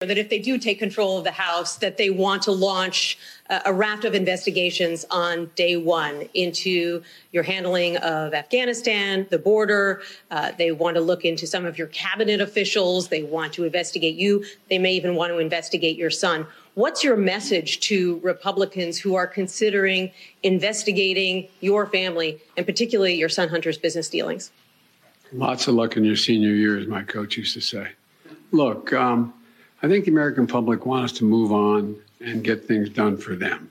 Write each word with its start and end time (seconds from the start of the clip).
that 0.00 0.18
if 0.18 0.28
they 0.28 0.38
do 0.38 0.58
take 0.58 0.78
control 0.78 1.16
of 1.16 1.24
the 1.24 1.30
House, 1.30 1.76
that 1.76 1.96
they 1.96 2.10
want 2.10 2.42
to 2.42 2.52
launch 2.52 3.16
a, 3.48 3.72
raft 3.72 4.04
of 4.04 4.14
investigations 4.14 5.06
on 5.10 5.50
day 5.54 5.78
one 5.78 6.28
into 6.34 7.02
your 7.32 7.42
handling 7.42 7.96
of 7.98 8.34
Afghanistan, 8.34 9.26
the 9.30 9.38
border. 9.38 10.02
Uh, 10.30 10.52
they 10.58 10.70
want 10.70 10.96
to 10.96 11.00
look 11.00 11.24
into 11.24 11.46
some 11.46 11.64
of 11.64 11.78
your 11.78 11.86
cabinet 11.86 12.42
officials. 12.42 13.08
They 13.08 13.22
want 13.22 13.54
to 13.54 13.64
investigate 13.64 14.16
you. 14.16 14.44
They 14.68 14.76
may 14.76 14.92
even 14.92 15.14
want 15.14 15.32
to 15.32 15.38
investigate 15.38 15.96
your 15.96 16.10
son. 16.10 16.46
What's 16.74 17.02
your 17.02 17.16
message 17.16 17.80
to 17.88 18.18
Republicans 18.18 18.98
who 18.98 19.14
are 19.14 19.26
considering 19.26 20.12
investigating 20.42 21.48
your 21.60 21.86
family 21.86 22.38
and 22.58 22.66
particularly 22.66 23.14
your 23.14 23.30
son 23.30 23.48
Hunter's 23.48 23.78
business 23.78 24.10
dealings? 24.10 24.50
Lots 25.32 25.68
of 25.68 25.74
luck 25.74 25.96
in 25.96 26.04
your 26.04 26.16
senior 26.16 26.50
year, 26.50 26.78
as 26.78 26.86
my 26.86 27.02
coach 27.02 27.38
used 27.38 27.54
to 27.54 27.62
say. 27.62 27.92
Look, 28.52 28.92
um, 28.92 29.32
I 29.86 29.88
think 29.88 30.04
the 30.04 30.10
American 30.10 30.48
public 30.48 30.84
want 30.84 31.04
us 31.04 31.12
to 31.18 31.24
move 31.24 31.52
on 31.52 31.94
and 32.20 32.42
get 32.42 32.64
things 32.64 32.88
done 32.88 33.16
for 33.16 33.36
them. 33.36 33.70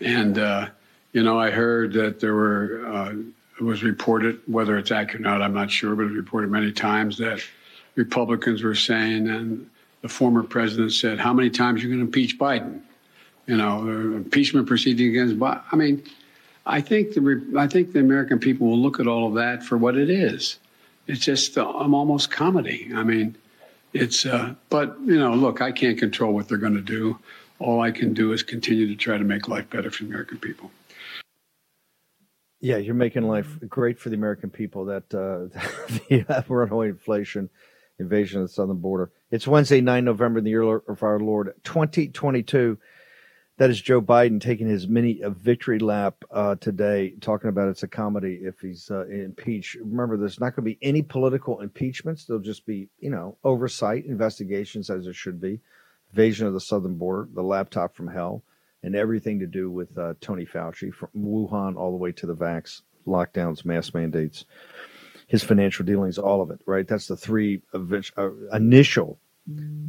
And, 0.00 0.40
uh, 0.40 0.70
you 1.12 1.22
know, 1.22 1.38
I 1.38 1.52
heard 1.52 1.92
that 1.92 2.18
there 2.18 2.34
were, 2.34 2.84
uh, 2.84 3.12
it 3.60 3.62
was 3.62 3.84
reported, 3.84 4.40
whether 4.46 4.76
it's 4.76 4.90
accurate 4.90 5.24
or 5.24 5.30
not, 5.30 5.42
I'm 5.42 5.54
not 5.54 5.70
sure, 5.70 5.94
but 5.94 6.02
it 6.02 6.06
was 6.06 6.16
reported 6.16 6.50
many 6.50 6.72
times 6.72 7.16
that 7.18 7.40
Republicans 7.94 8.64
were 8.64 8.74
saying, 8.74 9.28
and 9.28 9.70
the 10.02 10.08
former 10.08 10.42
president 10.42 10.92
said, 10.92 11.20
how 11.20 11.32
many 11.32 11.48
times 11.48 11.80
are 11.80 11.86
you 11.86 11.90
going 11.90 12.00
to 12.00 12.06
impeach 12.06 12.40
Biden? 12.40 12.80
You 13.46 13.56
know, 13.56 13.82
impeachment 13.82 14.66
proceeding 14.66 15.10
against 15.10 15.38
Biden. 15.38 15.62
I 15.70 15.76
mean, 15.76 16.02
I 16.66 16.80
think 16.80 17.14
the 17.14 17.54
I 17.56 17.68
think 17.68 17.92
the 17.92 18.00
American 18.00 18.40
people 18.40 18.66
will 18.66 18.80
look 18.80 18.98
at 18.98 19.06
all 19.06 19.28
of 19.28 19.34
that 19.34 19.62
for 19.62 19.78
what 19.78 19.96
it 19.96 20.10
is. 20.10 20.58
It's 21.06 21.24
just 21.24 21.56
uh, 21.56 21.64
almost 21.64 22.32
comedy. 22.32 22.90
I 22.92 23.04
mean, 23.04 23.36
it's 24.00 24.26
uh, 24.26 24.54
but 24.70 24.96
you 25.04 25.18
know, 25.18 25.34
look, 25.34 25.60
I 25.60 25.72
can't 25.72 25.98
control 25.98 26.34
what 26.34 26.48
they're 26.48 26.58
going 26.58 26.74
to 26.74 26.80
do. 26.80 27.18
All 27.58 27.80
I 27.80 27.90
can 27.90 28.12
do 28.12 28.32
is 28.32 28.42
continue 28.42 28.86
to 28.86 28.94
try 28.94 29.16
to 29.16 29.24
make 29.24 29.48
life 29.48 29.68
better 29.70 29.90
for 29.90 30.04
the 30.04 30.10
American 30.10 30.38
people. 30.38 30.70
Yeah, 32.60 32.76
you're 32.76 32.94
making 32.94 33.22
life 33.22 33.58
great 33.68 33.98
for 33.98 34.08
the 34.08 34.16
American 34.16 34.50
people. 34.50 34.84
That 34.86 35.04
uh, 35.14 35.58
the 36.08 36.44
runaway 36.48 36.88
inflation, 36.88 37.50
invasion 37.98 38.40
of 38.40 38.48
the 38.48 38.52
southern 38.52 38.78
border. 38.78 39.10
It's 39.30 39.46
Wednesday, 39.46 39.80
9 39.80 40.04
November, 40.04 40.40
the 40.40 40.50
year 40.50 40.62
of 40.62 41.02
our 41.02 41.18
Lord 41.18 41.52
2022. 41.64 42.78
That 43.58 43.70
is 43.70 43.80
Joe 43.80 44.02
Biden 44.02 44.38
taking 44.38 44.68
his 44.68 44.86
mini 44.86 45.22
victory 45.24 45.78
lap 45.78 46.16
uh, 46.30 46.56
today, 46.56 47.14
talking 47.22 47.48
about 47.48 47.68
it's 47.68 47.82
a 47.82 47.88
comedy 47.88 48.40
if 48.42 48.60
he's 48.60 48.90
uh, 48.90 49.06
impeached. 49.06 49.76
Remember, 49.76 50.18
there's 50.18 50.38
not 50.38 50.54
going 50.54 50.64
to 50.64 50.76
be 50.76 50.78
any 50.82 51.00
political 51.00 51.62
impeachments. 51.62 52.26
There'll 52.26 52.42
just 52.42 52.66
be, 52.66 52.90
you 52.98 53.08
know, 53.08 53.38
oversight 53.44 54.04
investigations 54.04 54.90
as 54.90 55.04
there 55.04 55.14
should 55.14 55.40
be, 55.40 55.60
invasion 56.10 56.46
of 56.46 56.52
the 56.52 56.60
southern 56.60 56.96
border, 56.98 57.30
the 57.32 57.42
laptop 57.42 57.94
from 57.94 58.08
hell, 58.08 58.42
and 58.82 58.94
everything 58.94 59.38
to 59.38 59.46
do 59.46 59.70
with 59.70 59.96
uh, 59.96 60.12
Tony 60.20 60.44
Fauci 60.44 60.92
from 60.92 61.08
Wuhan 61.16 61.76
all 61.76 61.92
the 61.92 61.96
way 61.96 62.12
to 62.12 62.26
the 62.26 62.36
vax 62.36 62.82
lockdowns, 63.06 63.64
mass 63.64 63.94
mandates, 63.94 64.44
his 65.28 65.42
financial 65.42 65.86
dealings, 65.86 66.18
all 66.18 66.42
of 66.42 66.50
it. 66.50 66.60
Right? 66.66 66.86
That's 66.86 67.06
the 67.06 67.16
three 67.16 67.62
uh, 67.72 68.30
initial 68.52 69.18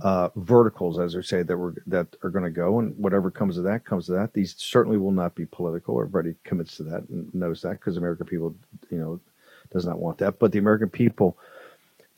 uh, 0.01 0.29
verticals, 0.35 0.99
as 0.99 1.13
they 1.13 1.21
say, 1.21 1.43
that 1.43 1.57
we're 1.57 1.73
that 1.87 2.07
are 2.23 2.29
going 2.29 2.43
to 2.43 2.51
go, 2.51 2.79
and 2.79 2.95
whatever 2.97 3.31
comes 3.31 3.57
of 3.57 3.63
that 3.63 3.85
comes 3.85 4.09
of 4.09 4.15
that. 4.15 4.33
These 4.33 4.55
certainly 4.57 4.97
will 4.97 5.11
not 5.11 5.35
be 5.35 5.45
political. 5.45 5.99
Everybody 5.99 6.35
commits 6.43 6.77
to 6.77 6.83
that 6.83 7.07
and 7.09 7.33
knows 7.33 7.61
that 7.61 7.73
because 7.73 7.97
American 7.97 8.25
people, 8.25 8.55
you 8.89 8.99
know, 8.99 9.19
does 9.71 9.85
not 9.85 9.99
want 9.99 10.17
that. 10.19 10.39
But 10.39 10.51
the 10.51 10.59
American 10.59 10.89
people, 10.89 11.37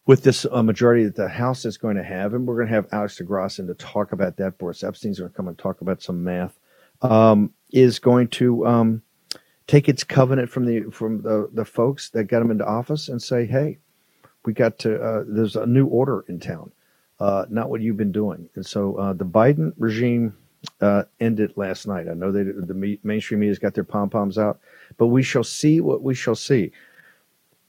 with 0.06 0.24
this 0.24 0.46
uh, 0.52 0.64
majority 0.64 1.06
that 1.06 1.16
the 1.16 1.30
House 1.30 1.66
is 1.66 1.78
going 1.78 1.96
to 1.96 2.04
have, 2.04 2.34
and 2.34 2.46
we're 2.46 2.56
going 2.56 2.68
to 2.68 2.74
have 2.74 2.88
Alex 2.92 3.20
DeGrasse 3.20 3.60
in 3.60 3.68
to 3.68 3.76
talk 3.76 4.12
about 4.12 4.38
that. 4.38 4.58
Boris 4.58 4.84
Epshteyn's 4.84 5.20
going 5.20 5.32
to 5.32 5.36
come 5.36 5.48
and 5.48 5.58
talk 5.58 5.82
about 5.82 6.02
some 6.02 6.24
math. 6.24 6.60
Um, 7.02 7.54
is 7.72 8.00
going 8.00 8.28
to 8.30 8.68
um, 8.68 9.02
take 9.68 9.88
its 9.88 10.04
covenant 10.04 10.50
from 10.50 10.66
the 10.66 10.92
from 10.92 11.22
the 11.22 11.50
the 11.54 11.64
folks 11.64 12.10
that 12.10 12.26
got 12.26 12.42
him 12.42 12.52
into 12.52 12.66
office 12.66 13.08
and 13.08 13.22
say, 13.22 13.46
hey, 13.46 13.78
we 14.44 14.52
got 14.52 14.80
to. 14.80 15.02
Uh, 15.02 15.24
there's 15.26 15.56
a 15.56 15.66
new 15.66 15.86
order 15.86 16.26
in 16.28 16.42
town 16.42 16.74
uh, 17.20 17.46
not 17.50 17.70
what 17.70 17.82
you've 17.82 17.98
been 17.98 18.12
doing. 18.12 18.50
And 18.56 18.66
so 18.66 18.96
uh, 18.96 19.14
the 19.14 19.26
Biden 19.26 19.74
regime 19.78 20.36
uh, 20.82 21.04
ended 21.20 21.54
last 21.56 21.88
night. 21.88 22.08
I 22.10 22.14
know 22.14 22.32
that 22.32 22.68
the 22.68 23.00
mainstream 23.04 23.42
media's 23.42 23.60
got 23.60 23.74
their 23.74 23.84
pom 23.84 24.10
poms 24.10 24.38
out, 24.38 24.60
but 24.98 25.08
we 25.08 25.24
shall 25.24 25.44
see 25.44 25.82
what 25.82 26.02
we 26.02 26.14
shall 26.14 26.36
see. 26.36 26.72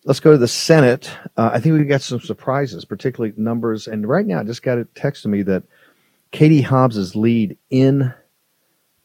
Let's 0.05 0.21
go 0.21 0.33
to 0.33 0.39
the 0.39 0.49
Senate. 0.49 1.11
Uh, 1.37 1.51
I 1.53 1.61
think 1.61 1.79
we 1.79 1.85
got 1.85 2.01
some 2.01 2.21
surprises, 2.21 2.85
particularly 2.85 3.35
numbers. 3.37 3.87
And 3.87 4.09
right 4.09 4.25
now, 4.25 4.41
I 4.41 4.45
just 4.45 4.63
got 4.63 4.79
a 4.79 4.85
text 4.95 5.23
to 5.25 5.29
me 5.29 5.43
that 5.43 5.63
Katie 6.31 6.63
Hobbs's 6.63 7.15
lead 7.15 7.59
in 7.69 8.13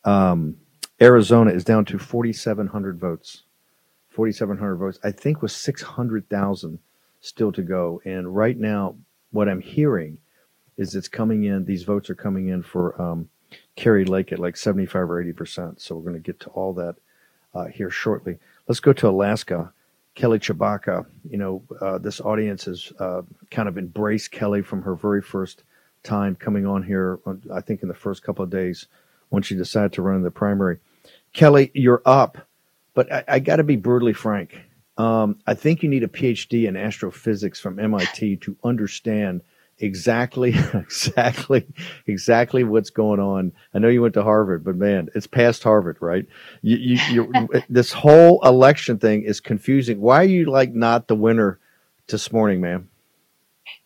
um, 0.06 0.56
Arizona 1.02 1.52
is 1.52 1.66
down 1.66 1.84
to 1.86 2.00
4,700 2.00 3.00
votes. 3.00 3.44
4,700 4.10 4.76
votes. 4.78 5.00
I 5.04 5.12
think 5.12 5.42
with 5.42 5.52
600,000 5.52 6.80
still 7.20 7.52
to 7.52 7.62
go. 7.62 8.02
And 8.06 8.34
right 8.34 8.58
now, 8.58 8.96
what 9.32 9.50
I'm 9.50 9.60
hearing 9.60 10.18
is 10.78 10.96
it's 10.96 11.08
coming 11.08 11.46
in. 11.46 11.66
These 11.66 11.84
votes 11.84 12.10
are 12.10 12.16
coming 12.16 12.50
in 12.50 12.64
for 12.64 13.00
um, 13.02 13.30
Kari 13.76 14.06
Lake 14.06 14.32
at 14.32 14.40
like 14.40 14.58
75 14.58 15.10
or 15.10 15.22
80 15.22 15.34
percent. 15.34 15.82
So 15.82 15.96
we're 15.96 16.10
going 16.10 16.22
to 16.22 16.26
get 16.26 16.40
to 16.42 16.50
all 16.50 16.74
that 16.74 16.96
uh, 17.54 17.66
here 17.66 17.90
shortly. 17.90 18.38
Let's 18.68 18.80
go 18.80 18.94
to 18.94 19.10
Alaska. 19.10 19.72
Kelly 20.16 20.40
Tshibaka, 20.40 21.06
you 21.30 21.38
know, 21.38 21.62
uh, 21.82 21.98
this 21.98 22.22
audience 22.22 22.64
has 22.66 22.92
uh, 23.00 23.22
kind 23.52 23.68
of 23.68 23.78
embraced 23.78 24.32
Kelly 24.32 24.62
from 24.62 24.82
her 24.82 24.96
very 24.96 25.22
first 25.22 25.64
time 26.04 26.36
coming 26.36 26.66
on 26.66 26.84
here. 26.84 27.20
I 27.54 27.60
think 27.60 27.82
in 27.82 27.90
the 27.90 27.94
first 27.94 28.24
couple 28.24 28.44
of 28.44 28.50
days 28.50 28.88
when 29.30 29.44
she 29.44 29.56
decided 29.56 29.92
to 29.94 30.02
run 30.02 30.16
in 30.16 30.24
the 30.24 30.32
primary. 30.32 30.80
Kelly, 31.34 31.70
you're 31.74 32.02
up, 32.06 32.38
but 32.94 33.12
I, 33.12 33.24
I 33.28 33.40
got 33.40 33.58
to 33.58 33.64
be 33.64 33.76
brutally 33.76 34.14
frank. 34.14 34.62
Um, 34.98 35.40
I 35.46 35.54
think 35.54 35.84
you 35.84 35.90
need 35.90 36.04
a 36.04 36.08
PhD 36.08 36.68
in 36.68 36.78
astrophysics 36.78 37.60
from 37.60 37.80
MIT 37.80 38.38
to 38.38 38.56
understand 38.64 39.42
exactly, 39.80 40.56
exactly, 40.74 41.68
exactly 42.08 42.64
what's 42.64 42.90
going 42.90 43.20
on. 43.20 43.52
I 43.74 43.80
know 43.80 43.88
you 43.88 44.02
went 44.02 44.14
to 44.16 44.24
Harvard, 44.24 44.64
but 44.64 44.76
man, 44.76 45.10
it's 45.16 45.28
past 45.28 45.64
Harvard, 45.64 45.98
right? 46.00 46.26
You, 46.62 46.78
you, 46.78 47.00
you 47.12 47.50
this 47.70 47.92
whole 47.92 48.46
election 48.46 49.00
thing 49.00 49.24
is 49.24 49.40
confusing. 49.40 50.00
Why 50.00 50.22
are 50.22 50.24
you 50.24 50.46
like 50.46 50.74
not 50.74 51.08
the 51.08 51.16
winner 51.16 51.60
this 52.08 52.32
morning, 52.32 52.62
ma'am? 52.62 52.90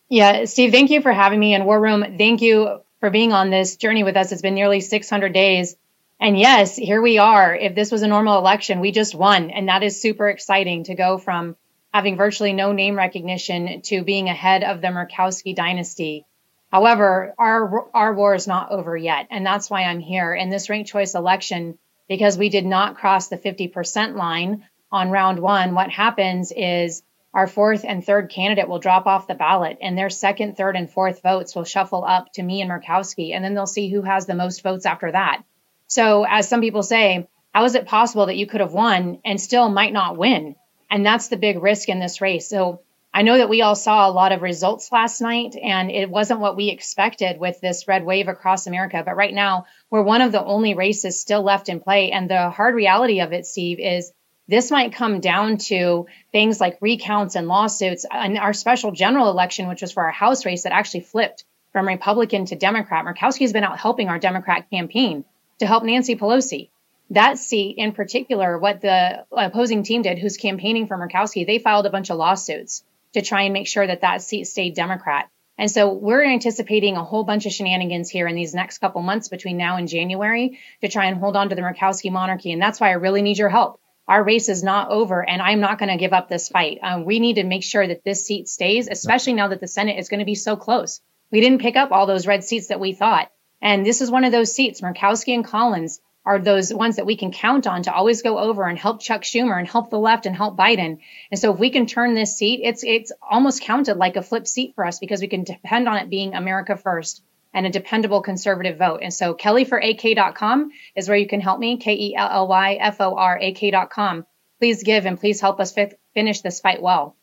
Yeah, 0.09 0.45
Steve, 0.45 0.71
thank 0.71 0.89
you 0.89 1.01
for 1.01 1.13
having 1.13 1.39
me 1.39 1.53
in 1.53 1.65
War 1.65 1.79
Room. 1.79 2.03
Thank 2.17 2.41
you 2.41 2.81
for 2.99 3.09
being 3.11 3.31
on 3.31 3.51
this 3.51 3.75
journey 3.75 4.03
with 4.03 4.17
us. 4.17 4.31
It's 4.31 4.41
been 4.41 4.55
nearly 4.55 4.81
600 4.81 5.33
days. 5.33 5.75
And 6.19 6.37
yes, 6.37 6.75
here 6.75 7.01
we 7.01 7.17
are. 7.17 7.55
If 7.55 7.75
this 7.75 7.91
was 7.91 8.01
a 8.01 8.07
normal 8.07 8.37
election, 8.37 8.81
we 8.81 8.91
just 8.91 9.15
won. 9.15 9.51
And 9.51 9.69
that 9.69 9.83
is 9.83 10.01
super 10.01 10.27
exciting 10.27 10.85
to 10.85 10.95
go 10.95 11.17
from 11.17 11.55
having 11.93 12.17
virtually 12.17 12.53
no 12.53 12.71
name 12.71 12.95
recognition 12.95 13.81
to 13.81 14.03
being 14.03 14.29
ahead 14.29 14.63
of 14.63 14.81
the 14.81 14.87
Murkowski 14.87 15.55
dynasty. 15.55 16.25
However, 16.71 17.33
our 17.37 17.89
our 17.93 18.13
war 18.13 18.35
is 18.35 18.47
not 18.47 18.71
over 18.71 18.95
yet, 18.95 19.27
and 19.31 19.45
that's 19.45 19.69
why 19.69 19.83
I'm 19.83 19.99
here 19.99 20.33
in 20.35 20.49
this 20.49 20.69
ranked 20.69 20.91
choice 20.91 21.15
election 21.15 21.79
because 22.07 22.37
we 22.37 22.49
did 22.49 22.65
not 22.65 22.97
cross 22.97 23.27
the 23.27 23.37
50% 23.37 24.15
line 24.15 24.65
on 24.91 25.11
round 25.11 25.39
1. 25.39 25.75
What 25.75 25.91
happens 25.91 26.51
is 26.51 27.03
our 27.33 27.47
fourth 27.47 27.85
and 27.87 28.03
third 28.03 28.31
candidate 28.31 28.67
will 28.67 28.79
drop 28.79 29.05
off 29.05 29.27
the 29.27 29.35
ballot 29.35 29.77
and 29.81 29.97
their 29.97 30.09
second, 30.09 30.57
third 30.57 30.75
and 30.75 30.89
fourth 30.89 31.21
votes 31.21 31.55
will 31.55 31.63
shuffle 31.63 32.03
up 32.03 32.31
to 32.33 32.43
me 32.43 32.61
and 32.61 32.71
Murkowski 32.71 33.33
and 33.33 33.43
then 33.43 33.53
they'll 33.53 33.67
see 33.67 33.89
who 33.89 34.01
has 34.01 34.25
the 34.25 34.33
most 34.33 34.63
votes 34.63 34.87
after 34.87 35.11
that. 35.11 35.43
So, 35.87 36.25
as 36.27 36.49
some 36.49 36.61
people 36.61 36.83
say, 36.83 37.27
how 37.53 37.63
is 37.65 37.75
it 37.75 37.85
possible 37.85 38.25
that 38.27 38.37
you 38.37 38.47
could 38.47 38.61
have 38.61 38.73
won 38.73 39.19
and 39.23 39.39
still 39.39 39.69
might 39.69 39.93
not 39.93 40.17
win? 40.17 40.55
And 40.89 41.05
that's 41.05 41.27
the 41.27 41.37
big 41.37 41.61
risk 41.61 41.89
in 41.89 41.99
this 41.99 42.21
race. 42.21 42.49
So 42.49 42.81
I 43.13 43.23
know 43.23 43.37
that 43.37 43.49
we 43.49 43.61
all 43.61 43.75
saw 43.75 44.07
a 44.07 44.11
lot 44.11 44.31
of 44.31 44.41
results 44.41 44.91
last 44.91 45.19
night, 45.19 45.55
and 45.55 45.89
it 45.89 46.09
wasn't 46.09 46.41
what 46.41 46.55
we 46.55 46.69
expected 46.69 47.39
with 47.39 47.59
this 47.59 47.87
red 47.87 48.05
wave 48.05 48.27
across 48.27 48.67
America. 48.67 49.01
But 49.03 49.15
right 49.15 49.33
now, 49.33 49.65
we're 49.89 50.03
one 50.03 50.21
of 50.21 50.31
the 50.31 50.43
only 50.43 50.75
races 50.75 51.19
still 51.19 51.41
left 51.41 51.69
in 51.69 51.79
play. 51.79 52.11
And 52.11 52.29
the 52.29 52.49
hard 52.49 52.75
reality 52.75 53.21
of 53.21 53.33
it, 53.33 53.47
Steve, 53.47 53.79
is 53.79 54.11
this 54.47 54.71
might 54.71 54.93
come 54.93 55.19
down 55.21 55.57
to 55.57 56.07
things 56.31 56.59
like 56.59 56.77
recounts 56.81 57.35
and 57.35 57.47
lawsuits. 57.47 58.05
And 58.09 58.37
our 58.37 58.53
special 58.53 58.91
general 58.91 59.29
election, 59.29 59.67
which 59.67 59.81
was 59.81 59.91
for 59.91 60.03
our 60.03 60.11
House 60.11 60.45
race, 60.45 60.63
that 60.63 60.71
actually 60.71 61.01
flipped 61.01 61.45
from 61.71 61.87
Republican 61.87 62.45
to 62.45 62.55
Democrat. 62.55 63.05
Murkowski 63.05 63.41
has 63.41 63.53
been 63.53 63.63
out 63.63 63.79
helping 63.79 64.09
our 64.09 64.19
Democrat 64.19 64.69
campaign 64.69 65.25
to 65.59 65.67
help 65.67 65.83
Nancy 65.83 66.15
Pelosi 66.15 66.69
that 67.11 67.37
seat 67.37 67.75
in 67.77 67.93
particular, 67.93 68.57
what 68.57 68.81
the 68.81 69.25
opposing 69.31 69.83
team 69.83 70.03
did, 70.03 70.19
who's 70.19 70.37
campaigning 70.37 70.87
for 70.87 70.97
Murkowski, 70.97 71.45
they 71.45 71.59
filed 71.59 71.85
a 71.85 71.89
bunch 71.89 72.09
of 72.09 72.17
lawsuits 72.17 72.83
to 73.13 73.21
try 73.21 73.43
and 73.43 73.53
make 73.53 73.67
sure 73.67 73.85
that 73.85 74.01
that 74.01 74.21
seat 74.21 74.45
stayed 74.45 74.75
Democrat. 74.75 75.29
And 75.57 75.69
so 75.69 75.91
we're 75.91 76.23
anticipating 76.23 76.95
a 76.95 77.03
whole 77.03 77.25
bunch 77.25 77.45
of 77.45 77.51
shenanigans 77.51 78.09
here 78.09 78.27
in 78.27 78.35
these 78.35 78.53
next 78.53 78.77
couple 78.77 79.01
months 79.01 79.27
between 79.27 79.57
now 79.57 79.75
and 79.75 79.89
January 79.89 80.59
to 80.81 80.87
try 80.87 81.07
and 81.07 81.17
hold 81.17 81.35
on 81.35 81.49
to 81.49 81.55
the 81.55 81.61
Murkowski 81.61 82.11
monarchy. 82.11 82.53
And 82.53 82.61
that's 82.61 82.79
why 82.79 82.89
I 82.89 82.93
really 82.93 83.21
need 83.21 83.37
your 83.37 83.49
help. 83.49 83.81
Our 84.07 84.23
race 84.23 84.49
is 84.49 84.63
not 84.63 84.89
over, 84.89 85.27
and 85.27 85.41
I'm 85.41 85.59
not 85.59 85.77
going 85.77 85.91
to 85.91 85.97
give 85.97 86.13
up 86.13 86.29
this 86.29 86.47
fight. 86.47 86.79
Um, 86.81 87.05
we 87.05 87.19
need 87.19 87.35
to 87.35 87.43
make 87.43 87.63
sure 87.63 87.85
that 87.85 88.03
this 88.03 88.25
seat 88.25 88.47
stays, 88.47 88.87
especially 88.87 89.33
now 89.33 89.49
that 89.49 89.59
the 89.59 89.67
Senate 89.67 89.99
is 89.99 90.09
going 90.09 90.19
to 90.19 90.25
be 90.25 90.33
so 90.33 90.55
close. 90.55 91.01
We 91.29 91.41
didn't 91.41 91.61
pick 91.61 91.75
up 91.75 91.91
all 91.91 92.07
those 92.07 92.25
red 92.25 92.43
seats 92.43 92.67
that 92.67 92.79
we 92.79 92.93
thought. 92.93 93.29
And 93.61 93.85
this 93.85 94.01
is 94.01 94.09
one 94.09 94.23
of 94.23 94.31
those 94.31 94.53
seats. 94.53 94.81
Murkowski 94.81 95.35
and 95.35 95.45
Collins 95.45 95.99
are 96.29 96.37
those 96.37 96.71
ones 96.71 96.97
that 96.97 97.07
we 97.07 97.17
can 97.17 97.31
count 97.31 97.65
on 97.65 97.81
to 97.81 97.91
always 97.91 98.21
go 98.21 98.37
over 98.37 98.63
and 98.63 98.77
help 98.77 99.01
Chuck 99.01 99.23
Schumer 99.23 99.57
and 99.57 99.67
help 99.67 99.89
the 99.89 99.97
left 99.97 100.27
and 100.27 100.35
help 100.35 100.55
Biden. 100.55 100.99
And 101.31 101.39
so 101.39 101.51
if 101.51 101.59
we 101.59 101.71
can 101.71 101.87
turn 101.87 102.13
this 102.13 102.37
seat, 102.37 102.61
it's 102.63 102.83
it's 102.83 103.11
almost 103.19 103.63
counted 103.63 103.97
like 103.97 104.15
a 104.15 104.21
flip 104.21 104.45
seat 104.45 104.75
for 104.75 104.85
us 104.85 104.99
because 104.99 105.21
we 105.21 105.27
can 105.27 105.43
depend 105.43 105.89
on 105.89 105.97
it 105.97 106.07
being 106.07 106.35
America 106.35 106.77
first 106.77 107.23
and 107.51 107.65
a 107.65 107.71
dependable 107.71 108.21
conservative 108.21 108.77
vote. 108.77 108.99
And 109.01 109.11
so 109.11 109.33
kellyforak.com 109.33 110.69
is 110.95 111.09
where 111.09 111.17
you 111.17 111.27
can 111.27 111.41
help 111.41 111.59
me, 111.59 111.77
K 111.77 111.95
E 111.95 112.15
L 112.15 112.29
L 112.29 112.47
Y 112.47 112.75
F 112.75 113.01
O 113.01 113.15
R 113.15 113.39
A 113.41 113.51
K.com. 113.53 114.27
Please 114.59 114.83
give 114.83 115.07
and 115.07 115.19
please 115.19 115.41
help 115.41 115.59
us 115.59 115.73
fi- 115.73 115.93
finish 116.13 116.41
this 116.41 116.59
fight 116.59 116.79
well. 116.79 117.15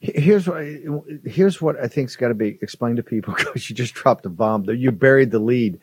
Here's 0.00 0.48
what 0.48 0.64
here's 1.24 1.62
what 1.62 1.78
I 1.78 1.86
think's 1.86 2.16
got 2.16 2.28
to 2.28 2.34
be 2.34 2.58
explained 2.60 2.96
to 2.96 3.04
people 3.04 3.34
because 3.38 3.70
you 3.70 3.76
just 3.76 3.94
dropped 3.94 4.26
a 4.26 4.30
bomb. 4.30 4.64
You 4.68 4.90
buried 4.90 5.30
the 5.30 5.38
lead. 5.38 5.78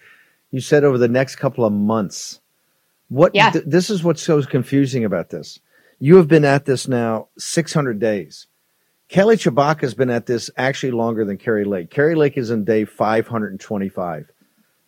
You 0.51 0.62
said 0.62 0.84
over 0.84 0.98
the 0.98 1.07
next 1.07 1.36
couple 1.36 1.66
of 1.66 1.74
months. 1.74 2.40
What? 3.10 3.36
Yeah. 3.36 3.51
Th- 3.51 3.66
this 3.66 3.90
is 3.90 4.04
what's 4.04 4.22
so 4.22 4.42
confusing 4.44 5.06
about 5.06 5.30
this. 5.30 5.60
You 6.00 6.16
have 6.18 6.28
been 6.28 6.46
at 6.46 6.66
this 6.66 6.88
now 6.88 7.28
600 7.38 8.00
days. 8.00 8.48
Kelly 9.10 9.38
Tshibaka 9.38 9.81
has 9.81 9.96
been 9.96 10.12
at 10.12 10.28
this 10.28 10.51
actually 10.56 10.92
longer 10.92 11.25
than 11.25 11.38
Kari 11.38 11.66
Lake. 11.66 11.90
Kari 11.90 12.16
Lake 12.16 12.38
is 12.38 12.51
in 12.51 12.63
day 12.63 12.86
525. 12.86 14.31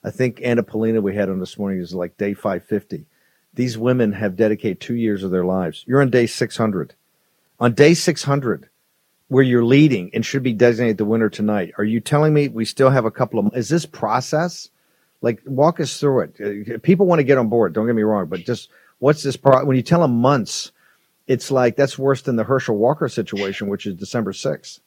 I 0.04 0.12
think 0.12 0.40
Anna 0.44 0.64
Paulina 0.64 1.02
we 1.02 1.16
had 1.16 1.30
on 1.30 1.40
this 1.40 1.58
morning 1.58 1.80
is 1.80 1.94
like 1.94 2.18
day 2.18 2.34
550. 2.34 3.06
These 3.54 3.78
women 3.78 4.14
have 4.14 4.36
dedicated 4.36 4.80
two 4.80 4.96
years 4.96 5.24
of 5.24 5.32
their 5.32 5.44
lives. 5.44 5.84
You're 5.88 6.02
on 6.02 6.10
day 6.10 6.28
600. 6.28 6.94
On 7.60 7.74
day 7.74 7.94
600, 7.94 8.70
where 9.28 9.44
you're 9.44 9.66
leading 9.66 10.10
and 10.14 10.26
should 10.26 10.44
be 10.44 10.54
designated 10.54 10.98
the 10.98 11.06
winner 11.06 11.30
tonight, 11.30 11.74
are 11.78 11.84
you 11.84 12.00
telling 12.00 12.34
me 12.34 12.48
we 12.48 12.66
still 12.66 12.90
have 12.90 13.06
a 13.06 13.12
couple 13.12 13.40
of? 13.40 13.56
Is 13.56 13.70
this 13.70 13.86
process? 13.86 14.70
Like, 15.22 15.42
walk 15.46 15.80
us 15.80 16.00
through 16.00 16.22
it. 16.22 16.74
Uh, 16.76 16.78
people 16.80 17.06
want 17.06 17.20
to 17.20 17.24
get 17.24 17.38
on 17.38 17.50
board. 17.50 17.74
Don't 17.74 17.86
get 17.86 17.96
me 17.96 18.02
wrong, 18.04 18.26
but 18.28 18.40
just 18.42 18.70
what's 19.00 19.24
this? 19.24 19.38
Pro- 19.38 19.66
when 19.66 19.78
you 19.78 19.84
tell 19.84 20.02
them 20.02 20.20
months, 20.20 20.72
it's 21.28 21.52
like 21.52 21.76
that's 21.76 21.98
worse 21.98 22.24
than 22.24 22.36
the 22.36 22.44
Herschel 22.44 22.76
Walker 22.76 23.08
situation, 23.08 23.68
which 23.68 23.86
is 23.86 23.96
December 23.96 24.32
6th. 24.32 24.80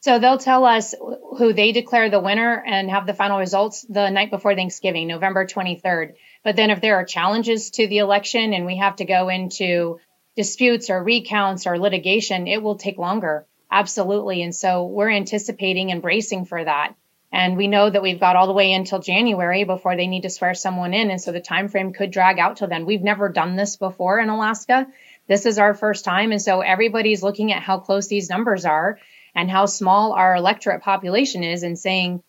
So 0.00 0.18
they'll 0.18 0.38
tell 0.38 0.64
us 0.64 0.94
who 1.36 1.52
they 1.52 1.72
declare 1.72 2.08
the 2.08 2.20
winner 2.20 2.62
and 2.66 2.90
have 2.90 3.06
the 3.06 3.12
final 3.12 3.38
results 3.38 3.82
the 3.82 4.08
night 4.08 4.30
before 4.30 4.54
Thanksgiving, 4.54 5.06
November 5.06 5.44
23rd. 5.44 6.14
But 6.42 6.56
then 6.56 6.70
if 6.70 6.80
there 6.80 6.96
are 6.96 7.04
challenges 7.04 7.70
to 7.72 7.86
the 7.86 7.98
election 7.98 8.54
and 8.54 8.64
we 8.64 8.78
have 8.78 8.96
to 8.96 9.04
go 9.04 9.28
into 9.28 10.00
disputes 10.36 10.88
or 10.88 11.04
recounts 11.04 11.66
or 11.66 11.78
litigation, 11.78 12.46
it 12.46 12.62
will 12.62 12.76
take 12.76 12.96
longer. 12.96 13.46
Absolutely. 13.70 14.42
And 14.42 14.54
so 14.54 14.86
we're 14.86 15.10
anticipating 15.10 15.92
and 15.92 16.00
bracing 16.00 16.46
for 16.46 16.64
that. 16.64 16.94
And 17.32 17.56
we 17.56 17.68
know 17.68 17.88
that 17.88 18.02
we've 18.02 18.18
got 18.18 18.34
all 18.34 18.48
the 18.48 18.52
way 18.52 18.72
until 18.72 18.98
January 18.98 19.64
before 19.64 19.96
they 19.96 20.08
need 20.08 20.22
to 20.22 20.30
swear 20.30 20.54
someone 20.54 20.94
in. 20.94 21.10
And 21.10 21.20
so 21.20 21.30
the 21.30 21.40
time 21.40 21.68
frame 21.68 21.92
could 21.92 22.10
drag 22.10 22.38
out 22.38 22.56
till 22.56 22.68
then. 22.68 22.86
We've 22.86 23.02
never 23.02 23.28
done 23.28 23.54
this 23.54 23.76
before 23.76 24.18
in 24.18 24.28
Alaska. 24.28 24.88
This 25.28 25.46
is 25.46 25.58
our 25.58 25.74
first 25.74 26.04
time. 26.04 26.32
And 26.32 26.42
so 26.42 26.60
everybody's 26.60 27.22
looking 27.22 27.52
at 27.52 27.62
how 27.62 27.78
close 27.78 28.08
these 28.08 28.28
numbers 28.28 28.64
are 28.64 28.98
and 29.34 29.48
how 29.48 29.66
small 29.66 30.12
our 30.12 30.34
electorate 30.34 30.82
population 30.82 31.44
is 31.44 31.62
and 31.62 31.78
saying, 31.78 32.22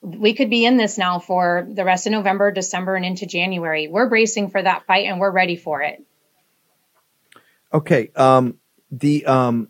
we 0.00 0.34
could 0.34 0.50
be 0.50 0.66
in 0.66 0.76
this 0.76 0.98
now 0.98 1.18
for 1.18 1.66
the 1.68 1.84
rest 1.84 2.06
of 2.06 2.12
November, 2.12 2.52
December, 2.52 2.94
and 2.94 3.04
into 3.04 3.26
January. 3.26 3.88
We're 3.88 4.08
bracing 4.08 4.50
for 4.50 4.62
that 4.62 4.86
fight 4.86 5.06
and 5.06 5.18
we're 5.18 5.30
ready 5.30 5.56
for 5.56 5.82
it. 5.82 6.04
Okay. 7.72 8.10
Um, 8.14 8.58
the 8.90 9.26
um, 9.26 9.68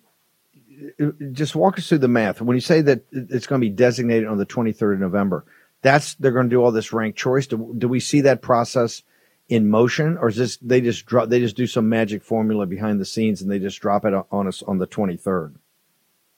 just 1.32 1.54
walk 1.54 1.78
us 1.78 1.88
through 1.88 1.98
the 1.98 2.08
math. 2.08 2.40
When 2.40 2.56
you 2.56 2.60
say 2.60 2.80
that 2.82 3.04
it's 3.12 3.46
going 3.46 3.60
to 3.60 3.66
be 3.66 3.74
designated 3.74 4.28
on 4.28 4.38
the 4.38 4.46
23rd 4.46 4.94
of 4.94 5.00
November, 5.00 5.44
that's 5.82 6.14
they're 6.14 6.32
going 6.32 6.48
to 6.48 6.54
do 6.54 6.62
all 6.62 6.72
this 6.72 6.92
ranked 6.92 7.18
choice. 7.18 7.46
Do, 7.46 7.74
do 7.76 7.88
we 7.88 8.00
see 8.00 8.22
that 8.22 8.42
process 8.42 9.02
in 9.48 9.68
motion, 9.68 10.16
or 10.18 10.28
is 10.28 10.36
this 10.36 10.56
they 10.56 10.80
just 10.80 11.04
drop 11.04 11.28
they 11.28 11.40
just 11.40 11.56
do 11.56 11.66
some 11.66 11.88
magic 11.88 12.22
formula 12.22 12.66
behind 12.66 12.98
the 13.00 13.04
scenes 13.04 13.42
and 13.42 13.50
they 13.50 13.58
just 13.58 13.80
drop 13.80 14.04
it 14.04 14.14
on 14.30 14.46
us 14.46 14.62
on 14.62 14.78
the 14.78 14.86
23rd? 14.86 15.54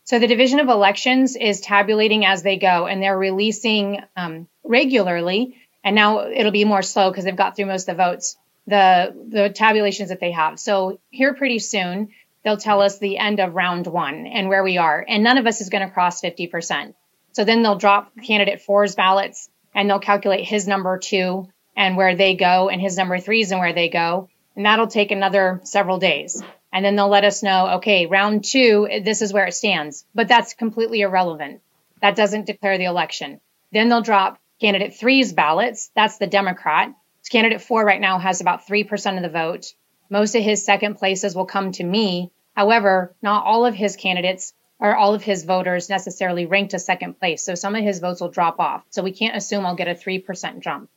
So 0.04 0.18
the 0.18 0.26
Division 0.26 0.60
of 0.60 0.68
Elections 0.68 1.36
is 1.36 1.60
tabulating 1.60 2.24
as 2.24 2.42
they 2.42 2.58
go, 2.58 2.86
and 2.86 3.02
they're 3.02 3.18
releasing 3.18 4.00
um, 4.16 4.48
regularly. 4.64 5.56
And 5.82 5.94
now 5.94 6.28
it'll 6.28 6.52
be 6.52 6.64
more 6.64 6.82
slow 6.82 7.10
because 7.10 7.24
they've 7.24 7.36
got 7.36 7.54
through 7.54 7.66
most 7.66 7.88
of 7.88 7.96
the 7.96 8.02
votes, 8.02 8.36
the 8.66 9.14
the 9.28 9.50
tabulations 9.50 10.08
that 10.08 10.18
they 10.18 10.32
have. 10.32 10.58
So 10.58 10.98
here 11.10 11.34
pretty 11.34 11.60
soon 11.60 12.08
they'll 12.46 12.56
tell 12.56 12.80
us 12.80 12.98
the 12.98 13.18
end 13.18 13.40
of 13.40 13.54
round 13.54 13.88
one 13.88 14.26
and 14.26 14.48
where 14.48 14.62
we 14.62 14.78
are, 14.78 15.04
and 15.06 15.24
none 15.24 15.36
of 15.36 15.46
us 15.46 15.60
is 15.60 15.68
going 15.68 15.86
to 15.86 15.92
cross 15.92 16.22
50%. 16.22 16.94
So 17.32 17.44
then 17.44 17.62
they'll 17.62 17.76
drop 17.76 18.12
candidate 18.24 18.62
four's 18.62 18.94
ballots 18.94 19.50
and 19.74 19.90
they'll 19.90 19.98
calculate 19.98 20.46
his 20.46 20.68
number 20.68 20.96
two 20.96 21.48
and 21.76 21.96
where 21.96 22.14
they 22.14 22.34
go, 22.36 22.70
and 22.70 22.80
his 22.80 22.96
number 22.96 23.18
threes 23.18 23.50
and 23.50 23.60
where 23.60 23.74
they 23.74 23.90
go, 23.90 24.30
and 24.54 24.64
that'll 24.64 24.86
take 24.86 25.10
another 25.10 25.60
several 25.64 25.98
days 25.98 26.42
and 26.72 26.84
then 26.84 26.94
they'll 26.94 27.08
let 27.08 27.24
us 27.24 27.42
know, 27.42 27.76
okay, 27.76 28.04
round 28.04 28.44
two, 28.44 28.86
this 29.02 29.22
is 29.22 29.32
where 29.32 29.46
it 29.46 29.54
stands. 29.54 30.04
But 30.14 30.28
that's 30.28 30.52
completely 30.52 31.00
irrelevant. 31.00 31.62
That 32.02 32.16
doesn't 32.16 32.44
declare 32.44 32.76
the 32.76 32.84
election. 32.84 33.40
Then 33.72 33.88
they'll 33.88 34.02
drop 34.02 34.38
candidate 34.60 34.94
three's 34.94 35.32
ballots. 35.32 35.90
That's 35.96 36.18
the 36.18 36.26
Democrat. 36.26 36.94
Candidate 37.30 37.62
four 37.62 37.82
right 37.82 38.00
now 38.00 38.18
has 38.18 38.42
about 38.42 38.66
3% 38.66 39.16
of 39.16 39.22
the 39.22 39.30
vote. 39.30 39.72
Most 40.10 40.34
of 40.34 40.42
his 40.42 40.66
second 40.66 40.96
places 40.96 41.34
will 41.34 41.46
come 41.46 41.72
to 41.72 41.82
me. 41.82 42.30
However, 42.56 43.14
not 43.20 43.44
all 43.44 43.66
of 43.66 43.74
his 43.74 43.96
candidates 43.96 44.54
or 44.78 44.96
all 44.96 45.14
of 45.14 45.22
his 45.22 45.44
voters 45.44 45.90
necessarily 45.90 46.46
ranked 46.46 46.70
to 46.70 46.78
second 46.78 47.18
place. 47.18 47.44
So 47.44 47.54
some 47.54 47.74
of 47.74 47.84
his 47.84 47.98
votes 48.00 48.20
will 48.20 48.30
drop 48.30 48.58
off. 48.58 48.84
So 48.90 49.02
we 49.02 49.12
can't 49.12 49.36
assume 49.36 49.66
I'll 49.66 49.76
get 49.76 49.88
a 49.88 49.94
3% 49.94 50.60
jump. 50.60 50.88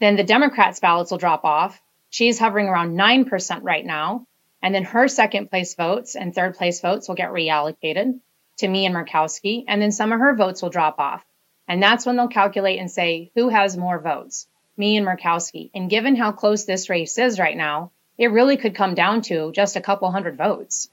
Then 0.00 0.16
the 0.16 0.24
Democrats' 0.24 0.80
ballots 0.80 1.10
will 1.10 1.18
drop 1.18 1.44
off. 1.44 1.80
She's 2.08 2.38
hovering 2.38 2.68
around 2.68 2.96
9% 2.96 3.60
right 3.62 3.84
now. 3.84 4.26
And 4.62 4.74
then 4.74 4.84
her 4.84 5.08
second 5.08 5.50
place 5.50 5.74
votes 5.74 6.16
and 6.16 6.34
third 6.34 6.56
place 6.56 6.80
votes 6.80 7.06
will 7.06 7.14
get 7.14 7.30
reallocated 7.30 8.20
to 8.58 8.68
me 8.68 8.86
and 8.86 8.94
Murkowski. 8.94 9.64
And 9.68 9.80
then 9.80 9.92
some 9.92 10.12
of 10.12 10.20
her 10.20 10.34
votes 10.34 10.62
will 10.62 10.70
drop 10.70 10.98
off. 10.98 11.24
And 11.68 11.82
that's 11.82 12.06
when 12.06 12.16
they'll 12.16 12.28
calculate 12.28 12.78
and 12.78 12.90
say, 12.90 13.30
who 13.34 13.50
has 13.50 13.76
more 13.76 14.00
votes? 14.00 14.46
Me 14.76 14.96
and 14.96 15.06
Murkowski. 15.06 15.70
And 15.74 15.90
given 15.90 16.16
how 16.16 16.32
close 16.32 16.64
this 16.64 16.88
race 16.88 17.18
is 17.18 17.38
right 17.38 17.56
now, 17.56 17.92
it 18.18 18.32
really 18.32 18.56
could 18.56 18.74
come 18.74 18.94
down 18.94 19.22
to 19.22 19.52
just 19.52 19.76
a 19.76 19.80
couple 19.80 20.10
hundred 20.10 20.36
votes. 20.36 20.90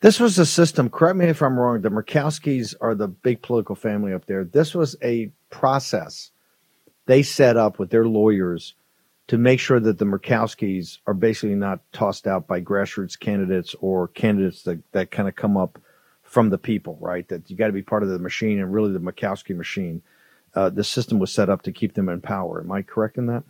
This 0.00 0.18
was 0.18 0.36
a 0.38 0.44
system, 0.44 0.90
correct 0.90 1.16
me 1.16 1.26
if 1.26 1.40
I'm 1.42 1.56
wrong, 1.56 1.80
the 1.80 1.88
Murkowskis 1.88 2.74
are 2.80 2.96
the 2.96 3.06
big 3.06 3.40
political 3.40 3.76
family 3.76 4.12
up 4.12 4.26
there. 4.26 4.42
This 4.42 4.74
was 4.74 4.96
a 5.00 5.30
process 5.48 6.32
they 7.06 7.22
set 7.22 7.56
up 7.56 7.78
with 7.78 7.90
their 7.90 8.04
lawyers 8.04 8.74
to 9.28 9.38
make 9.38 9.60
sure 9.60 9.78
that 9.78 9.98
the 9.98 10.04
Murkowskis 10.04 10.98
are 11.06 11.14
basically 11.14 11.54
not 11.54 11.80
tossed 11.92 12.26
out 12.26 12.48
by 12.48 12.60
grassroots 12.60 13.18
candidates 13.18 13.76
or 13.80 14.08
candidates 14.08 14.64
that, 14.64 14.80
that 14.90 15.12
kind 15.12 15.28
of 15.28 15.36
come 15.36 15.56
up 15.56 15.78
from 16.24 16.50
the 16.50 16.58
people, 16.58 16.98
right? 17.00 17.28
That 17.28 17.48
you 17.48 17.56
got 17.56 17.68
to 17.68 17.72
be 17.72 17.82
part 17.82 18.02
of 18.02 18.08
the 18.08 18.18
machine 18.18 18.58
and 18.58 18.72
really 18.72 18.92
the 18.92 18.98
Murkowski 18.98 19.54
machine. 19.54 20.02
Uh, 20.54 20.68
the 20.68 20.82
system 20.82 21.20
was 21.20 21.32
set 21.32 21.48
up 21.48 21.62
to 21.62 21.72
keep 21.72 21.94
them 21.94 22.08
in 22.08 22.20
power. 22.20 22.60
Am 22.60 22.72
I 22.72 22.82
correct 22.82 23.18
in 23.18 23.26
that? 23.26 23.44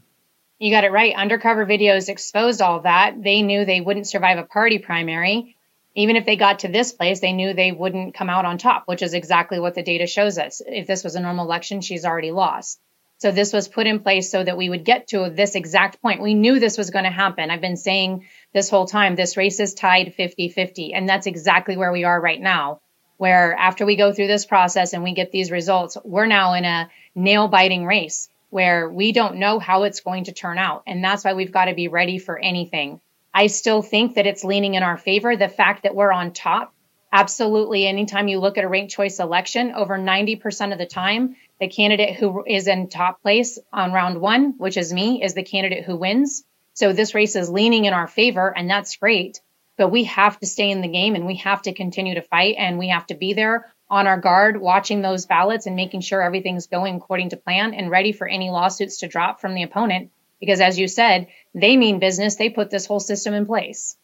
You 0.63 0.71
got 0.71 0.85
it 0.85 0.93
right. 0.93 1.13
Undercover 1.17 1.67
videos 1.67 2.09
exposed 2.09 2.63
all 2.63 2.83
that. 2.83 3.21
They 3.21 3.43
knew 3.43 3.65
they 3.65 3.81
wouldn't 3.81 4.07
survive 4.07 4.39
a 4.39 4.45
party 4.45 4.79
primary. 4.79 5.57
Even 5.97 6.15
if 6.15 6.25
they 6.25 6.37
got 6.37 6.61
to 6.61 6.69
this 6.69 6.93
place, 6.93 7.19
they 7.19 7.33
knew 7.33 7.53
they 7.53 7.73
wouldn't 7.73 8.15
come 8.15 8.31
out 8.31 8.45
on 8.45 8.59
top, 8.59 8.85
which 8.87 9.03
is 9.03 9.13
exactly 9.13 9.59
what 9.59 9.75
the 9.75 9.83
data 9.83 10.07
shows 10.07 10.39
us. 10.39 10.63
If 10.65 10.87
this 10.87 11.03
was 11.03 11.17
a 11.17 11.21
normal 11.21 11.47
election, 11.47 11.81
she's 11.81 12.05
already 12.05 12.31
lost. 12.31 12.79
So 13.19 13.33
this 13.33 13.53
was 13.53 13.67
put 13.67 13.89
in 13.89 13.99
place 13.99 14.31
so 14.31 14.45
that 14.45 14.57
we 14.57 14.69
would 14.69 14.85
get 14.85 15.09
to 15.09 15.31
this 15.31 15.57
exact 15.57 16.01
point. 16.01 16.23
We 16.23 16.35
knew 16.35 16.61
this 16.61 16.79
was 16.79 16.91
going 16.91 17.07
to 17.07 17.11
happen. 17.11 17.51
I've 17.51 17.61
been 17.61 17.77
saying 17.77 18.29
this 18.55 18.71
whole 18.71 18.87
time 18.87 19.17
this 19.17 19.37
race 19.37 19.59
is 19.59 19.75
tied 19.75 20.15
50 20.15 20.49
50. 20.49 20.95
And 20.95 21.09
that's 21.09 21.27
exactly 21.27 21.77
where 21.77 21.91
we 21.91 22.05
are 22.05 22.21
right 22.21 22.41
now, 22.41 22.81
where 23.17 23.53
after 23.53 23.85
we 23.85 23.97
go 23.97 24.13
through 24.13 24.29
this 24.29 24.47
process 24.47 24.93
and 24.93 25.03
we 25.03 25.13
get 25.13 25.33
these 25.33 25.51
results, 25.51 25.97
we're 26.05 26.27
now 26.27 26.55
in 26.55 26.65
a 26.65 26.89
nail 27.17 27.49
biting 27.49 27.85
race 27.85 28.29
where 28.53 28.87
we 28.87 29.13
don't 29.13 29.37
know 29.37 29.59
how 29.59 29.85
it's 29.85 30.01
going 30.01 30.25
to 30.25 30.33
turn 30.33 30.59
out. 30.59 30.83
And 30.87 31.03
that's 31.03 31.25
why 31.25 31.33
we've 31.33 31.51
got 31.51 31.65
to 31.65 31.75
be 31.75 31.89
ready 31.89 32.19
for 32.19 32.39
anything. 32.39 33.01
I 33.33 33.47
still 33.47 33.81
think 33.81 34.17
that 34.17 34.27
it's 34.27 34.45
leaning 34.45 34.75
in 34.75 34.83
our 34.83 34.99
favor. 34.99 35.35
The 35.35 35.49
fact 35.49 35.85
that 35.85 35.95
we're 35.95 36.13
on 36.13 36.35
top, 36.35 36.75
absolutely, 37.11 37.87
anytime 37.87 38.29
you 38.29 38.41
look 38.41 38.59
at 38.59 38.65
a 38.65 38.69
ranked 38.69 38.93
choice 38.93 39.21
election, 39.21 39.73
over 39.73 39.99
90% 39.99 40.73
of 40.73 40.79
the 40.79 40.85
time, 40.85 41.37
the 41.61 41.69
candidate 41.69 42.17
who 42.17 42.45
is 42.47 42.69
in 42.69 42.91
top 42.91 43.23
place 43.23 43.59
on 43.73 43.91
round 43.91 44.21
one, 44.21 44.53
which 44.59 44.77
is 44.77 44.93
me, 44.93 45.25
is 45.25 45.33
the 45.33 45.43
candidate 45.43 45.85
who 45.85 45.97
wins. 45.97 46.45
So 46.75 46.93
this 46.93 47.15
race 47.15 47.37
is 47.37 47.49
leaning 47.49 47.87
in 47.87 47.95
our 47.95 48.07
favor, 48.07 48.53
and 48.55 48.69
that's 48.69 48.97
great. 48.97 49.41
But 49.79 49.89
we 49.89 50.05
have 50.05 50.39
to 50.41 50.47
stay 50.47 50.71
in 50.71 50.83
the 50.83 50.89
game 50.89 51.15
and 51.15 51.27
we 51.27 51.37
have 51.37 51.63
to 51.63 51.73
continue 51.73 52.17
to 52.17 52.23
fight 52.23 52.57
and 52.59 52.79
we 52.79 52.89
have 52.89 53.07
to 53.07 53.15
be 53.15 53.33
there 53.33 53.73
on 53.93 54.07
our 54.07 54.17
guard, 54.17 54.59
watching 54.59 55.03
those 55.03 55.27
ballots 55.27 55.67
and 55.67 55.77
making 55.77 56.01
sure 56.01 56.23
everything's 56.23 56.67
going 56.67 56.97
according 56.97 57.29
to 57.29 57.37
plan 57.37 57.75
and 57.75 57.91
ready 57.91 58.13
for 58.13 58.27
any 58.27 58.49
lawsuits 58.49 59.01
to 59.01 59.07
drop 59.07 59.39
from 59.39 59.55
the 59.55 59.65
opponent. 59.65 60.11
Because 60.41 60.63
as 60.63 60.79
you 60.79 60.89
said, 60.89 61.29
they 61.55 61.77
mean 61.77 61.99
business. 61.99 62.37
They 62.37 62.49
put 62.49 62.71
this 62.71 62.87
whole 62.87 63.01
system 63.01 63.35
in 63.35 63.45
place. 63.45 63.99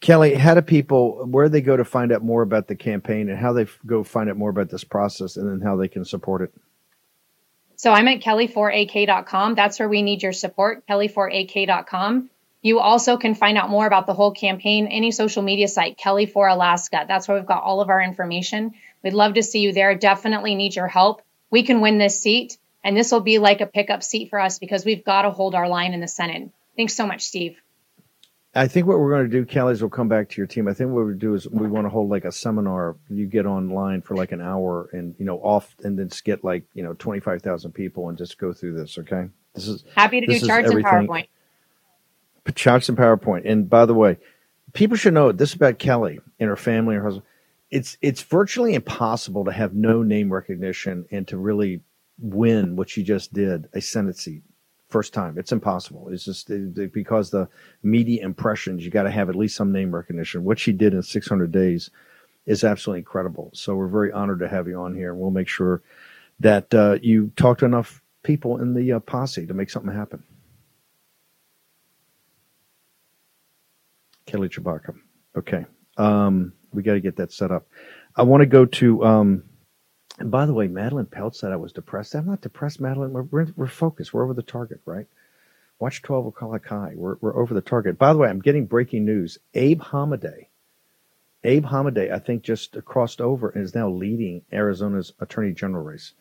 Kelly, 0.00 0.34
how 0.34 0.54
do 0.54 0.60
people 0.60 1.26
where 1.26 1.48
they 1.48 1.62
go 1.62 1.78
to 1.78 1.84
find 1.84 2.12
out 2.12 2.22
more 2.22 2.42
about 2.42 2.68
the 2.68 2.76
campaign 2.76 3.30
and 3.30 3.38
how 3.38 3.54
they 3.54 3.62
f- 3.62 3.78
go 3.86 4.04
find 4.04 4.28
out 4.28 4.36
more 4.36 4.50
about 4.50 4.68
this 4.68 4.84
process 4.84 5.38
and 5.38 5.48
then 5.48 5.66
how 5.66 5.76
they 5.76 5.88
can 5.88 6.04
support 6.04 6.42
it? 6.42 6.52
So 7.76 7.90
I'm 7.90 8.06
at 8.08 8.20
kelly4ak.com. 8.20 9.54
That's 9.54 9.78
where 9.78 9.88
we 9.88 10.02
need 10.02 10.22
your 10.22 10.34
support, 10.34 10.86
kelly4ak.com. 10.86 12.28
You 12.62 12.78
also 12.78 13.16
can 13.16 13.34
find 13.34 13.56
out 13.56 13.70
more 13.70 13.86
about 13.86 14.06
the 14.06 14.14
whole 14.14 14.32
campaign, 14.32 14.86
any 14.86 15.12
social 15.12 15.42
media 15.42 15.66
site, 15.66 15.96
Kelly 15.96 16.26
for 16.26 16.46
Alaska. 16.46 17.06
That's 17.08 17.26
where 17.26 17.38
we've 17.38 17.46
got 17.46 17.62
all 17.62 17.80
of 17.80 17.88
our 17.88 18.02
information. 18.02 18.72
We'd 19.02 19.14
love 19.14 19.34
to 19.34 19.42
see 19.42 19.60
you 19.60 19.72
there. 19.72 19.94
Definitely 19.94 20.54
need 20.54 20.76
your 20.76 20.88
help. 20.88 21.22
We 21.50 21.62
can 21.62 21.80
win 21.80 21.98
this 21.98 22.20
seat, 22.20 22.58
and 22.84 22.96
this 22.96 23.10
will 23.12 23.20
be 23.20 23.38
like 23.38 23.60
a 23.60 23.66
pickup 23.66 24.02
seat 24.02 24.30
for 24.30 24.38
us 24.38 24.58
because 24.58 24.84
we've 24.84 25.04
got 25.04 25.22
to 25.22 25.30
hold 25.30 25.54
our 25.54 25.68
line 25.68 25.94
in 25.94 26.00
the 26.00 26.08
Senate. 26.08 26.50
Thanks 26.76 26.94
so 26.94 27.06
much, 27.06 27.22
Steve. 27.22 27.56
I 28.54 28.66
think 28.66 28.86
what 28.86 28.98
we're 28.98 29.10
going 29.10 29.30
to 29.30 29.40
do, 29.40 29.46
Kelly, 29.46 29.72
is 29.72 29.80
we'll 29.80 29.90
come 29.90 30.08
back 30.08 30.28
to 30.30 30.36
your 30.38 30.46
team. 30.46 30.66
I 30.66 30.74
think 30.74 30.90
what 30.90 31.06
we 31.06 31.14
do 31.14 31.34
is 31.34 31.48
we 31.48 31.68
want 31.68 31.86
to 31.86 31.88
hold 31.88 32.10
like 32.10 32.24
a 32.24 32.32
seminar. 32.32 32.96
You 33.08 33.26
get 33.26 33.46
online 33.46 34.02
for 34.02 34.16
like 34.16 34.32
an 34.32 34.40
hour 34.40 34.90
and, 34.92 35.14
you 35.18 35.24
know, 35.24 35.38
off 35.38 35.76
and 35.84 35.96
then 35.96 36.08
just 36.08 36.24
get 36.24 36.42
like, 36.42 36.64
you 36.74 36.82
know, 36.82 36.94
25,000 36.94 37.70
people 37.72 38.08
and 38.08 38.18
just 38.18 38.38
go 38.38 38.52
through 38.52 38.74
this. 38.74 38.98
Okay. 38.98 39.28
This 39.54 39.68
is 39.68 39.84
happy 39.94 40.20
to 40.20 40.26
do 40.26 40.40
charts 40.40 40.68
and 40.68 40.84
PowerPoint. 40.84 41.28
Charts 42.54 42.88
and 42.88 42.98
PowerPoint. 42.98 43.42
And 43.44 43.68
by 43.68 43.86
the 43.86 43.94
way, 43.94 44.18
people 44.72 44.96
should 44.96 45.14
know 45.14 45.32
this 45.32 45.54
about 45.54 45.78
Kelly 45.78 46.20
and 46.38 46.48
her 46.48 46.56
family 46.56 46.94
and 46.94 47.02
her 47.02 47.08
husband. 47.08 47.26
It's, 47.70 47.96
it's 48.02 48.22
virtually 48.22 48.74
impossible 48.74 49.44
to 49.44 49.52
have 49.52 49.74
no 49.74 50.02
name 50.02 50.32
recognition 50.32 51.06
and 51.10 51.26
to 51.28 51.36
really 51.36 51.80
win 52.18 52.76
what 52.76 52.90
she 52.90 53.02
just 53.02 53.32
did 53.32 53.68
a 53.72 53.80
Senate 53.80 54.18
seat 54.18 54.42
first 54.90 55.14
time. 55.14 55.38
It's 55.38 55.52
impossible. 55.52 56.08
It's 56.08 56.24
just 56.24 56.50
it, 56.50 56.92
because 56.92 57.30
the 57.30 57.48
media 57.82 58.24
impressions, 58.24 58.84
you 58.84 58.90
got 58.90 59.04
to 59.04 59.10
have 59.10 59.28
at 59.28 59.36
least 59.36 59.56
some 59.56 59.72
name 59.72 59.94
recognition. 59.94 60.44
What 60.44 60.58
she 60.58 60.72
did 60.72 60.92
in 60.92 61.02
600 61.02 61.52
days 61.52 61.90
is 62.46 62.64
absolutely 62.64 63.00
incredible. 63.00 63.50
So 63.54 63.76
we're 63.76 63.86
very 63.86 64.12
honored 64.12 64.40
to 64.40 64.48
have 64.48 64.66
you 64.66 64.80
on 64.80 64.94
here, 64.94 65.12
and 65.12 65.20
we'll 65.20 65.30
make 65.30 65.48
sure 65.48 65.82
that 66.40 66.74
uh, 66.74 66.98
you 67.00 67.32
talk 67.36 67.58
to 67.58 67.64
enough 67.64 68.02
people 68.22 68.60
in 68.60 68.74
the 68.74 68.92
uh, 68.92 68.98
posse 68.98 69.46
to 69.46 69.54
make 69.54 69.70
something 69.70 69.94
happen. 69.94 70.22
Kelly 74.30 74.48
Tshibaka. 74.48 74.94
Okay. 75.36 75.66
Um, 75.96 76.52
we 76.72 76.82
got 76.82 76.94
to 76.94 77.00
get 77.00 77.16
that 77.16 77.32
set 77.32 77.50
up. 77.50 77.66
I 78.16 78.22
want 78.22 78.42
to 78.42 78.46
go 78.46 78.64
to 78.64 79.04
um, 79.04 79.42
and 80.18 80.30
by 80.30 80.44
the 80.44 80.52
way, 80.52 80.68
Madeline 80.68 81.06
Pelt 81.06 81.34
said 81.34 81.50
I 81.50 81.56
was 81.56 81.72
depressed. 81.72 82.14
I'm 82.14 82.26
not 82.26 82.42
depressed, 82.42 82.78
Madeline. 82.80 83.12
We're, 83.12 83.22
we're, 83.22 83.46
we're 83.56 83.66
focused. 83.66 84.12
We're 84.12 84.24
over 84.24 84.34
the 84.34 84.42
target, 84.42 84.80
right? 84.84 85.06
Watch 85.78 86.02
12 86.02 86.26
o'clock 86.26 86.66
high. 86.66 86.92
We're, 86.94 87.16
we're 87.22 87.40
over 87.40 87.54
the 87.54 87.62
target. 87.62 87.96
By 87.96 88.12
the 88.12 88.18
way, 88.18 88.28
I'm 88.28 88.40
getting 88.40 88.66
breaking 88.66 89.06
news. 89.06 89.38
Abe 89.54 89.80
Hamadeh, 89.80 90.46
Abe 91.42 91.64
Hamadeh, 91.64 92.12
I 92.12 92.18
think 92.18 92.42
just 92.42 92.76
crossed 92.84 93.22
over 93.22 93.48
and 93.48 93.64
is 93.64 93.74
now 93.74 93.88
leading 93.88 94.42
Arizona's 94.52 95.14
attorney 95.20 95.52
general 95.52 95.82
race 95.82 96.12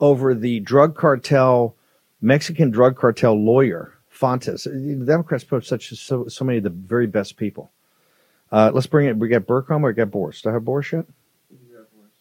over 0.00 0.34
the 0.34 0.60
drug 0.60 0.96
cartel, 0.96 1.76
Mexican 2.22 2.70
drug 2.70 2.96
cartel 2.96 3.34
lawyer, 3.34 3.93
Fontes. 4.14 4.64
The 4.64 5.04
Democrats 5.04 5.44
put 5.44 5.64
such 5.64 5.90
so, 5.90 6.28
so 6.28 6.44
many 6.44 6.58
of 6.58 6.64
the 6.64 6.70
very 6.70 7.06
best 7.06 7.36
people. 7.36 7.72
Uh, 8.52 8.70
let's 8.72 8.86
bring 8.86 9.06
it. 9.06 9.16
We 9.16 9.28
got 9.28 9.42
Bergquam 9.42 9.82
or 9.82 9.88
we 9.88 9.92
got 9.92 10.10
Boris. 10.10 10.40
Do 10.40 10.50
I 10.50 10.52
have 10.52 10.64
Boris 10.64 10.92
yet? 10.92 11.06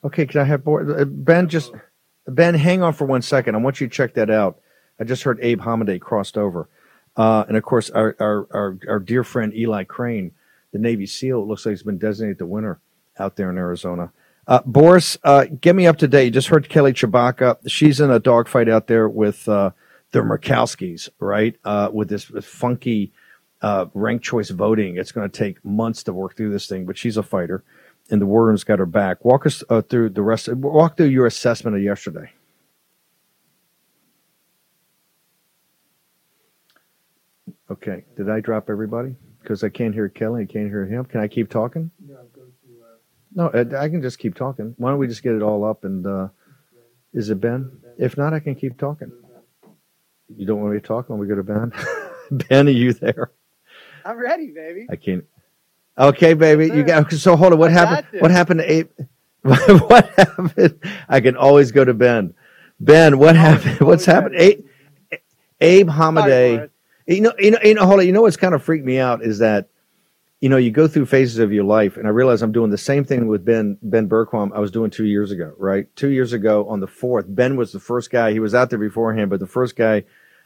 Okay, 0.03 0.25
can 0.25 0.41
I 0.41 0.43
have 0.45 0.67
uh, 0.67 1.05
Ben? 1.05 1.47
Just 1.47 1.71
Ben, 2.27 2.55
hang 2.55 2.81
on 2.81 2.93
for 2.93 3.05
one 3.05 3.21
second. 3.21 3.55
I 3.55 3.59
want 3.59 3.79
you 3.79 3.88
to 3.88 3.93
check 3.93 4.15
that 4.15 4.29
out. 4.29 4.59
I 5.00 5.03
just 5.03 5.23
heard 5.23 5.39
Abe 5.41 5.62
Hamadeh 5.62 6.01
crossed 6.01 6.38
over, 6.38 6.67
uh, 7.15 7.45
and 7.47 7.55
of 7.55 7.63
course 7.63 7.89
our, 7.91 8.15
our, 8.19 8.47
our 8.51 8.77
our 8.88 9.00
dear 9.00 9.23
friend 9.23 9.53
Eli 9.55 9.83
Crane, 9.83 10.31
the 10.71 10.79
Navy 10.79 11.05
SEAL, 11.05 11.47
looks 11.47 11.65
like 11.65 11.73
he's 11.73 11.83
been 11.83 11.97
designated 11.97 12.39
the 12.39 12.45
winner 12.45 12.79
out 13.17 13.35
there 13.35 13.50
in 13.50 13.57
Arizona. 13.57 14.12
Uh, 14.45 14.62
Boris, 14.65 15.17
uh, 15.23 15.45
get 15.62 15.75
me 15.75 15.88
up 15.88 15.97
to 16.00 16.07
date. 16.07 16.25
You 16.25 16.31
just 16.31 16.50
heard 16.50 16.67
Kelly 16.67 16.91
Tshibaka. 16.91 17.57
She's 17.67 18.01
in 18.01 18.12
a 18.12 18.19
dogfight 18.19 18.67
out 18.67 18.88
there 18.88 19.07
with 19.07 19.47
uh, 20.13 20.20
the 20.20 20.25
Murkowskis, 20.25 21.10
right? 21.20 21.55
Uh, 21.63 21.89
with 21.91 22.10
this 22.10 22.25
funky 22.41 23.13
ranked 23.93 24.25
choice 24.25 24.50
voting. 24.50 24.98
It's 24.98 25.12
going 25.12 25.29
to 25.29 25.38
take 25.38 25.63
months 25.63 26.03
to 26.03 26.13
work 26.13 26.36
through 26.36 26.51
this 26.51 26.67
thing, 26.67 26.86
but 26.86 26.98
she's 26.98 27.17
a 27.17 27.24
fighter 27.24 27.63
and 28.10 28.22
the 28.22 28.25
war 28.25 28.46
room's 28.46 28.63
got 28.63 28.79
her 28.79 28.86
back. 28.86 29.24
Walk 29.24 29.46
us 29.46 29.63
uh, 29.70 29.82
through 29.82 30.10
the 30.10 30.22
rest. 30.22 30.48
Of, 30.48 30.60
walk 30.60 30.98
through 30.98 31.08
your 31.08 31.25
assessment 31.25 31.75
of 31.75 31.84
yesterday. 31.84 32.32
Okay, 37.72 38.03
did 38.17 38.29
I 38.29 38.39
drop 38.39 38.70
everybody? 38.70 39.15
Because 39.41 39.63
I 39.63 39.70
can't 39.70 39.93
hear 39.93 40.10
Kelly, 40.10 40.43
I 40.43 40.46
can't 40.46 40.67
hear 40.67 40.86
him. 40.86 41.05
Can 41.05 41.22
I 41.22 41.27
keep 41.27 41.50
talking? 41.50 41.91
No, 42.05 42.15
go 42.34 42.41
to, 42.41 43.50
uh... 43.50 43.63
no, 43.63 43.77
I 43.79 43.89
can 43.89 44.01
just 44.01 44.20
keep 44.20 44.36
talking. 44.36 44.75
Why 44.77 44.91
don't 44.91 45.00
we 45.00 45.08
just 45.08 45.24
get 45.24 45.34
it 45.34 45.41
all 45.41 45.65
up? 45.65 45.84
And 45.84 46.05
uh, 46.05 46.27
is 47.13 47.29
it 47.29 47.41
Ben? 47.41 47.72
If 47.98 48.17
not, 48.17 48.34
I 48.34 48.39
can 48.39 48.55
keep 48.55 48.77
talking. 48.77 49.12
You 50.29 50.45
don't 50.45 50.61
want 50.61 50.73
me 50.73 50.79
to 50.79 50.85
talk 50.85 51.09
when 51.09 51.19
we 51.19 51.27
go 51.27 51.35
to 51.35 51.43
Ben? 51.43 51.71
ben, 52.31 52.67
are 52.67 52.71
you 52.71 52.93
there? 52.93 53.31
I'm 54.05 54.17
ready, 54.17 54.47
baby. 54.47 54.87
I 54.89 54.95
can't. 54.95 55.25
Okay, 55.97 56.33
baby. 56.33 56.67
you 56.67 56.83
got 56.83 57.11
so 57.11 57.35
hold 57.35 57.53
on. 57.53 57.59
What 57.59 57.71
I 57.71 57.73
happened? 57.73 58.21
What 58.21 58.31
happened 58.31 58.59
to 58.61 58.71
Abe? 58.71 58.89
what 59.41 60.09
happened? 60.17 60.79
I 61.07 61.19
can 61.19 61.35
always 61.35 61.71
go 61.71 61.85
to 61.85 61.93
Ben. 61.93 62.33
Ben, 62.79 63.19
what 63.19 63.35
happened? 63.35 63.79
What's 63.81 64.05
happened? 64.05 64.35
Abe, 64.35 64.65
Abe 65.61 65.89
Hamadeh. 65.89 66.69
You 67.05 67.21
know, 67.21 67.33
you 67.37 67.51
know, 67.51 67.59
you 67.63 67.73
know, 67.73 67.85
hold 67.85 67.99
on. 67.99 68.05
You 68.05 68.13
know 68.13 68.21
what's 68.21 68.37
kind 68.37 68.55
of 68.55 68.63
freaked 68.63 68.85
me 68.85 68.97
out 68.97 69.21
is 69.21 69.39
that, 69.39 69.67
you 70.43 70.50
know, 70.50 70.57
you 70.57 70.71
go 70.71 70.89
through 70.89 71.05
phases 71.05 71.39
of 71.39 71.53
your 71.53 71.63
life, 71.63 71.95
and 71.95 72.05
I 72.05 72.09
realize 72.09 72.41
I'm 72.41 72.51
doing 72.51 72.69
the 72.69 72.77
same 72.77 73.05
thing 73.05 73.27
with 73.27 73.45
Ben 73.45 73.77
Ben 73.81 74.09
Bergquam 74.09 74.51
I 74.53 74.59
was 74.59 74.71
doing 74.71 74.91
two 74.91 75.05
years 75.05 75.31
ago. 75.31 75.53
Right, 75.57 75.88
two 75.95 76.09
years 76.09 76.33
ago 76.33 76.67
on 76.67 76.81
the 76.81 76.88
fourth, 76.88 77.27
Ben 77.29 77.55
was 77.55 77.71
the 77.71 77.79
first 77.79 78.12
guy. 78.12 78.33
He 78.33 78.41
was 78.41 78.53
out 78.53 78.69
there 78.69 78.77
beforehand, 78.77 79.29
but 79.29 79.39
the 79.39 79.47
first 79.47 79.77
guy 79.77 80.03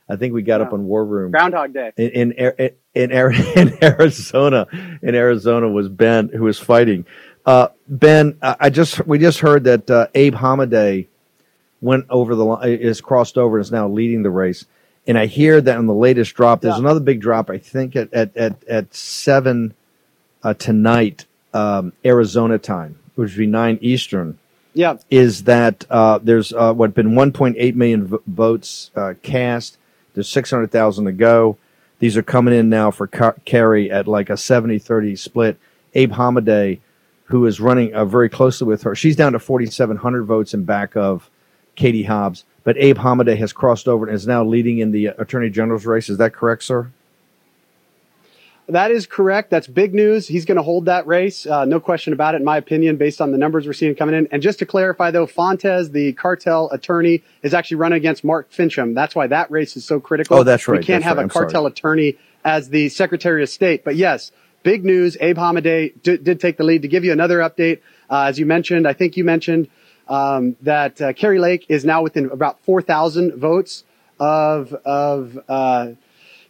I 0.07 0.15
think 0.15 0.35
we 0.35 0.43
got 0.43 0.61
up 0.61 0.71
on 0.71 0.85
War 0.85 1.03
Room. 1.03 1.31
Groundhog 1.31 1.73
Day. 1.73 1.93
In 1.97 2.31
in, 2.31 2.31
in, 2.31 2.71
in 2.93 3.83
Arizona, 3.83 4.67
in 5.01 5.15
Arizona 5.15 5.67
was 5.67 5.89
Ben 5.89 6.29
who 6.29 6.43
was 6.43 6.59
fighting. 6.59 7.07
Uh, 7.43 7.69
ben, 7.87 8.37
I 8.43 8.69
just 8.69 9.03
we 9.07 9.17
just 9.17 9.39
heard 9.39 9.63
that 9.63 9.89
uh, 9.89 10.09
Abe 10.13 10.35
Hamadeh 10.35 11.07
went 11.81 12.05
over 12.11 12.35
the 12.35 12.45
line, 12.45 12.69
is 12.69 13.01
crossed 13.01 13.35
over 13.35 13.57
and 13.57 13.65
is 13.65 13.71
now 13.71 13.87
leading 13.87 14.21
the 14.21 14.29
race. 14.29 14.63
And 15.07 15.17
I 15.17 15.25
hear 15.25 15.59
that 15.59 15.79
in 15.79 15.87
the 15.87 15.93
latest 15.95 16.35
drop, 16.35 16.61
there's 16.61 16.75
yeah. 16.75 16.81
another 16.81 16.99
big 16.99 17.19
drop. 17.19 17.49
I 17.49 17.57
think 17.57 17.95
at 17.95 18.13
at 18.13 18.37
at, 18.37 18.63
at 18.65 18.93
seven 18.93 19.73
uh, 20.47 20.53
tonight, 20.53 21.25
um, 21.53 21.93
Arizona 22.05 22.57
time, 22.57 22.99
which 23.15 23.31
would 23.31 23.37
be 23.39 23.47
nine 23.47 23.77
Eastern. 23.81 24.37
Yeah, 24.73 24.97
is 25.09 25.45
that 25.45 25.85
uh, 25.89 26.19
there's 26.21 26.53
uh, 26.53 26.73
what 26.73 26.93
been 26.93 27.11
1.8 27.11 27.75
million 27.75 28.07
v- 28.07 28.17
votes 28.27 28.91
uh, 28.95 29.15
cast 29.23 29.77
there's 30.17 30.29
600,000 30.29 31.05
to 31.05 31.11
go. 31.11 31.57
These 31.99 32.17
are 32.17 32.23
coming 32.23 32.55
in 32.55 32.69
now 32.69 32.89
for 32.89 33.05
Kari 33.05 33.91
at 33.91 34.07
like 34.07 34.31
a 34.31 34.37
70 34.37 34.79
30 34.79 35.15
split. 35.15 35.59
Abe 35.93 36.13
Hamadeh, 36.13 36.79
who 37.25 37.45
is 37.45 37.59
running 37.59 37.93
uh, 37.93 38.03
very 38.03 38.27
closely 38.27 38.65
with 38.65 38.81
her, 38.81 38.95
she's 38.95 39.15
down 39.15 39.33
to 39.33 39.39
4,700 39.39 40.23
votes 40.23 40.55
in 40.55 40.63
back 40.63 40.97
of 40.97 41.29
Katie 41.75 42.01
Hobbs. 42.01 42.45
But 42.63 42.77
Abe 42.79 42.97
Hamadeh 42.97 43.37
has 43.37 43.53
crossed 43.53 43.87
over 43.87 44.07
and 44.07 44.15
is 44.15 44.25
now 44.25 44.43
leading 44.43 44.79
in 44.79 44.89
the 44.89 45.07
Attorney 45.07 45.51
General's 45.51 45.85
race. 45.85 46.09
Is 46.09 46.17
that 46.17 46.33
correct, 46.33 46.63
sir? 46.63 46.91
That 48.69 48.91
is 48.91 49.07
correct. 49.07 49.49
That's 49.49 49.65
big 49.65 49.93
news. 49.93 50.27
He's 50.27 50.43
going 50.43 50.57
to 50.57 50.63
hold 50.63 50.85
that 50.85 51.07
race. 51.07 51.45
Uh, 51.45 51.63
no 51.63 51.79
question 51.79 52.11
about 52.11 52.35
it, 52.35 52.39
in 52.39 52.43
my 52.43 52.57
opinion, 52.57 52.97
based 52.97 53.21
on 53.21 53.31
the 53.31 53.37
numbers 53.37 53.65
we're 53.65 53.71
seeing 53.71 53.95
coming 53.95 54.13
in. 54.13 54.27
And 54.29 54.41
just 54.41 54.59
to 54.59 54.65
clarify, 54.65 55.11
though, 55.11 55.25
Fontes, 55.25 55.89
the 55.91 56.11
cartel 56.13 56.69
attorney, 56.71 57.23
is 57.43 57.53
actually 57.53 57.77
running 57.77 57.97
against 57.97 58.25
Mark 58.25 58.51
Finchem. 58.51 58.93
That's 58.93 59.15
why 59.15 59.27
that 59.27 59.49
race 59.51 59.77
is 59.77 59.85
so 59.85 60.01
critical. 60.01 60.37
Oh, 60.37 60.43
that's 60.43 60.67
right. 60.67 60.79
We 60.79 60.85
can't 60.85 61.01
that's 61.01 61.07
have 61.07 61.17
right. 61.17 61.27
a 61.27 61.29
cartel 61.29 61.65
attorney 61.65 62.17
as 62.43 62.67
the 62.69 62.89
Secretary 62.89 63.41
of 63.41 63.47
State. 63.47 63.85
But 63.85 63.95
yes, 63.95 64.33
big 64.63 64.83
news. 64.83 65.15
Abe 65.21 65.37
Hamadeh 65.37 65.93
d- 66.03 66.17
did 66.17 66.41
take 66.41 66.57
the 66.57 66.65
lead. 66.65 66.81
To 66.81 66.89
give 66.89 67.05
you 67.05 67.13
another 67.13 67.39
update, 67.39 67.79
uh, 68.09 68.23
as 68.23 68.37
you 68.37 68.45
mentioned, 68.45 68.85
I 68.85 68.91
think 68.91 69.15
you 69.15 69.23
mentioned 69.23 69.69
um, 70.09 70.57
that 70.61 71.01
uh, 71.01 71.13
Kari 71.13 71.39
Lake 71.39 71.65
is 71.69 71.85
now 71.85 72.01
within 72.01 72.29
about 72.31 72.59
4,000 72.65 73.35
votes 73.35 73.85
of 74.19 74.73
of 74.73 75.39
uh, 75.47 75.89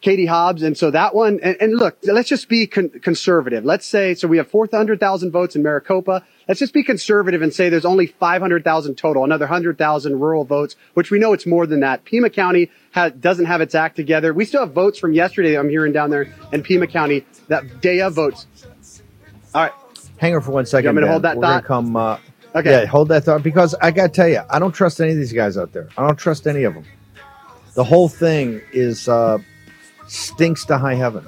Katie 0.08 0.26
Hobbs. 0.26 0.64
And 0.64 0.78
so 0.78 0.90
that 0.92 1.14
one, 1.14 1.42
and, 1.44 1.58
and 1.60 1.78
look, 1.78 1.98
let's 2.04 2.30
just 2.30 2.48
be 2.48 2.66
con- 2.66 2.88
conservative. 2.88 3.66
Let's 3.66 3.86
say, 3.86 4.16
so 4.16 4.30
we 4.30 4.38
have 4.38 4.50
400,000 4.50 5.32
votes 5.32 5.54
in 5.54 5.64
Maricopa. 5.64 6.24
Let's 6.48 6.62
just 6.62 6.74
be 6.74 6.82
conservative 6.82 7.42
and 7.42 7.54
say 7.54 7.68
there's 7.68 7.84
only 7.84 8.08
500,000 8.08 8.96
total, 8.96 9.26
another 9.26 9.44
100,000 9.44 10.18
rural 10.18 10.46
votes, 10.46 10.78
which 10.94 11.12
we 11.12 11.20
know 11.20 11.34
it's 11.34 11.46
more 11.46 11.68
than 11.68 11.82
that. 11.82 12.06
Pima 12.06 12.30
County 12.30 12.72
ha- 12.94 13.10
doesn't 13.10 13.48
have 13.48 13.60
its 13.60 13.76
act 13.76 13.98
together. 13.98 14.34
We 14.34 14.46
still 14.46 14.62
have 14.62 14.72
votes 14.72 14.98
from 14.98 15.12
yesterday 15.12 15.58
I'm 15.58 15.68
hearing 15.68 15.92
down 15.92 16.10
there 16.10 16.34
in 16.54 16.64
Pima 16.64 16.88
County 16.88 17.26
that 17.50 17.82
day 17.82 18.00
of 18.00 18.14
votes. 18.14 18.48
All 19.54 19.64
right. 19.64 19.74
Hang 20.20 20.34
on 20.36 20.42
for 20.42 20.52
one 20.52 20.66
second. 20.66 20.88
I'm 20.88 20.96
going 20.96 21.06
to 21.06 21.12
hold 21.12 21.24
that 21.24 21.36
We're 21.36 21.44
thought. 21.44 21.66
Come, 21.66 21.98
uh, 21.98 22.18
okay. 22.56 22.72
Yeah, 22.72 22.86
hold 22.86 23.10
that 23.10 23.26
thought 23.26 23.44
because 23.44 23.76
I 23.82 23.92
got 23.92 24.04
to 24.04 24.14
tell 24.14 24.30
you, 24.30 24.40
I 24.50 24.58
don't 24.60 24.72
trust 24.72 25.02
any 25.02 25.12
of 25.12 25.18
these 25.18 25.34
guys 25.34 25.58
out 25.58 25.74
there. 25.74 25.90
I 25.98 26.08
don't 26.08 26.16
trust 26.16 26.48
any 26.48 26.64
of 26.64 26.76
them. 26.76 26.86
The 27.74 27.84
whole 27.84 28.08
thing 28.08 28.62
is, 28.72 29.10
uh, 29.10 29.40
stinks 30.08 30.66
to 30.66 30.78
high 30.78 30.96
heaven. 30.96 31.26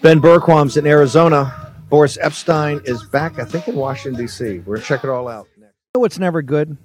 Ben 0.00 0.20
Bergquam's 0.20 0.76
in 0.76 0.86
Arizona. 0.86 1.74
Boris 1.88 2.16
Epshteyn 2.18 2.86
is 2.86 3.02
back, 3.04 3.38
I 3.38 3.44
think, 3.44 3.66
in 3.66 3.74
Washington, 3.74 4.20
D.C. 4.20 4.58
We're 4.60 4.76
going 4.76 4.80
to 4.80 4.86
check 4.86 5.04
it 5.04 5.10
all 5.10 5.26
out. 5.26 5.48
You 5.56 5.64
know 5.94 6.00
what's 6.00 6.18
never 6.18 6.42
good? 6.42 6.76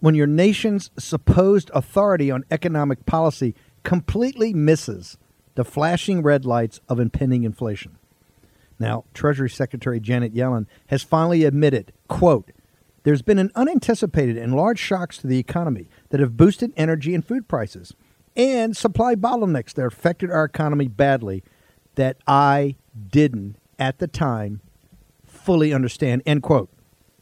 When 0.00 0.14
your 0.14 0.26
nation's 0.26 0.90
supposed 0.98 1.70
authority 1.74 2.30
on 2.30 2.44
economic 2.50 3.06
policy 3.06 3.54
completely 3.82 4.52
misses 4.52 5.16
the 5.54 5.64
flashing 5.64 6.22
red 6.22 6.44
lights 6.44 6.80
of 6.88 7.00
impending 7.00 7.44
inflation. 7.44 7.98
Now, 8.78 9.04
Treasury 9.14 9.48
Secretary 9.48 9.98
Janet 9.98 10.34
Yellen 10.34 10.66
has 10.88 11.02
finally 11.02 11.44
admitted, 11.44 11.92
quote, 12.08 12.52
there's 13.04 13.22
been 13.22 13.38
an 13.38 13.52
unanticipated 13.54 14.36
and 14.36 14.54
large 14.54 14.78
shocks 14.78 15.16
to 15.18 15.26
the 15.26 15.38
economy 15.38 15.88
that 16.10 16.20
have 16.20 16.36
boosted 16.36 16.72
energy 16.76 17.14
and 17.14 17.24
food 17.24 17.48
prices 17.48 17.94
and 18.36 18.76
supply 18.76 19.14
bottlenecks 19.14 19.74
that 19.74 19.86
affected 19.86 20.30
our 20.30 20.44
economy 20.44 20.88
badly 20.88 21.42
that 21.94 22.18
I 22.26 22.76
didn't 23.10 23.56
at 23.78 23.98
the 23.98 24.06
time 24.06 24.60
fully 25.24 25.72
understand. 25.72 26.22
End 26.26 26.42
quote. 26.42 26.70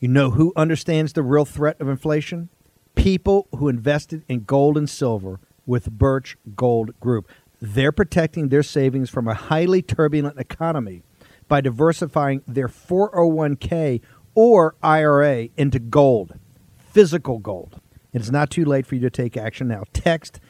You 0.01 0.09
know 0.09 0.31
who 0.33 0.53
understands 0.57 1.13
the 1.13 1.23
real 1.23 1.45
threat 1.45 1.81
of 1.81 1.89
inflation? 1.89 2.49
People 2.95 3.49
who 3.57 3.69
invested 3.69 4.25
in 4.29 4.45
gold 4.45 4.77
and 4.77 4.89
silver 4.89 5.41
with 5.67 5.91
Birch 5.91 6.37
Gold 6.55 6.99
Group. 7.01 7.29
They're 7.61 7.93
protecting 7.93 8.49
their 8.49 8.63
savings 8.63 9.09
from 9.09 9.27
a 9.29 9.35
highly 9.35 9.81
turbulent 9.83 10.39
economy 10.39 11.03
by 11.49 11.61
diversifying 11.61 12.43
their 12.47 12.69
401k 12.69 14.01
or 14.35 14.75
IRA 14.83 15.49
into 15.57 15.79
gold, 15.79 16.39
physical 16.77 17.39
gold. 17.39 17.81
It's 18.13 18.31
not 18.31 18.51
too 18.51 18.65
late 18.65 18.87
for 18.87 18.95
you 18.95 19.01
to 19.03 19.11
take 19.11 19.37
action 19.37 19.69
now. 19.69 19.85
Text 19.93 20.41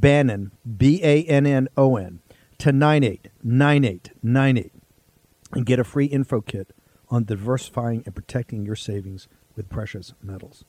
Bannon, 0.00 0.52
B 0.76 1.00
A 1.02 1.24
N 1.24 1.46
N 1.46 1.68
O 1.76 1.96
N, 1.96 2.20
to 2.58 2.72
989898 2.72 4.72
and 5.52 5.66
get 5.66 5.78
a 5.78 5.84
free 5.84 6.06
info 6.06 6.40
kit 6.40 6.72
on 7.10 7.24
diversifying 7.24 8.02
and 8.04 8.14
protecting 8.14 8.64
your 8.64 8.76
savings 8.76 9.28
with 9.54 9.68
precious 9.68 10.14
metals. 10.22 10.64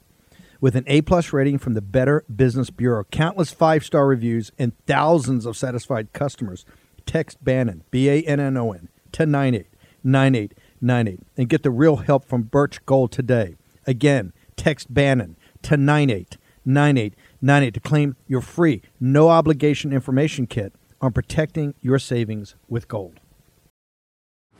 With 0.62 0.76
an 0.76 0.84
A 0.88 1.02
plus 1.02 1.34
rating 1.34 1.58
from 1.58 1.74
the 1.74 1.82
Better 1.82 2.24
Business 2.34 2.70
Bureau, 2.70 3.04
countless 3.06 3.52
five 3.52 3.84
star 3.84 4.08
reviews, 4.08 4.52
and 4.58 4.72
thousands 4.86 5.46
of 5.46 5.58
satisfied 5.58 6.14
customers, 6.14 6.66
text 7.06 7.44
Bannon, 7.44 7.84
B 7.92 8.10
A 8.10 8.22
N 8.24 8.40
N 8.40 8.58
O 8.58 8.72
N, 8.72 8.88
to 9.12 9.26
989898 9.26 11.20
and 11.38 11.50
get 11.50 11.64
the 11.64 11.72
real 11.72 11.98
help 11.98 12.26
from 12.26 12.44
Birch 12.44 12.86
Gold 12.86 13.12
today. 13.12 13.56
Again, 13.88 14.34
text 14.56 14.94
Bannon 14.94 15.36
to 15.64 15.78
989898 17.42 17.74
to 17.74 17.80
claim 17.80 18.16
your 18.28 18.42
free, 18.42 18.82
no 19.00 19.30
obligation 19.30 19.94
information 19.94 20.48
kit 20.48 20.74
on 21.02 21.12
protecting 21.12 21.74
your 21.82 22.00
savings 22.00 22.56
with 22.68 22.88
gold. 22.88 23.20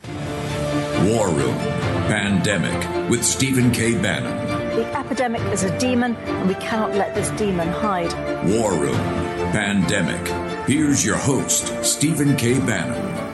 War 0.04 1.28
Room 1.28 1.56
Pandemic 2.08 3.10
with 3.10 3.24
Stephen 3.24 3.70
K. 3.70 4.00
Bannon. 4.00 4.76
The 4.76 4.84
epidemic 4.96 5.42
is 5.52 5.64
a 5.64 5.78
demon, 5.78 6.16
and 6.16 6.48
we 6.48 6.54
cannot 6.54 6.94
let 6.94 7.14
this 7.14 7.30
demon 7.30 7.68
hide. 7.68 8.12
War 8.48 8.72
Room 8.72 8.96
Pandemic. 9.52 10.26
Here's 10.68 11.04
your 11.04 11.16
host, 11.16 11.84
Stephen 11.84 12.36
K. 12.36 12.58
Bannon. 12.58 13.26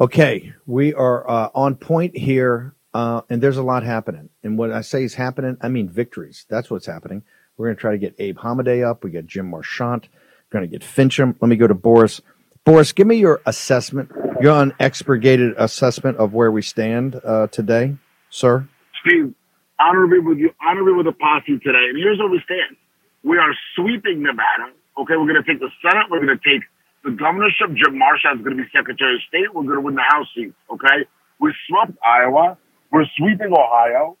Okay, 0.00 0.52
we 0.66 0.92
are 0.94 1.28
uh, 1.30 1.50
on 1.54 1.76
point 1.76 2.16
here, 2.16 2.73
uh, 2.94 3.22
and 3.28 3.42
there's 3.42 3.56
a 3.56 3.62
lot 3.62 3.82
happening. 3.82 4.30
And 4.44 4.56
what 4.56 4.70
I 4.70 4.80
say 4.80 5.02
is 5.02 5.14
happening, 5.14 5.56
I 5.60 5.68
mean 5.68 5.88
victories. 5.88 6.46
That's 6.48 6.70
what's 6.70 6.86
happening. 6.86 7.24
We're 7.56 7.66
going 7.66 7.76
to 7.76 7.80
try 7.80 7.92
to 7.92 7.98
get 7.98 8.14
Abe 8.18 8.38
Hamadeh 8.38 8.88
up. 8.88 9.04
We 9.04 9.10
got 9.10 9.26
Jim 9.26 9.50
Marchant 9.50 10.08
We're 10.50 10.60
going 10.60 10.70
to 10.70 10.78
get 10.78 10.86
Finchem. 10.86 11.36
Let 11.40 11.48
me 11.48 11.56
go 11.56 11.66
to 11.66 11.74
Boris. 11.74 12.20
Boris, 12.64 12.92
give 12.92 13.06
me 13.06 13.16
your 13.16 13.42
assessment, 13.44 14.10
your 14.40 14.54
unexpurgated 14.54 15.54
assessment 15.58 16.16
of 16.16 16.32
where 16.32 16.50
we 16.50 16.62
stand 16.62 17.20
uh, 17.22 17.48
today, 17.48 17.96
sir. 18.30 18.66
Steve, 19.04 19.34
honor 19.78 20.06
me 20.06 20.18
with 20.18 20.38
you, 20.38 20.50
honor 20.66 20.82
me 20.82 20.92
with 20.92 21.06
a 21.06 21.12
posse 21.12 21.58
today. 21.58 21.90
And 21.90 21.98
here's 21.98 22.18
where 22.18 22.30
we 22.30 22.40
stand. 22.44 22.76
We 23.22 23.36
are 23.38 23.52
sweeping 23.76 24.22
Nevada. 24.22 24.72
Okay, 24.96 25.14
we're 25.16 25.28
going 25.28 25.42
to 25.42 25.46
take 25.46 25.60
the 25.60 25.70
Senate. 25.82 26.06
We're 26.10 26.24
going 26.24 26.38
to 26.38 26.44
take 26.44 26.62
the 27.02 27.10
governorship. 27.10 27.74
Jim 27.74 27.98
Marchant 27.98 28.40
is 28.40 28.44
going 28.44 28.56
to 28.56 28.62
be 28.62 28.68
Secretary 28.72 29.16
of 29.16 29.20
State. 29.28 29.52
We're 29.52 29.64
going 29.64 29.74
to 29.74 29.80
win 29.80 29.94
the 29.96 30.06
House 30.08 30.26
seat. 30.34 30.54
Okay, 30.70 31.04
we 31.40 31.52
swept 31.68 31.92
Iowa. 32.04 32.56
We're 32.94 33.10
sweeping 33.18 33.50
Ohio. 33.50 34.16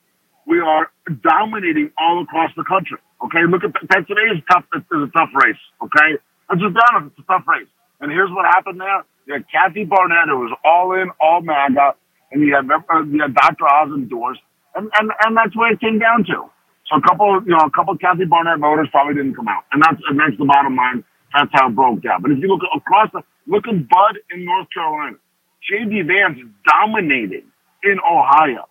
We 0.50 0.58
are 0.58 0.90
dominating 1.22 1.94
all 1.94 2.26
across 2.26 2.50
the 2.58 2.66
country. 2.66 2.98
Okay, 3.22 3.46
look 3.46 3.62
at 3.62 3.70
Pennsylvania 3.86 4.34
is 4.34 4.42
tough. 4.50 4.66
It's 4.74 4.90
a 4.90 5.06
tough 5.14 5.30
race. 5.30 5.62
Okay, 5.78 6.18
let's 6.50 6.58
just 6.58 6.74
honest. 6.90 7.14
It's 7.14 7.22
a 7.22 7.28
tough 7.30 7.46
race. 7.46 7.70
And 8.02 8.10
here's 8.10 8.34
what 8.34 8.50
happened 8.50 8.82
there. 8.82 9.06
You 9.30 9.38
had 9.38 9.46
Kathy 9.46 9.86
Barnette, 9.86 10.26
who 10.26 10.42
was 10.42 10.52
all 10.66 10.90
in, 10.98 11.14
all 11.22 11.40
MAGA, 11.40 11.94
and 12.34 12.42
you 12.42 12.50
had, 12.50 12.66
uh, 12.66 13.06
you 13.06 13.22
had 13.22 13.32
Dr. 13.38 13.62
Oz 13.62 13.94
endorsed, 13.94 14.42
and, 14.74 14.90
and 14.98 15.06
and 15.22 15.38
that's 15.38 15.54
where 15.54 15.70
it 15.70 15.78
came 15.80 16.02
down 16.02 16.26
to. 16.26 16.50
So 16.90 16.98
a 16.98 17.02
couple, 17.06 17.30
you 17.46 17.54
know, 17.54 17.62
a 17.62 17.70
couple 17.70 17.96
Kathy 17.96 18.26
Barnette 18.26 18.58
voters 18.58 18.90
probably 18.90 19.14
didn't 19.14 19.38
come 19.38 19.46
out, 19.46 19.70
and 19.70 19.80
that's 19.86 20.02
and 20.10 20.18
that's 20.18 20.34
the 20.36 20.50
bottom 20.50 20.74
line. 20.74 21.06
That's 21.30 21.48
how 21.54 21.70
it 21.70 21.78
broke 21.78 22.02
down. 22.02 22.26
But 22.26 22.34
if 22.34 22.42
you 22.42 22.50
look 22.50 22.66
across 22.74 23.06
the, 23.14 23.22
look 23.46 23.70
at 23.70 23.86
Budd 23.86 24.18
in 24.34 24.44
North 24.44 24.66
Carolina. 24.74 25.16
J.D. 25.62 26.02
Vance 26.10 26.42
dominating 26.66 27.48
in 27.84 27.98
Ohio. 28.00 28.68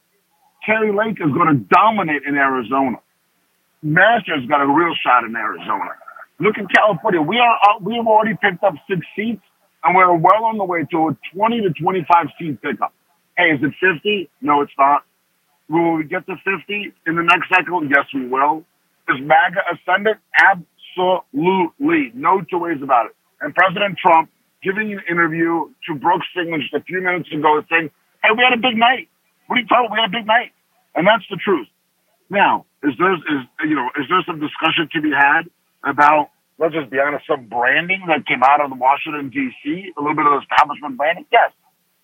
Kari 0.65 0.91
Lake 0.91 1.17
is 1.21 1.31
going 1.33 1.49
to 1.53 1.59
dominate 1.69 2.23
in 2.27 2.35
Arizona. 2.35 2.97
Masters 3.83 4.45
got 4.47 4.61
a 4.61 4.67
real 4.67 4.95
shot 5.03 5.23
in 5.25 5.35
Arizona. 5.35 5.91
Look 6.39 6.57
at 6.57 6.65
California. 6.73 7.21
We 7.21 7.37
are 7.37 7.55
uh, 7.55 7.79
we 7.81 7.95
have 7.95 8.07
already 8.07 8.35
picked 8.41 8.63
up 8.63 8.75
six 8.89 9.05
seats, 9.15 9.43
and 9.83 9.95
we're 9.95 10.15
well 10.15 10.45
on 10.45 10.57
the 10.57 10.63
way 10.63 10.83
to 10.91 11.09
a 11.09 11.17
20 11.35 11.61
to 11.61 11.69
25 11.71 12.27
seat 12.39 12.61
pickup. 12.61 12.93
Hey, 13.37 13.51
is 13.55 13.61
it 13.61 13.73
50? 13.79 14.29
No, 14.41 14.61
it's 14.61 14.71
not. 14.77 15.03
Will 15.69 15.95
we 15.95 16.03
get 16.05 16.25
to 16.27 16.35
50 16.35 16.93
in 17.07 17.15
the 17.15 17.23
next 17.23 17.49
cycle? 17.49 17.83
Yes, 17.83 18.05
we 18.13 18.27
will. 18.27 18.63
Is 19.09 19.19
MAGA 19.21 19.61
ascendant? 19.73 20.17
Absolutely. 20.39 22.11
No 22.13 22.41
two 22.49 22.59
ways 22.59 22.79
about 22.81 23.07
it. 23.07 23.15
And 23.41 23.53
President 23.55 23.97
Trump 23.97 24.29
giving 24.63 24.93
an 24.93 25.01
interview 25.09 25.69
to 25.87 25.95
Brooks 25.95 26.27
Singer 26.35 26.57
just 26.59 26.73
a 26.73 26.81
few 26.83 27.01
minutes 27.01 27.29
ago 27.33 27.61
saying, 27.69 27.89
hey, 28.23 28.31
we 28.31 28.41
had 28.41 28.57
a 28.57 28.61
big 28.61 28.79
night. 28.79 29.09
What 29.47 29.59
are 29.59 29.61
you 29.61 29.67
talking? 29.67 29.91
We 29.91 29.99
had 29.99 30.09
a 30.09 30.15
big 30.15 30.25
night. 30.25 30.55
And 30.95 31.05
that's 31.05 31.25
the 31.29 31.37
truth. 31.37 31.67
Now, 32.29 32.65
is 32.81 32.93
there, 32.97 33.13
is, 33.13 33.43
you 33.67 33.75
know, 33.75 33.89
is 33.99 34.07
there 34.09 34.23
some 34.25 34.39
discussion 34.39 34.89
to 34.93 35.01
be 35.01 35.11
had 35.11 35.51
about, 35.83 36.31
let's 36.57 36.73
just 36.73 36.89
be 36.89 36.99
honest, 36.99 37.27
some 37.27 37.47
branding 37.47 38.07
that 38.07 38.25
came 38.25 38.41
out 38.41 38.63
of 38.63 38.71
Washington, 38.77 39.29
D.C., 39.29 39.93
a 39.93 39.99
little 40.01 40.15
bit 40.15 40.25
of 40.25 40.41
establishment 40.41 40.97
branding? 40.97 41.25
Yes. 41.31 41.51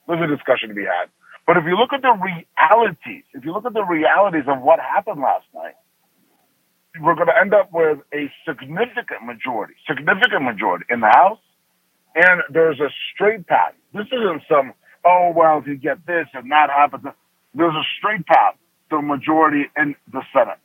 There's 0.08 0.22
a 0.22 0.28
discussion 0.28 0.70
to 0.70 0.76
be 0.76 0.86
had. 0.86 1.10
But 1.46 1.58
if 1.58 1.64
you 1.66 1.78
look 1.78 1.94
at 1.94 2.02
the 2.02 2.14
realities, 2.14 3.26
if 3.34 3.46
you 3.46 3.54
look 3.54 3.66
at 3.66 3.74
the 3.74 3.86
realities 3.86 4.46
of 4.46 4.62
what 4.62 4.80
happened 4.80 5.22
last 5.22 5.46
night, 5.54 5.74
we're 7.02 7.16
going 7.16 7.28
to 7.28 7.38
end 7.38 7.54
up 7.54 7.70
with 7.72 8.00
a 8.14 8.32
significant 8.48 9.26
majority, 9.26 9.74
significant 9.88 10.44
majority 10.44 10.86
in 10.90 11.00
the 11.00 11.08
House, 11.08 11.40
and 12.16 12.42
there's 12.50 12.80
a 12.80 12.90
straight 13.14 13.48
path. 13.48 13.74
This 13.94 14.08
isn't 14.08 14.44
some, 14.50 14.74
oh, 15.06 15.32
well, 15.36 15.60
if 15.60 15.68
you 15.68 15.78
get 15.78 16.06
this 16.06 16.28
and 16.34 16.52
that 16.52 16.70
happens. 16.70 17.06
There's 17.54 17.76
a 17.76 17.84
straight 17.98 18.26
path 18.26 18.56
to 18.90 18.98
a 18.98 19.02
majority 19.02 19.66
in 19.78 19.96
the 20.12 20.22
Senate. 20.34 20.60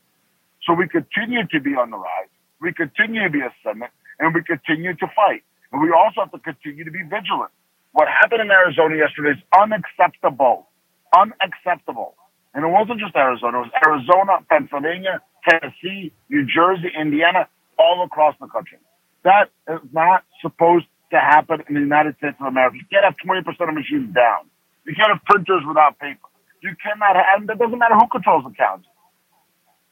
So 0.67 0.75
we 0.75 0.89
continue 0.89 1.47
to 1.47 1.61
be 1.61 1.75
on 1.75 1.91
the 1.91 1.99
rise. 1.99 2.29
We 2.61 2.73
continue 2.73 3.23
to 3.25 3.31
be 3.31 3.41
a 3.41 3.53
Senate, 3.63 3.91
and 4.19 4.35
we 4.35 4.43
continue 4.43 4.95
to 4.95 5.07
fight. 5.15 5.43
And 5.73 5.83
we 5.83 5.93
also 5.93 6.23
have 6.23 6.33
to 6.33 6.39
continue 6.39 6.85
to 6.85 6.91
be 6.91 7.03
vigilant. 7.03 7.51
What 7.93 8.09
happened 8.09 8.43
in 8.43 8.51
Arizona 8.51 8.97
yesterday 8.97 9.39
is 9.39 9.43
unacceptable. 9.57 10.69
Unacceptable. 11.17 12.15
And 12.55 12.65
it 12.65 12.69
wasn't 12.69 13.01
just 13.01 13.15
Arizona. 13.17 13.59
It 13.59 13.69
was 13.69 13.75
Arizona, 13.87 14.45
Pennsylvania, 14.49 15.21
Tennessee, 15.49 16.13
New 16.31 16.47
Jersey, 16.47 16.89
Indiana, 16.99 17.49
all 17.79 18.05
across 18.05 18.35
the 18.41 18.47
country. 18.47 18.79
That 19.25 19.51
is 19.69 19.81
not 19.93 20.25
supposed 20.41 20.87
to 21.13 21.19
happen 21.19 21.63
in 21.69 21.75
the 21.75 21.81
United 21.81 22.17
States 22.19 22.37
of 22.41 22.47
America. 22.47 22.77
You 22.79 22.87
can't 22.91 23.05
have 23.05 23.17
20% 23.21 23.45
of 23.69 23.75
machines 23.75 24.15
down. 24.15 24.49
You 24.87 24.95
can't 24.95 25.11
have 25.13 25.23
printers 25.25 25.63
without 25.67 25.99
paper. 25.99 26.29
You 26.63 26.75
cannot 26.83 27.17
have, 27.17 27.43
and 27.43 27.51
it 27.51 27.59
doesn't 27.59 27.79
matter 27.79 27.95
who 27.95 28.09
controls 28.11 28.45
the 28.45 28.55
counts. 28.57 28.89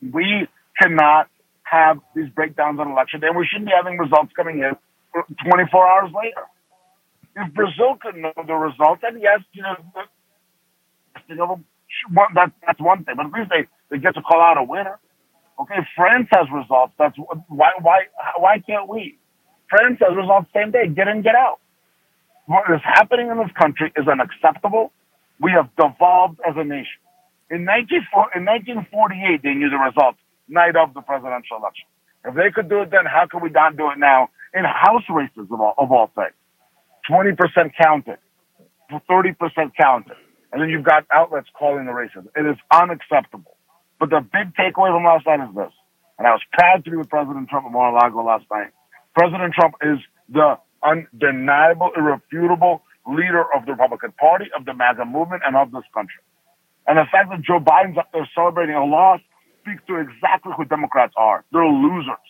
We 0.02 0.48
cannot 0.80 1.28
have 1.64 1.98
these 2.14 2.28
breakdowns 2.30 2.80
on 2.80 2.90
election 2.90 3.20
day, 3.20 3.28
we 3.34 3.46
shouldn't 3.48 3.68
be 3.68 3.74
having 3.74 3.98
results 3.98 4.32
coming 4.36 4.60
in 4.60 4.72
24 5.48 5.88
hours 5.88 6.10
later. 6.12 6.44
If 7.36 7.54
Brazil 7.54 7.96
could 8.00 8.16
know 8.16 8.32
the 8.36 8.54
results, 8.54 9.00
then 9.02 9.20
yes, 9.20 9.40
you 9.52 9.62
know, 9.62 9.76
know 11.30 11.62
that, 12.34 12.52
that's 12.66 12.80
one 12.80 13.04
thing. 13.04 13.14
But 13.16 13.26
at 13.26 13.32
least 13.32 13.50
they, 13.50 13.68
they 13.90 14.02
get 14.02 14.14
to 14.16 14.22
call 14.22 14.40
out 14.40 14.58
a 14.58 14.64
winner. 14.64 14.98
Okay, 15.60 15.76
France 15.96 16.28
has 16.32 16.46
results. 16.52 16.94
That's 16.98 17.16
why 17.48 17.70
why 17.80 18.00
why 18.38 18.58
can't 18.66 18.88
we? 18.88 19.18
France 19.72 19.98
has 20.04 20.12
results 20.16 20.48
the 20.52 20.60
same 20.60 20.72
day. 20.72 20.88
Get 20.92 21.08
in, 21.08 21.22
get 21.24 21.34
out. 21.34 21.60
What 22.46 22.68
is 22.68 22.82
happening 22.84 23.30
in 23.32 23.38
this 23.38 23.52
country 23.56 23.92
is 23.96 24.06
unacceptable. 24.08 24.92
We 25.40 25.52
have 25.52 25.70
devolved 25.76 26.40
as 26.46 26.54
a 26.56 26.64
nation. 26.64 27.00
In, 27.50 27.64
19, 27.64 28.04
in 28.36 28.44
1948, 28.44 29.42
they 29.42 29.54
knew 29.56 29.70
the 29.70 29.80
result 29.80 30.16
night 30.48 30.76
of 30.76 30.94
the 30.94 31.00
presidential 31.00 31.56
election. 31.56 31.88
If 32.24 32.34
they 32.36 32.52
could 32.54 32.68
do 32.68 32.82
it 32.82 32.90
then, 32.92 33.06
how 33.08 33.26
could 33.30 33.42
we 33.42 33.50
not 33.50 33.76
do 33.76 33.90
it 33.90 33.98
now 33.98 34.28
in 34.54 34.64
house 34.64 35.04
races 35.10 35.48
of 35.50 35.60
all, 35.60 35.74
of 35.78 35.90
all 35.92 36.10
things? 36.14 36.36
20% 37.10 37.36
counted, 37.80 38.18
30% 38.92 39.72
counted. 39.80 40.16
And 40.52 40.62
then 40.62 40.68
you've 40.68 40.84
got 40.84 41.06
outlets 41.12 41.48
calling 41.58 41.86
the 41.86 41.92
races. 41.92 42.24
It 42.36 42.46
is 42.46 42.56
unacceptable. 42.70 43.56
But 43.98 44.10
the 44.10 44.20
big 44.20 44.54
takeaway 44.54 44.92
from 44.92 45.04
last 45.04 45.26
night 45.26 45.40
is 45.48 45.54
this. 45.56 45.72
And 46.18 46.26
I 46.28 46.32
was 46.32 46.42
proud 46.52 46.84
to 46.84 46.90
be 46.90 46.96
with 46.96 47.08
President 47.08 47.48
Trump 47.48 47.66
at 47.66 47.72
Mar-a-Lago 47.72 48.22
last 48.22 48.44
night. 48.52 48.72
President 49.14 49.52
Trump 49.54 49.74
is 49.82 49.98
the 50.28 50.56
undeniable, 50.82 51.90
irrefutable 51.96 52.82
leader 53.06 53.44
of 53.54 53.66
the 53.66 53.72
Republican 53.72 54.12
Party, 54.12 54.46
of 54.56 54.64
the 54.64 54.74
MAGA 54.74 55.04
movement, 55.04 55.42
and 55.44 55.56
of 55.56 55.70
this 55.70 55.84
country. 55.94 56.22
And 56.86 56.98
the 56.98 57.06
fact 57.12 57.30
that 57.30 57.42
Joe 57.42 57.60
Biden's 57.60 57.98
up 57.98 58.10
there 58.12 58.28
celebrating 58.34 58.74
a 58.74 58.84
loss 58.84 59.20
speaks 59.62 59.82
to 59.86 60.00
exactly 60.00 60.52
who 60.56 60.64
Democrats 60.64 61.14
are. 61.16 61.44
They're 61.52 61.64
losers. 61.64 62.26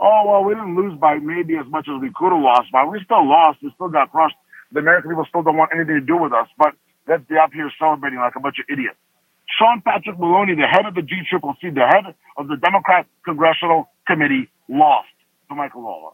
Oh, 0.00 0.24
well, 0.26 0.42
we 0.42 0.54
didn't 0.54 0.74
lose 0.74 0.98
by 0.98 1.22
maybe 1.22 1.54
as 1.56 1.66
much 1.70 1.86
as 1.86 2.00
we 2.02 2.10
could 2.14 2.34
have 2.34 2.42
lost 2.42 2.72
by. 2.72 2.84
We 2.84 2.98
still 3.04 3.22
lost. 3.22 3.62
We 3.62 3.70
still 3.74 3.88
got 3.88 4.10
crushed. 4.10 4.34
The 4.72 4.80
American 4.80 5.10
people 5.10 5.26
still 5.28 5.42
don't 5.42 5.56
want 5.56 5.70
anything 5.72 5.94
to 5.94 6.06
do 6.06 6.16
with 6.18 6.32
us. 6.32 6.48
But 6.58 6.74
let's 7.06 7.22
be 7.30 7.36
up 7.38 7.52
here 7.54 7.70
celebrating 7.78 8.18
like 8.18 8.34
a 8.34 8.40
bunch 8.40 8.58
of 8.58 8.66
idiots. 8.66 8.98
Sean 9.46 9.82
Patrick 9.86 10.18
Maloney, 10.18 10.56
the 10.56 10.66
head 10.66 10.86
of 10.86 10.94
the 10.98 11.02
DCCC, 11.06 11.70
the 11.70 11.86
head 11.86 12.10
of 12.36 12.48
the 12.48 12.56
Democrat 12.56 13.06
Congressional 13.24 13.86
Committee, 14.08 14.50
lost 14.68 15.13
to 15.48 15.54
Michael 15.54 15.82
Lawler. 15.82 16.12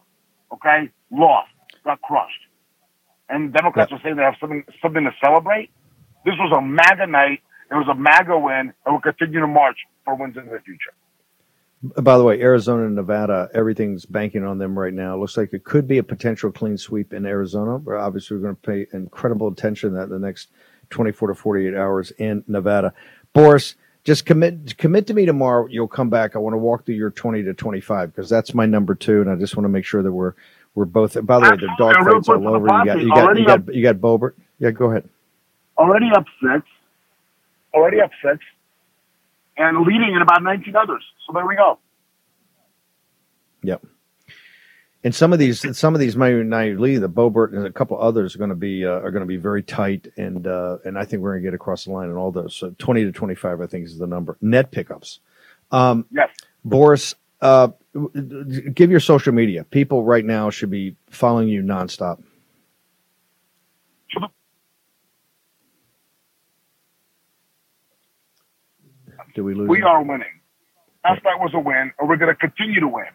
Okay? 0.53 0.89
Lost. 1.11 1.49
Got 1.83 2.01
crushed. 2.01 2.33
And 3.29 3.53
Democrats 3.53 3.91
yep. 3.91 3.99
are 3.99 4.03
saying 4.03 4.15
they 4.17 4.23
have 4.23 4.35
something, 4.39 4.63
something 4.81 5.03
to 5.03 5.11
celebrate. 5.23 5.71
This 6.25 6.35
was 6.37 6.53
a 6.57 6.61
MAGA 6.61 7.07
night. 7.07 7.41
It 7.71 7.75
was 7.75 7.87
a 7.89 7.95
MAGA 7.95 8.37
win, 8.37 8.59
and 8.59 8.73
we'll 8.85 8.99
continue 8.99 9.39
to 9.39 9.47
march 9.47 9.77
for 10.03 10.15
wins 10.15 10.35
in 10.35 10.45
the 10.45 10.59
future. 10.59 10.91
By 12.01 12.17
the 12.17 12.23
way, 12.23 12.39
Arizona 12.41 12.85
and 12.85 12.95
Nevada, 12.95 13.49
everything's 13.55 14.05
banking 14.05 14.43
on 14.43 14.59
them 14.59 14.77
right 14.77 14.93
now. 14.93 15.17
Looks 15.17 15.35
like 15.35 15.51
it 15.53 15.63
could 15.63 15.87
be 15.87 15.97
a 15.97 16.03
potential 16.03 16.51
clean 16.51 16.77
sweep 16.77 17.11
in 17.11 17.25
Arizona. 17.25 17.79
But 17.79 17.95
obviously, 17.95 18.37
we're 18.37 18.43
going 18.43 18.55
to 18.55 18.61
pay 18.61 18.87
incredible 18.95 19.47
attention 19.47 19.91
to 19.91 19.95
that 19.95 20.03
in 20.03 20.09
the 20.09 20.19
next 20.19 20.49
24 20.91 21.29
to 21.29 21.35
48 21.35 21.73
hours 21.73 22.11
in 22.11 22.43
Nevada. 22.47 22.93
Boris, 23.33 23.75
just 24.03 24.25
commit 24.25 24.77
commit 24.77 25.07
to 25.07 25.13
me 25.13 25.25
tomorrow. 25.25 25.67
You'll 25.67 25.87
come 25.87 26.09
back. 26.09 26.35
I 26.35 26.39
want 26.39 26.53
to 26.53 26.57
walk 26.57 26.85
through 26.85 26.95
your 26.95 27.11
20 27.11 27.43
to 27.43 27.53
25 27.53 28.13
because 28.13 28.29
that's 28.29 28.53
my 28.53 28.65
number 28.65 28.95
two, 28.95 29.21
and 29.21 29.29
I 29.29 29.35
just 29.35 29.55
want 29.55 29.65
to 29.65 29.69
make 29.69 29.85
sure 29.85 30.03
that 30.03 30.11
we're 30.11 30.33
we're 30.75 30.85
both. 30.85 31.13
By 31.25 31.39
the 31.39 31.51
way, 31.51 31.57
the 31.57 31.69
dog 31.77 31.95
fights 31.95 32.29
all 32.29 32.47
over. 32.47 32.65
You 32.67 32.85
got 32.85 33.01
you 33.01 33.09
got 33.09 33.37
you 33.37 33.45
got, 33.45 33.75
you 33.75 33.83
got 33.83 33.95
Boebert. 33.97 34.33
Yeah, 34.59 34.71
go 34.71 34.89
ahead. 34.91 35.07
Already 35.77 36.09
up 36.15 36.25
six. 36.41 36.65
Already 37.73 38.01
up 38.01 38.11
six 38.23 38.43
and 39.57 39.85
leading 39.85 40.13
in 40.15 40.21
about 40.21 40.43
19 40.43 40.75
others. 40.75 41.03
So 41.25 41.33
there 41.33 41.45
we 41.45 41.55
go. 41.55 41.77
Yep. 43.63 43.85
And 45.03 45.15
some 45.15 45.33
of 45.33 45.39
these, 45.39 45.77
some 45.77 45.95
of 45.95 45.99
these 45.99 46.15
lead. 46.15 46.99
The 46.99 47.09
Boebert 47.09 47.55
and 47.55 47.65
a 47.65 47.71
couple 47.71 47.99
others 47.99 48.35
are 48.35 48.37
going 48.37 48.51
to 48.51 48.55
be 48.55 48.85
uh, 48.85 48.99
are 48.99 49.09
going 49.09 49.21
to 49.21 49.27
be 49.27 49.37
very 49.37 49.63
tight, 49.63 50.07
and 50.15 50.45
uh, 50.45 50.77
and 50.85 50.97
I 50.97 51.05
think 51.05 51.23
we're 51.23 51.31
going 51.31 51.43
to 51.43 51.47
get 51.47 51.55
across 51.55 51.85
the 51.85 51.91
line 51.91 52.09
in 52.09 52.15
all 52.15 52.31
those. 52.31 52.55
So 52.55 52.75
twenty 52.77 53.03
to 53.03 53.11
twenty 53.11 53.33
five, 53.33 53.61
I 53.61 53.65
think, 53.65 53.85
is 53.85 53.97
the 53.97 54.05
number. 54.05 54.37
Net 54.41 54.69
pickups. 54.69 55.19
Um, 55.71 56.05
yes. 56.11 56.29
Boris, 56.63 57.15
uh, 57.41 57.69
give 58.75 58.91
your 58.91 58.99
social 58.99 59.33
media. 59.33 59.63
People 59.63 60.03
right 60.03 60.23
now 60.23 60.51
should 60.51 60.69
be 60.69 60.95
following 61.09 61.47
you 61.47 61.63
nonstop. 61.63 62.21
Did 69.33 69.41
we 69.41 69.53
lose? 69.53 69.69
We 69.69 69.81
are 69.81 70.03
winning. 70.03 70.41
Last 71.03 71.23
night 71.23 71.39
was 71.39 71.51
a 71.53 71.59
win, 71.59 71.91
and 71.97 72.09
we're 72.09 72.17
going 72.17 72.33
to 72.33 72.35
continue 72.35 72.81
to 72.81 72.87
win. 72.87 73.05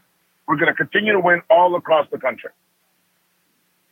We're 0.47 0.57
going 0.57 0.73
to 0.73 0.75
continue 0.75 1.13
to 1.13 1.21
win 1.21 1.43
all 1.51 1.75
across 1.77 2.07
the 2.11 2.19
country. 2.19 2.51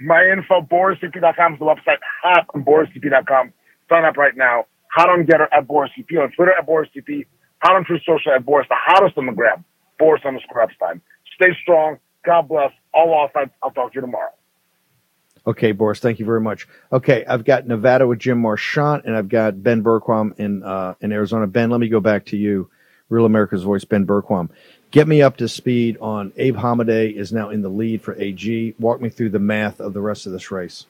My 0.00 0.24
info, 0.32 0.60
BorisEP.com 0.60 1.54
is 1.54 1.58
the 1.58 1.64
website. 1.64 1.98
Hot 2.22 2.46
on 2.54 2.64
BorisEP.com. 2.64 3.52
Sign 3.88 4.04
up 4.04 4.16
right 4.16 4.36
now. 4.36 4.66
Hot 4.94 5.08
on 5.08 5.24
Gettr 5.24 5.46
at 5.52 5.66
BorisEP. 5.66 6.20
On 6.20 6.30
Twitter 6.32 6.52
at 6.52 6.66
BorisEP. 6.66 7.26
Hot 7.62 7.76
on 7.76 7.84
Truth 7.84 8.02
Social 8.06 8.32
at 8.32 8.44
Boris. 8.44 8.66
The 8.68 8.76
hottest 8.78 9.16
on 9.16 9.26
the 9.26 9.32
grab. 9.32 9.64
Boris 9.98 10.22
underscore 10.24 10.68
time. 10.78 11.00
Stay 11.34 11.50
strong. 11.62 11.98
God 12.24 12.48
bless. 12.48 12.72
All 12.92 13.24
offense. 13.24 13.50
I'll 13.62 13.70
talk 13.70 13.92
to 13.92 13.96
you 13.96 14.00
tomorrow. 14.00 14.30
Okay, 15.46 15.72
Boris, 15.72 16.00
thank 16.00 16.18
you 16.18 16.24
very 16.24 16.40
much. 16.40 16.66
Okay, 16.90 17.24
I've 17.26 17.44
got 17.44 17.66
Nevada 17.66 18.06
with 18.06 18.18
Jim 18.18 18.40
Marchant, 18.40 19.04
and 19.04 19.14
I've 19.14 19.28
got 19.28 19.62
Ben 19.62 19.82
Bergquam 19.82 20.38
in 20.38 20.62
uh, 20.62 20.94
in 21.00 21.12
Arizona. 21.12 21.46
Ben, 21.46 21.68
let 21.68 21.80
me 21.80 21.88
go 21.88 22.00
back 22.00 22.26
to 22.26 22.36
you. 22.36 22.70
Real 23.10 23.26
America's 23.26 23.62
Voice, 23.62 23.84
Ben 23.84 24.06
Bergquam. 24.06 24.48
Get 24.94 25.08
me 25.08 25.22
up 25.22 25.38
to 25.38 25.48
speed 25.48 25.98
on 26.00 26.32
Abe 26.36 26.54
Hamadeh 26.54 27.16
is 27.16 27.32
now 27.32 27.50
in 27.50 27.62
the 27.62 27.68
lead 27.68 28.00
for 28.00 28.14
AG. 28.14 28.76
Walk 28.78 29.00
me 29.00 29.08
through 29.08 29.30
the 29.30 29.40
math 29.40 29.80
of 29.80 29.92
the 29.92 30.00
rest 30.00 30.24
of 30.24 30.30
this 30.30 30.52
race. 30.52 30.86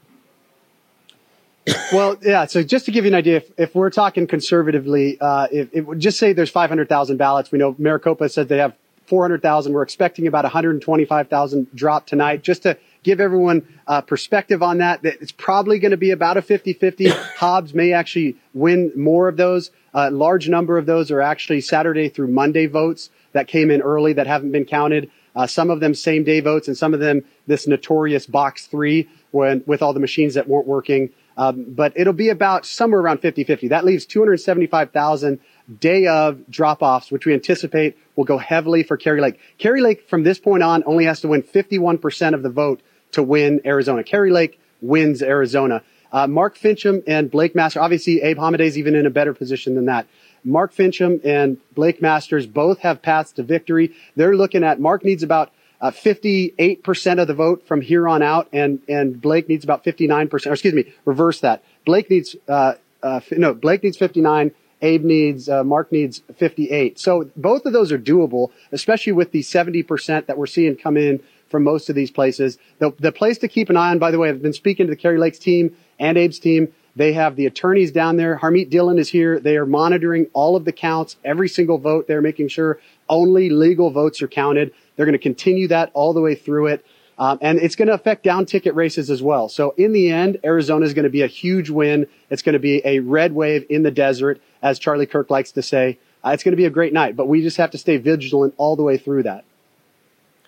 well, 1.91 2.15
yeah. 2.21 2.45
So 2.45 2.63
just 2.63 2.85
to 2.85 2.91
give 2.91 3.07
you 3.07 3.13
an 3.13 3.15
idea, 3.15 3.37
if, 3.39 3.51
if 3.59 3.75
we're 3.75 3.89
talking 3.89 4.27
conservatively, 4.27 5.17
uh, 5.19 5.49
if, 5.51 5.71
if 5.73 5.99
just 5.99 6.19
say 6.19 6.35
there's 6.35 6.51
500,000 6.51 7.17
ballots, 7.17 7.51
we 7.51 7.59
know 7.59 7.75
Maricopa 7.79 8.29
said 8.29 8.49
they 8.49 8.59
have 8.59 8.75
400,000. 9.07 9.73
We're 9.73 9.81
expecting 9.81 10.27
about 10.27 10.45
125,000 10.45 11.75
drop 11.75 12.07
tonight. 12.07 12.43
Just 12.43 12.65
to 12.65 12.77
give 13.05 13.21
everyone 13.21 13.67
uh, 13.87 14.03
perspective 14.03 14.63
on 14.63 14.79
that, 14.79 15.01
that 15.01 15.23
it's 15.23 15.33
probably 15.33 15.79
going 15.79 15.93
to 15.93 15.97
be 15.97 16.11
about 16.11 16.37
a 16.37 16.43
50-50. 16.43 17.09
Hobbs 17.37 17.73
may 17.73 17.95
actually 17.95 18.37
win 18.53 18.93
more 18.95 19.29
of 19.29 19.39
those. 19.39 19.71
A 19.95 19.99
uh, 19.99 20.11
large 20.11 20.47
number 20.47 20.77
of 20.77 20.85
those 20.85 21.11
are 21.11 21.23
actually 21.23 21.63
Saturday 21.63 22.11
through 22.11 22.29
Monday 22.29 22.67
votes 22.67 23.09
that 23.35 23.47
came 23.47 23.71
in 23.71 23.83
early 23.83 24.15
that 24.15 24.27
haven't 24.27 24.53
been 24.53 24.65
counted. 24.65 25.11
Uh, 25.37 25.47
some 25.47 25.69
of 25.69 25.81
them 25.81 25.95
same 25.95 26.25
day 26.25 26.41
votes 26.41 26.69
and 26.69 26.77
some 26.77 26.95
of 26.95 27.01
them 27.01 27.23
this 27.47 27.67
notorious 27.67 28.25
box 28.25 28.67
three 28.67 29.09
when, 29.33 29.63
with 29.67 29.83
all 29.83 29.93
the 29.93 30.01
machines 30.01 30.35
that 30.35 30.49
weren't 30.49 30.67
working. 30.67 31.11
Um, 31.37 31.67
but 31.69 31.93
it'll 31.97 32.13
be 32.13 32.29
about 32.29 32.65
somewhere 32.65 33.01
around 33.01 33.21
50-50. 33.21 33.69
That 33.69 33.85
leaves 33.85 34.07
275,000 34.07 35.41
day 35.81 36.07
of 36.07 36.49
drop-offs, 36.49 37.11
which 37.11 37.27
we 37.27 37.35
anticipate 37.35 37.99
will 38.15 38.25
go 38.25 38.39
heavily 38.39 38.85
for 38.85 38.97
Kari 38.97 39.21
Lake. 39.21 39.41
Kari 39.59 39.81
Lake, 39.81 40.09
from 40.09 40.23
this 40.23 40.39
point 40.39 40.63
on, 40.63 40.85
only 40.87 41.05
has 41.07 41.21
to 41.23 41.29
win 41.29 41.43
51% 41.43 42.35
of 42.35 42.43
the 42.43 42.51
vote 42.51 42.81
to 43.13 43.23
win 43.23 43.61
Arizona. 43.65 44.05
Kari 44.05 44.31
Lake 44.31 44.61
wins 44.81 45.23
Arizona. 45.23 45.83
Uh, 46.13 46.29
Mark 46.29 46.57
Finchem 46.57 47.03
and 47.09 47.29
Blake 47.29 47.57
Master, 47.57 47.81
obviously 47.81 48.23
Abe 48.23 48.39
Hamadeh 48.39 48.61
is 48.61 48.79
even 48.79 48.95
in 48.95 49.05
a 49.05 49.11
better 49.11 49.35
position 49.35 49.75
than 49.75 49.87
that. 49.87 50.07
Mark 50.45 50.75
Finchem 50.75 51.25
and 51.25 51.59
Blake 51.75 52.03
Masters 52.03 52.47
both 52.47 52.81
have 52.81 53.03
paths 53.03 53.33
to 53.33 53.43
victory. 53.43 53.95
They're 54.15 54.37
looking 54.37 54.63
at, 54.63 54.79
Mark 54.81 55.05
needs 55.05 55.23
about 55.23 55.53
uh, 55.81 55.91
58% 55.91 57.21
of 57.21 57.27
the 57.27 57.35
vote 57.35 57.67
from 57.67 57.81
here 57.81 58.09
on 58.09 58.23
out, 58.23 58.49
and, 58.53 58.81
and 58.89 59.21
Blake 59.21 59.49
needs 59.49 59.65
about 59.65 59.85
59%, 59.85 60.47
or 60.47 60.53
excuse 60.53 60.75
me, 60.75 60.93
reverse 61.05 61.41
that. 61.41 61.65
Blake 61.85 62.11
needs, 62.11 62.37
uh, 62.49 62.75
uh, 63.03 63.21
no, 63.33 63.55
Blake 63.55 63.83
needs 63.83 63.97
59, 63.97 64.53
Abe 64.83 65.05
needs, 65.05 65.49
uh, 65.49 65.65
Mark 65.65 65.91
needs 65.91 66.23
58. 66.37 66.99
So 66.99 67.31
both 67.37 67.65
of 67.67 67.73
those 67.73 67.91
are 67.91 67.99
doable, 67.99 68.51
especially 68.71 69.13
with 69.13 69.33
the 69.33 69.41
70% 69.41 70.27
that 70.27 70.37
we're 70.37 70.47
seeing 70.47 70.77
come 70.77 70.97
in 70.97 71.23
from 71.49 71.65
most 71.65 71.89
of 71.89 71.95
these 71.95 72.11
places. 72.11 72.59
The, 72.79 72.93
the 72.99 73.13
place 73.13 73.39
to 73.39 73.49
keep 73.49 73.71
an 73.71 73.77
eye 73.77 73.91
on, 73.91 73.99
by 73.99 74.11
the 74.11 74.19
way, 74.19 74.29
I've 74.29 74.43
been 74.43 74.53
speaking 74.53 74.87
to 74.87 74.91
the 74.91 74.97
Kari 74.97 75.19
Lakes 75.19 75.39
team 75.39 75.77
and 75.99 76.19
Abe's 76.19 76.39
team. 76.39 76.73
They 76.97 77.13
have 77.15 77.37
the 77.37 77.47
attorneys 77.47 77.91
down 77.91 78.17
there. 78.17 78.39
Harmeet 78.39 78.71
Dillon 78.71 78.99
is 78.99 79.09
here. 79.09 79.41
They 79.41 79.57
are 79.57 79.67
monitoring 79.67 80.29
all 80.33 80.55
of 80.55 80.65
the 80.65 80.73
counts, 80.73 81.17
every 81.25 81.49
single 81.49 81.79
vote. 81.79 82.07
They're 82.07 82.23
making 82.23 82.49
sure 82.49 82.79
only 83.09 83.51
legal 83.51 83.91
votes 83.91 84.23
are 84.23 84.29
counted. 84.29 84.73
They're 84.97 85.07
going 85.07 85.15
to 85.15 85.19
continue 85.19 85.69
that 85.69 85.91
all 85.93 86.13
the 86.13 86.21
way 86.21 86.35
through 86.35 86.69
it. 86.69 86.87
Um, 87.19 87.39
and 87.41 87.59
it's 87.59 87.77
going 87.77 87.89
to 87.89 87.95
affect 87.95 88.25
down 88.25 88.47
ticket 88.47 88.75
races 88.75 89.11
as 89.11 89.23
well. 89.23 89.49
So 89.49 89.75
in 89.77 89.93
the 89.93 90.11
end, 90.11 90.39
Arizona 90.45 90.85
is 90.85 90.95
going 90.95 91.05
to 91.05 91.11
be 91.11 91.23
a 91.23 91.29
huge 91.29 91.71
win. 91.71 92.07
It's 92.31 92.43
going 92.43 92.55
to 92.55 92.59
be 92.59 92.83
a 92.85 93.01
red 93.01 93.33
wave 93.33 93.67
in 93.69 93.83
the 93.83 93.91
desert, 93.91 94.41
as 94.63 94.79
Charlie 94.79 95.07
Kirk 95.07 95.31
likes 95.31 95.53
to 95.53 95.63
say. 95.63 95.99
Uh, 96.25 96.31
it's 96.31 96.43
going 96.43 96.53
to 96.53 96.57
be 96.57 96.65
a 96.65 96.71
great 96.71 96.93
night, 96.93 97.17
but 97.17 97.29
we 97.29 97.43
just 97.43 97.57
have 97.59 97.71
to 97.73 97.79
stay 97.79 97.99
vigilant 97.99 98.55
all 98.57 98.77
the 98.77 98.83
way 98.83 98.97
through 98.97 99.25
that. 99.25 99.45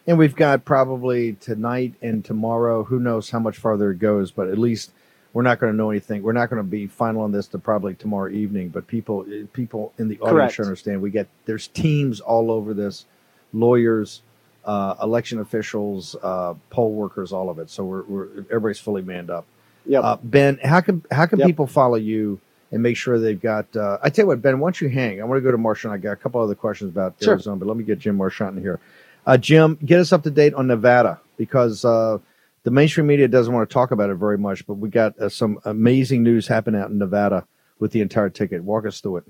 And 0.09 0.18
we've 0.18 0.37
got 0.37 0.64
probably 0.64 1.35
tonight 1.35 1.94
and 2.00 2.24
tomorrow, 2.24 2.85
who 2.85 2.98
knows 2.98 3.30
how 3.30 3.40
much 3.40 3.59
farther 3.59 3.90
it 3.90 3.98
goes, 3.98 4.30
but 4.30 4.48
at 4.48 4.59
least 4.59 4.92
we're 5.37 5.42
not 5.42 5.61
going 5.61 5.70
to 5.70 5.77
know 5.77 5.90
anything. 5.90 6.22
We're 6.22 6.33
not 6.33 6.49
going 6.49 6.62
to 6.62 6.66
be 6.66 6.87
final 6.87 7.20
on 7.20 7.31
this 7.31 7.46
to 7.49 7.59
probably 7.59 7.92
tomorrow 7.92 8.31
evening, 8.31 8.70
but 8.70 8.87
people 8.87 9.27
people 9.53 9.92
in 9.99 10.09
the 10.09 10.18
audience 10.20 10.55
should 10.55 10.64
understand 10.64 11.03
we 11.03 11.11
get 11.11 11.29
there's 11.44 11.68
teams 11.68 12.20
all 12.20 12.51
over 12.51 12.72
this, 12.72 13.05
lawyers, 13.53 14.22
uh, 14.64 14.94
election 15.03 15.38
officials, 15.40 16.16
uh, 16.22 16.55
poll 16.70 16.92
workers, 16.92 17.35
all 17.35 17.51
of 17.51 17.59
it. 17.59 17.68
So 17.68 17.85
we're, 17.85 18.03
we're 18.05 18.29
everybody's 18.51 18.79
fully 18.79 19.03
manned 19.03 19.29
up. 19.29 19.44
Yeah. 19.85 20.01
Uh, 20.01 20.16
ben, 20.22 20.59
how 20.64 20.81
can 20.81 21.05
how 21.11 21.27
can 21.27 21.38
yep. 21.40 21.49
people 21.49 21.66
follow 21.66 21.96
you 21.96 22.40
and 22.72 22.83
make 22.83 22.96
sure 22.96 23.18
they've 23.18 23.38
got? 23.38 23.77
Uh, 23.77 23.99
I 24.03 24.09
tell 24.09 24.22
you 24.22 24.29
what, 24.29 24.40
Ben, 24.40 24.59
once 24.59 24.81
you 24.81 24.88
hang, 24.88 25.20
I 25.20 25.25
want 25.27 25.37
to 25.37 25.42
go 25.42 25.51
to 25.51 25.59
Marchant. 25.59 25.92
I 25.92 25.99
got 25.99 26.12
a 26.12 26.16
couple 26.16 26.40
other 26.40 26.55
questions 26.55 26.88
about 26.88 27.16
sure. 27.20 27.35
Arizona, 27.35 27.57
but 27.57 27.68
let 27.68 27.77
me 27.77 27.85
get 27.85 27.99
Jim 27.99 28.16
Marchant 28.16 28.57
in 28.57 28.62
here. 28.62 28.81
Uh, 29.27 29.37
Jim, 29.37 29.79
get 29.85 30.01
us 30.01 30.14
up 30.14 30.22
to 30.22 30.31
date 30.31 30.55
on 30.55 30.66
Nevada 30.66 31.20
because 31.37 31.85
uh, 31.85 32.16
the 32.66 32.72
mainstream 32.72 33.07
media 33.07 33.29
doesn't 33.29 33.55
want 33.55 33.70
to 33.70 33.72
talk 33.72 33.92
about 33.92 34.11
it 34.11 34.16
very 34.16 34.37
much, 34.37 34.66
but 34.66 34.74
we 34.74 34.88
got 34.88 35.16
uh, 35.20 35.29
some 35.29 35.61
amazing 35.64 36.24
news 36.24 36.48
happening 36.48 36.81
out 36.81 36.90
in 36.90 36.98
Nevada 36.98 37.46
with 37.79 37.92
the 37.92 38.00
entire 38.00 38.29
ticket. 38.29 38.64
Walk 38.64 38.87
us 38.87 39.00
through 39.00 39.18
it. 39.18 39.24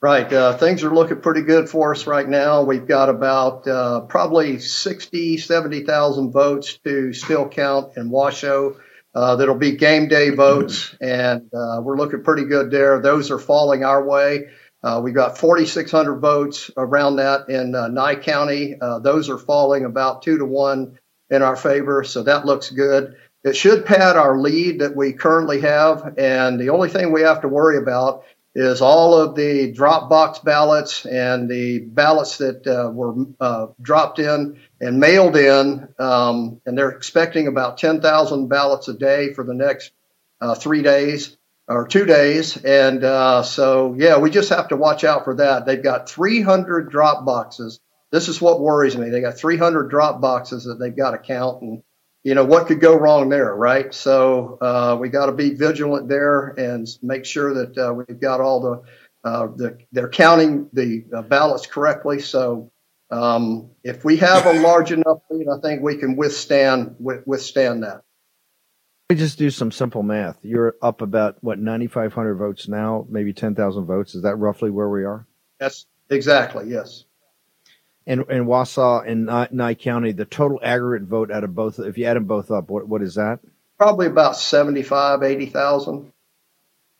Right. 0.00 0.32
Uh, 0.32 0.56
things 0.56 0.82
are 0.82 0.94
looking 0.94 1.20
pretty 1.20 1.42
good 1.42 1.68
for 1.68 1.92
us 1.92 2.06
right 2.06 2.26
now. 2.26 2.62
We've 2.62 2.88
got 2.88 3.10
about 3.10 3.68
uh, 3.68 4.00
probably 4.08 4.60
60, 4.60 5.36
70,000 5.36 6.32
votes 6.32 6.78
to 6.84 7.12
still 7.12 7.50
count 7.50 7.98
in 7.98 8.08
Washoe. 8.08 8.80
Uh, 9.14 9.36
that'll 9.36 9.54
be 9.54 9.76
game 9.76 10.08
day 10.08 10.30
votes, 10.30 10.96
and 11.02 11.50
uh, 11.52 11.82
we're 11.82 11.98
looking 11.98 12.24
pretty 12.24 12.46
good 12.46 12.70
there. 12.70 13.02
Those 13.02 13.30
are 13.30 13.38
falling 13.38 13.84
our 13.84 14.08
way. 14.08 14.46
Uh, 14.82 15.02
we 15.04 15.12
got 15.12 15.36
4,600 15.36 16.18
votes 16.18 16.70
around 16.78 17.16
that 17.16 17.50
in 17.50 17.74
uh, 17.74 17.88
Nye 17.88 18.16
County. 18.16 18.74
Those 19.02 19.28
are 19.28 19.36
falling 19.36 19.84
about 19.84 20.22
two 20.22 20.38
to 20.38 20.46
one 20.46 20.98
in 21.32 21.42
our 21.42 21.56
favor, 21.56 22.04
so 22.04 22.22
that 22.22 22.46
looks 22.46 22.70
good. 22.70 23.16
It 23.42 23.56
should 23.56 23.86
pad 23.86 24.16
our 24.16 24.38
lead 24.38 24.80
that 24.80 24.94
we 24.94 25.14
currently 25.14 25.62
have, 25.62 26.14
and 26.18 26.60
the 26.60 26.70
only 26.70 26.88
thing 26.88 27.10
we 27.10 27.22
have 27.22 27.40
to 27.40 27.48
worry 27.48 27.78
about 27.78 28.24
is 28.54 28.82
all 28.82 29.14
of 29.14 29.34
the 29.34 29.72
Dropbox 29.72 30.44
ballots 30.44 31.06
and 31.06 31.48
the 31.48 31.78
ballots 31.78 32.38
that 32.38 32.66
uh, 32.66 32.90
were 32.90 33.14
uh, 33.40 33.68
dropped 33.80 34.18
in 34.18 34.58
and 34.80 35.00
mailed 35.00 35.36
in. 35.36 35.88
Um, 35.98 36.60
and 36.66 36.76
they're 36.76 36.90
expecting 36.90 37.46
about 37.46 37.78
10,000 37.78 38.48
ballots 38.48 38.88
a 38.88 38.94
day 38.94 39.32
for 39.32 39.42
the 39.42 39.54
next 39.54 39.92
uh, 40.40 40.54
three 40.54 40.82
days 40.82 41.36
or 41.66 41.86
two 41.86 42.04
days. 42.04 42.62
And 42.62 43.02
uh, 43.02 43.42
so, 43.42 43.94
yeah, 43.96 44.18
we 44.18 44.30
just 44.30 44.50
have 44.50 44.68
to 44.68 44.76
watch 44.76 45.02
out 45.02 45.24
for 45.24 45.36
that. 45.36 45.64
They've 45.64 45.82
got 45.82 46.10
300 46.10 46.90
drop 46.90 47.24
boxes. 47.24 47.80
This 48.12 48.28
is 48.28 48.40
what 48.42 48.60
worries 48.60 48.96
me. 48.96 49.08
They 49.08 49.22
got 49.22 49.38
300 49.38 49.88
drop 49.88 50.20
boxes 50.20 50.64
that 50.64 50.78
they've 50.78 50.94
got 50.94 51.12
to 51.12 51.18
count. 51.18 51.62
And 51.62 51.82
you 52.22 52.34
know 52.34 52.44
what 52.44 52.66
could 52.66 52.78
go 52.78 52.94
wrong 52.94 53.30
there, 53.30 53.52
right? 53.54 53.92
So 53.92 54.58
uh, 54.60 54.96
we 55.00 55.08
got 55.08 55.26
to 55.26 55.32
be 55.32 55.54
vigilant 55.54 56.08
there 56.08 56.48
and 56.48 56.86
make 57.02 57.24
sure 57.24 57.54
that 57.54 57.78
uh, 57.78 57.94
we've 57.94 58.20
got 58.20 58.40
all 58.40 58.60
the, 58.60 59.28
uh, 59.28 59.46
the 59.56 59.78
they're 59.92 60.10
counting 60.10 60.68
the 60.74 61.04
uh, 61.12 61.22
ballots 61.22 61.66
correctly. 61.66 62.20
So 62.20 62.70
um, 63.10 63.70
if 63.82 64.04
we 64.04 64.18
have 64.18 64.44
a 64.46 64.60
large 64.60 64.92
enough 64.92 65.22
lead, 65.30 65.48
I 65.48 65.58
think 65.60 65.82
we 65.82 65.96
can 65.96 66.14
withstand 66.14 66.96
withstand 66.98 67.82
that. 67.82 68.02
Let 69.08 69.16
me 69.16 69.24
just 69.24 69.38
do 69.38 69.50
some 69.50 69.72
simple 69.72 70.02
math. 70.02 70.38
You're 70.42 70.76
up 70.82 71.00
about 71.00 71.42
what 71.42 71.58
9,500 71.58 72.34
votes 72.34 72.68
now, 72.68 73.06
maybe 73.08 73.32
10,000 73.32 73.84
votes. 73.84 74.14
Is 74.14 74.22
that 74.22 74.36
roughly 74.36 74.70
where 74.70 74.88
we 74.88 75.04
are? 75.04 75.26
That's 75.58 75.86
exactly 76.10 76.68
yes 76.68 77.04
and 78.06 78.24
and 78.28 78.46
Washoe 78.46 79.00
and 79.00 79.26
Nye 79.52 79.74
County, 79.74 80.12
the 80.12 80.24
total 80.24 80.58
aggregate 80.62 81.08
vote 81.08 81.30
out 81.30 81.44
of 81.44 81.54
both, 81.54 81.78
if 81.78 81.98
you 81.98 82.06
add 82.06 82.16
them 82.16 82.24
both 82.24 82.50
up, 82.50 82.68
what 82.70 82.88
what 82.88 83.02
is 83.02 83.14
that? 83.14 83.40
Probably 83.78 84.06
about 84.06 84.36
75, 84.36 85.22
80,000. 85.22 86.12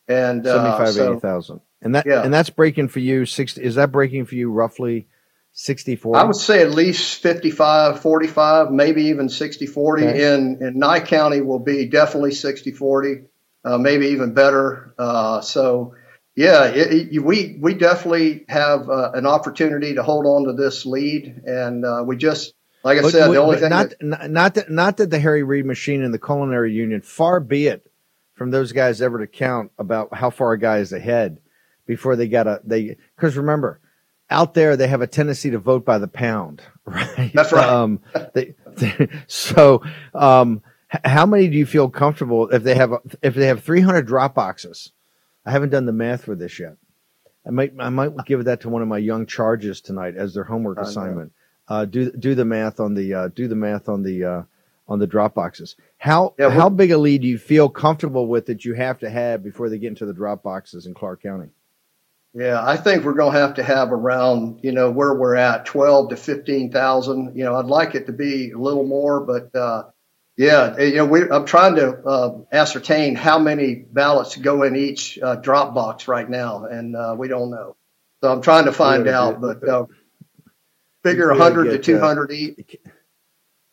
And 0.09 0.47
uh, 0.47 0.79
75, 0.79 0.95
so, 0.95 1.13
80,000. 1.13 1.61
And 1.81 1.95
that 1.95 2.07
yeah. 2.07 2.23
and 2.23 2.33
that's 2.33 2.51
breaking 2.51 2.89
for 2.89 3.01
you 3.01 3.27
60 3.27 3.63
is 3.63 3.75
that 3.75 3.91
breaking 3.91 4.27
for 4.27 4.37
you 4.37 4.51
roughly 4.51 5.09
60 5.53 5.97
40? 5.97 6.21
I 6.21 6.25
would 6.25 6.37
say 6.37 6.63
at 6.63 6.71
least 6.71 7.21
55 7.23 8.01
45, 8.01 8.71
maybe 8.71 9.07
even 9.07 9.29
60 9.29 9.67
40 9.67 10.07
okay. 10.07 10.35
in 10.35 10.59
in 10.61 10.79
Nye 10.79 11.01
County 11.01 11.41
will 11.41 11.59
be 11.59 11.87
definitely 11.87 12.33
60 12.33 12.73
40, 12.73 13.25
uh, 13.65 13.79
maybe 13.79 14.09
even 14.09 14.33
better. 14.33 14.95
Uh, 14.97 15.41
so 15.41 15.95
yeah, 16.35 16.65
it, 16.65 17.13
it, 17.13 17.21
we 17.21 17.59
we 17.61 17.75
definitely 17.75 18.45
have 18.49 18.89
uh, 18.89 19.13
an 19.13 19.27
opportunity 19.27 19.95
to 19.95 20.03
hold 20.03 20.27
on 20.27 20.45
to 20.45 20.55
this 20.55 20.87
lead, 20.87 21.43
and 21.45 21.85
uh, 21.85 22.03
we 22.07 22.17
just 22.17 22.55
like 22.85 22.99
I 22.99 23.03
but, 23.03 23.13
said, 23.13 23.31
the 23.31 23.37
only 23.37 23.59
thing 23.59 23.71
not 23.71 23.91
that, 24.01 24.31
not 24.31 24.55
that 24.55 24.71
not 24.71 24.97
that 24.97 25.11
the 25.11 25.19
Harry 25.19 25.43
Reid 25.43 25.67
machine 25.67 26.03
and 26.03 26.13
the 26.13 26.19
culinary 26.19 26.73
union, 26.73 27.03
far 27.03 27.39
be 27.39 27.67
it 27.67 27.87
from 28.35 28.51
those 28.51 28.73
guys 28.73 29.03
ever 29.03 29.19
to 29.19 29.27
count 29.27 29.73
about 29.79 30.15
how 30.15 30.31
far 30.31 30.53
a 30.53 30.59
guy 30.59 30.79
is 30.79 30.93
ahead 30.93 31.39
before 31.87 32.17
they 32.17 32.29
got 32.29 32.47
a 32.47 32.61
they 32.65 32.97
because 33.15 33.37
remember 33.37 33.81
out 34.31 34.55
there 34.55 34.77
they 34.77 34.89
have 34.89 35.03
a 35.03 35.07
tendency 35.07 35.51
to 35.51 35.59
vote 35.59 35.85
by 35.85 35.99
the 35.99 36.09
pound, 36.09 36.63
right? 36.87 37.31
That's 37.35 37.53
right. 37.53 37.69
Um, 37.69 38.01
they, 38.33 38.55
they, 38.77 39.09
so 39.27 39.83
um, 40.15 40.63
how 41.05 41.27
many 41.27 41.49
do 41.49 41.57
you 41.57 41.67
feel 41.67 41.91
comfortable 41.91 42.49
if 42.49 42.63
they 42.63 42.75
have 42.75 42.95
if 43.21 43.35
they 43.35 43.47
have 43.47 43.63
300 43.63 44.07
drop 44.07 44.35
boxes? 44.35 44.93
I 45.45 45.51
haven't 45.51 45.71
done 45.71 45.87
the 45.87 45.93
math 45.93 46.25
for 46.25 46.35
this 46.35 46.59
yet. 46.59 46.77
I 47.47 47.51
might 47.51 47.73
I 47.79 47.89
might 47.89 48.13
give 48.27 48.45
that 48.45 48.61
to 48.63 48.69
one 48.69 48.83
of 48.83 48.89
my 48.89 48.99
young 48.99 49.27
charges 49.27 49.81
tonight 49.81 50.17
as 50.17 50.35
their 50.35 50.45
homework 50.45 50.79
oh, 50.79 50.83
assignment. 50.83 51.33
Uh, 51.69 51.85
do 51.85 52.11
do 52.13 52.35
the 52.35 52.45
math 52.45 52.81
on 52.81 52.95
the 52.95 53.15
uh, 53.15 53.29
do 53.29 53.49
the 53.49 53.57
math 53.57 53.89
on 53.89 54.03
the 54.03 54.25
uh, 54.25 54.43
on 54.89 54.99
the 54.99 55.07
drop 55.07 55.35
boxes. 55.35 55.77
How 55.99 56.35
yeah, 56.39 56.51
how 56.51 56.69
big 56.69 56.93
a 56.93 56.99
lead 56.99 57.23
do 57.23 57.29
you 57.29 57.39
feel 57.39 57.69
comfortable 57.69 58.27
with 58.27 58.47
that 58.47 58.65
you 58.65 58.75
have 58.75 58.99
to 59.01 59.11
have 59.11 59.43
before 59.43 59.69
they 59.69 59.79
get 59.79 59.89
into 59.89 60.07
the 60.07 60.13
drop 60.13 60.43
boxes 60.43 60.87
in 60.87 60.95
Clark 60.95 61.23
County? 61.23 61.49
Yeah, 62.35 62.63
I 62.65 62.77
think 62.77 63.05
we're 63.05 63.13
going 63.13 63.35
to 63.35 63.39
have 63.41 63.55
to 63.55 63.63
have 63.63 63.93
around 63.93 64.61
you 64.63 64.73
know 64.73 64.91
where 64.91 65.15
we're 65.15 65.35
at, 65.35 65.67
twelve 65.67 66.11
to 66.11 66.17
fifteen 66.17 66.71
thousand. 66.71 67.37
You 67.37 67.45
know, 67.45 67.57
I'd 67.57 67.67
like 67.67 67.95
it 67.95 68.07
to 68.07 68.13
be 68.13 68.53
a 68.53 68.59
little 68.59 68.87
more, 68.87 69.21
but 69.21 69.55
uh, 69.55 69.85
yeah, 70.37 70.79
you 70.81 70.97
know, 70.97 71.07
we, 71.07 71.29
I'm 71.31 71.45
trying 71.45 71.77
to 71.77 71.99
uh, 71.99 72.39
ascertain 72.53 73.15
how 73.15 73.39
many 73.39 73.75
ballots 73.75 74.37
go 74.37 74.63
in 74.63 74.77
each 74.77 75.19
uh, 75.19 75.37
drop 75.37 75.75
box 75.75 76.09
right 76.09 76.29
now, 76.29 76.65
and 76.65 76.97
uh, 76.97 77.15
we 77.19 77.29
don't 77.29 77.51
know. 77.51 77.77
So 78.23 78.33
I'm 78.33 78.41
trying 78.41 78.65
to 78.65 78.73
find 78.73 79.09
out, 79.09 79.41
get, 79.43 79.61
but 79.61 79.69
uh, 79.69 79.87
figure 81.03 81.29
100 81.29 81.65
get, 81.65 81.71
to 81.73 81.79
200 81.79 82.31
uh, 82.31 82.35
each. 82.35 82.77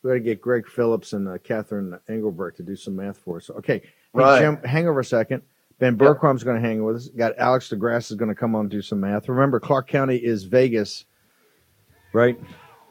We 0.02 0.08
got 0.08 0.14
to 0.14 0.20
get 0.20 0.40
Greg 0.40 0.66
Phillips 0.66 1.12
and 1.12 1.28
uh, 1.28 1.38
Catherine 1.38 1.98
Engelbrecht 2.08 2.56
to 2.58 2.62
do 2.62 2.76
some 2.76 2.96
math 2.96 3.18
for 3.18 3.38
us. 3.38 3.48
Okay, 3.50 3.78
hey, 3.78 3.90
right. 4.12 4.40
Jim, 4.40 4.58
hang 4.62 4.86
over 4.88 5.00
a 5.00 5.04
second. 5.04 5.42
Ben 5.78 5.96
Bergquam's 5.96 6.42
yep. 6.42 6.46
going 6.46 6.62
to 6.62 6.68
hang 6.68 6.84
with 6.84 6.96
us. 6.96 7.08
Got 7.08 7.38
Alex 7.38 7.70
DeGrasse 7.70 8.10
is 8.10 8.16
going 8.16 8.28
to 8.28 8.34
come 8.34 8.54
on 8.54 8.62
and 8.62 8.70
do 8.70 8.82
some 8.82 9.00
math. 9.00 9.28
Remember, 9.30 9.58
Clark 9.58 9.88
County 9.88 10.16
is 10.16 10.44
Vegas, 10.44 11.06
right? 12.12 12.38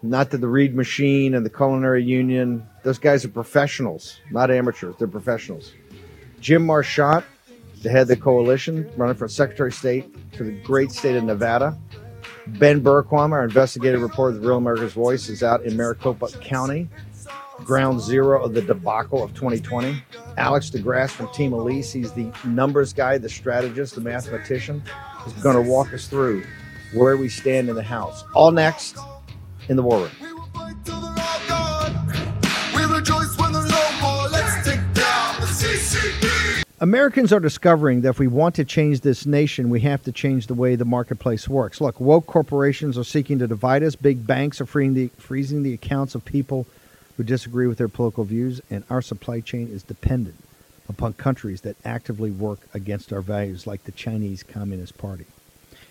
Not 0.02 0.32
to 0.32 0.38
the 0.38 0.48
Reid 0.48 0.76
Machine 0.76 1.36
and 1.36 1.46
the 1.46 1.50
Culinary 1.50 2.04
Union, 2.04 2.66
those 2.84 2.98
guys 2.98 3.26
are 3.26 3.30
professionals, 3.30 4.20
not 4.32 4.50
amateurs. 4.50 4.96
They're 4.98 5.08
professionals. 5.08 5.74
Jim 6.40 6.66
Marchant, 6.66 7.26
the 7.82 7.90
head 7.90 8.04
of 8.04 8.08
the 8.08 8.16
coalition, 8.16 8.90
running 8.96 9.16
for 9.16 9.28
Secretary 9.28 9.70
of 9.70 9.76
State 9.76 10.16
for 10.38 10.46
the 10.46 10.52
great 10.64 10.92
state 10.92 11.18
of 11.18 11.26
Nevada. 11.26 11.78
Ben 12.48 12.82
Bergquam, 12.82 13.32
our 13.32 13.44
investigative 13.44 14.02
reporter 14.02 14.36
of 14.38 14.42
the 14.42 14.48
Real 14.48 14.58
America's 14.58 14.94
Voice, 14.94 15.28
is 15.28 15.44
out 15.44 15.64
in 15.64 15.76
Maricopa 15.76 16.30
County, 16.40 16.88
ground 17.66 18.00
zero 18.00 18.42
of 18.42 18.54
the 18.54 18.62
debacle 18.62 19.22
of 19.22 19.34
2020. 19.34 20.02
Alex 20.38 20.70
DeGrasse 20.70 21.12
from 21.12 21.32
Team 21.34 21.52
Elise, 21.52 21.92
he's 21.92 22.14
the 22.14 22.32
numbers 22.46 22.94
guy, 22.94 23.18
the 23.18 23.30
strategist, 23.30 23.96
the 23.96 24.02
mathematician, 24.02 24.82
is 25.28 25.34
going 25.44 25.62
to 25.62 25.70
walk 25.70 25.94
us 25.94 26.08
through 26.08 26.44
where 26.94 27.18
we 27.18 27.30
stand 27.30 27.70
in 27.70 27.76
the 27.76 27.84
House. 27.84 28.24
All 28.34 28.52
next 28.52 28.98
in 29.70 29.78
the 29.78 29.84
war 29.84 30.00
room. 30.00 30.12
Americans 36.82 37.34
are 37.34 37.42
discovering 37.42 38.02
that 38.02 38.10
if 38.10 38.20
we 38.20 38.28
want 38.28 38.56
to 38.56 38.64
change 38.64 39.02
this 39.02 39.26
nation, 39.26 39.70
we 39.70 39.82
have 39.82 40.02
to 40.04 40.14
change 40.14 40.48
the 40.48 40.54
way 40.54 40.76
the 40.76 40.86
marketplace 40.86 41.50
works. 41.50 41.82
Look, 41.82 42.00
woke 42.00 42.26
corporations 42.26 42.98
are 42.98 43.04
seeking 43.04 43.38
to 43.40 43.48
divide 43.48 43.84
us. 43.84 43.98
Big 43.98 44.26
banks 44.26 44.62
are 44.62 44.66
freeing 44.66 44.94
the, 44.94 45.08
freezing 45.18 45.64
the 45.64 45.74
accounts 45.74 46.16
of 46.16 46.24
people 46.24 46.66
who 47.18 47.24
disagree 47.24 47.68
with 47.68 47.80
their 47.80 47.90
political 47.90 48.24
views, 48.24 48.62
and 48.70 48.86
our 48.90 49.02
supply 49.02 49.42
chain 49.42 49.68
is 49.68 49.84
dependent 49.84 50.38
upon 50.88 51.12
countries 51.14 51.62
that 51.62 51.76
actively 51.84 52.32
work 52.32 52.60
against 52.74 53.12
our 53.12 53.22
values, 53.22 53.68
like 53.68 53.84
the 53.84 53.92
Chinese 53.92 54.42
Communist 54.42 54.98
Party. 54.98 55.26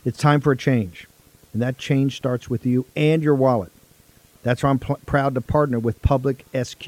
It's 0.06 0.16
time 0.16 0.40
for 0.40 0.52
a 0.52 0.56
change. 0.56 1.06
And 1.52 1.62
that 1.62 1.78
change 1.78 2.16
starts 2.16 2.50
with 2.50 2.66
you 2.66 2.86
and 2.94 3.22
your 3.22 3.34
wallet. 3.34 3.72
That's 4.42 4.62
why 4.62 4.70
I'm 4.70 4.78
proud 4.78 5.34
to 5.34 5.40
partner 5.40 5.78
with 5.78 6.02
Public 6.02 6.44
SQ, 6.54 6.86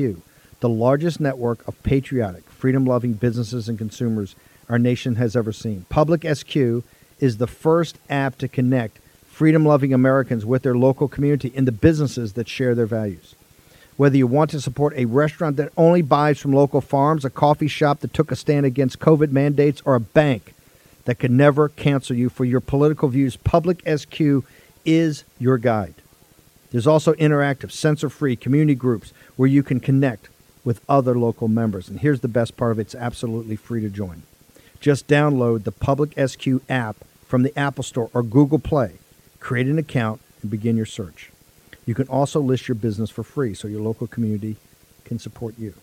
the 0.61 0.68
largest 0.68 1.20
network 1.20 1.66
of 1.66 1.83
patriotic, 1.83 2.44
freedom 2.44 2.85
loving 2.85 3.14
businesses 3.14 3.68
and 3.68 3.79
consumers 3.79 4.37
our 4.68 4.79
nation 4.79 5.16
has 5.16 5.35
ever 5.35 5.53
seen. 5.53 5.85
Public 5.88 6.25
SQ 6.25 6.57
is 7.18 7.37
the 7.37 7.46
first 7.46 7.99
app 8.09 8.38
to 8.38 8.49
connect 8.49 8.99
freedom 9.27 9.64
loving 9.64 9.92
Americans 9.92 10.46
with 10.46 10.62
their 10.62 10.77
local 10.77 11.09
community 11.09 11.53
and 11.57 11.66
the 11.66 11.73
businesses 11.73 12.35
that 12.35 12.49
share 12.49 12.75
their 12.75 12.87
values. 12.87 13.35
Whether 13.96 14.16
you 14.16 14.27
want 14.27 14.51
to 14.51 14.61
support 14.61 14.94
a 14.96 15.07
restaurant 15.07 15.57
that 15.57 15.73
only 15.77 16.03
buys 16.03 16.38
from 16.38 16.53
local 16.53 16.81
farms, 16.81 17.25
a 17.25 17.31
coffee 17.31 17.68
shop 17.68 18.01
that 18.01 18.14
took 18.14 18.31
a 18.31 18.37
stand 18.37 18.64
against 18.64 18.99
COVID 19.01 19.33
mandates, 19.33 19.83
or 19.85 19.94
a 19.94 20.01
bank 20.01 20.55
that 21.05 21.19
can 21.19 21.37
never 21.37 21.69
cancel 21.69 22.17
you 22.17 22.29
for 22.29 22.45
your 22.45 22.61
political 22.61 23.09
views, 23.09 23.37
Public 23.37 23.83
SQ 23.89 24.21
is 24.85 25.25
your 25.39 25.59
guide. 25.59 25.95
There's 26.71 26.87
also 26.87 27.15
interactive, 27.15 27.73
censor 27.73 28.09
free 28.09 28.37
community 28.37 28.75
groups 28.75 29.13
where 29.37 29.49
you 29.49 29.63
can 29.63 29.81
connect 29.81 30.29
with 30.65 30.83
other 30.89 31.19
local 31.19 31.49
members. 31.49 31.89
And 31.89 32.01
here's 32.01 32.21
the 32.21 32.29
best 32.29 32.57
part 32.57 32.73
of 32.73 32.79
it 32.79 32.83
it's 32.83 32.95
absolutely 32.95 33.57
free 33.57 33.81
to 33.81 33.89
join. 33.89 34.23
Just 34.81 35.09
download 35.09 35.65
the 35.65 35.73
Public 35.73 36.15
SQ 36.19 36.47
app 36.69 36.97
from 37.27 37.43
the 37.43 37.59
Apple 37.59 37.85
Store 37.85 38.11
or 38.15 38.23
Google 38.23 38.59
Play, 38.59 38.95
create 39.39 39.67
an 39.67 39.79
account, 39.79 40.21
and 40.43 40.51
begin 40.51 40.77
your 40.77 40.87
search. 40.87 41.31
You 41.87 41.95
can 41.95 42.09
also 42.09 42.41
list 42.41 42.69
your 42.69 42.77
business 42.77 43.11
for 43.11 43.23
free 43.23 43.55
so 43.55 43.69
your 43.69 43.81
local 43.81 44.07
community 44.07 44.57
can 45.05 45.19
support 45.19 45.59
you. 45.59 45.75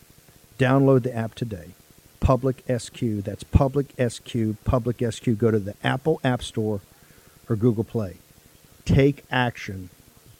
Download 0.57 1.03
the 1.03 1.15
app 1.15 1.35
today. 1.35 1.73
Public 2.19 2.63
SQ. 2.67 2.99
That's 3.23 3.43
Public 3.43 3.93
SQ. 3.99 4.55
Public 4.63 5.03
SQ. 5.11 5.37
Go 5.37 5.51
to 5.51 5.59
the 5.59 5.75
Apple 5.83 6.19
App 6.23 6.43
Store 6.43 6.81
or 7.49 7.55
Google 7.55 7.83
Play. 7.83 8.17
Take 8.85 9.23
action. 9.31 9.89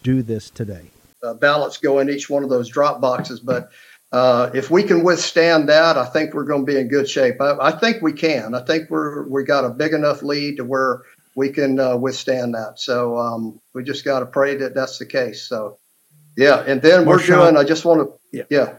Do 0.04 0.22
this 0.22 0.50
today. 0.50 0.92
Uh, 1.24 1.34
ballots 1.34 1.78
go 1.78 2.00
in 2.00 2.10
each 2.10 2.30
one 2.30 2.44
of 2.44 2.50
those 2.50 2.70
drop 2.70 3.02
boxes, 3.02 3.40
but 3.40 3.72
uh, 4.12 4.50
if 4.54 4.72
we 4.72 4.84
can 4.84 5.04
withstand 5.04 5.68
that, 5.70 5.98
I 5.98 6.06
think 6.06 6.34
we're 6.34 6.46
going 6.46 6.66
to 6.66 6.72
be 6.72 6.80
in 6.80 6.88
good 6.88 7.10
shape. 7.10 7.42
I, 7.42 7.58
I, 7.60 7.72
think 7.72 8.02
we 8.02 8.14
can. 8.14 8.56
I 8.56 8.64
think 8.64 8.90
we're 8.90 9.28
we 9.28 9.44
got 9.44 9.66
a 9.66 9.70
big 9.70 9.94
enough 9.94 10.22
lead 10.22 10.58
to 10.58 10.64
where 10.64 11.02
we 11.36 11.50
can 11.50 11.80
uh, 11.80 11.98
withstand 11.98 12.54
that. 12.54 12.80
So 12.80 13.18
um, 13.18 13.60
we 13.74 13.84
just 13.84 14.06
got 14.06 14.20
to 14.22 14.26
pray 14.26 14.56
that 14.58 14.74
that's 14.74 14.98
the 14.98 15.06
case. 15.06 15.44
So 15.44 15.78
yeah, 16.38 16.64
and 16.66 16.82
then 16.82 17.06
we're 17.06 17.26
doing. 17.26 17.58
I 17.58 17.64
just 17.64 17.84
want 17.84 18.08
to 18.08 18.20
yeah. 18.32 18.44
yeah. 18.50 18.74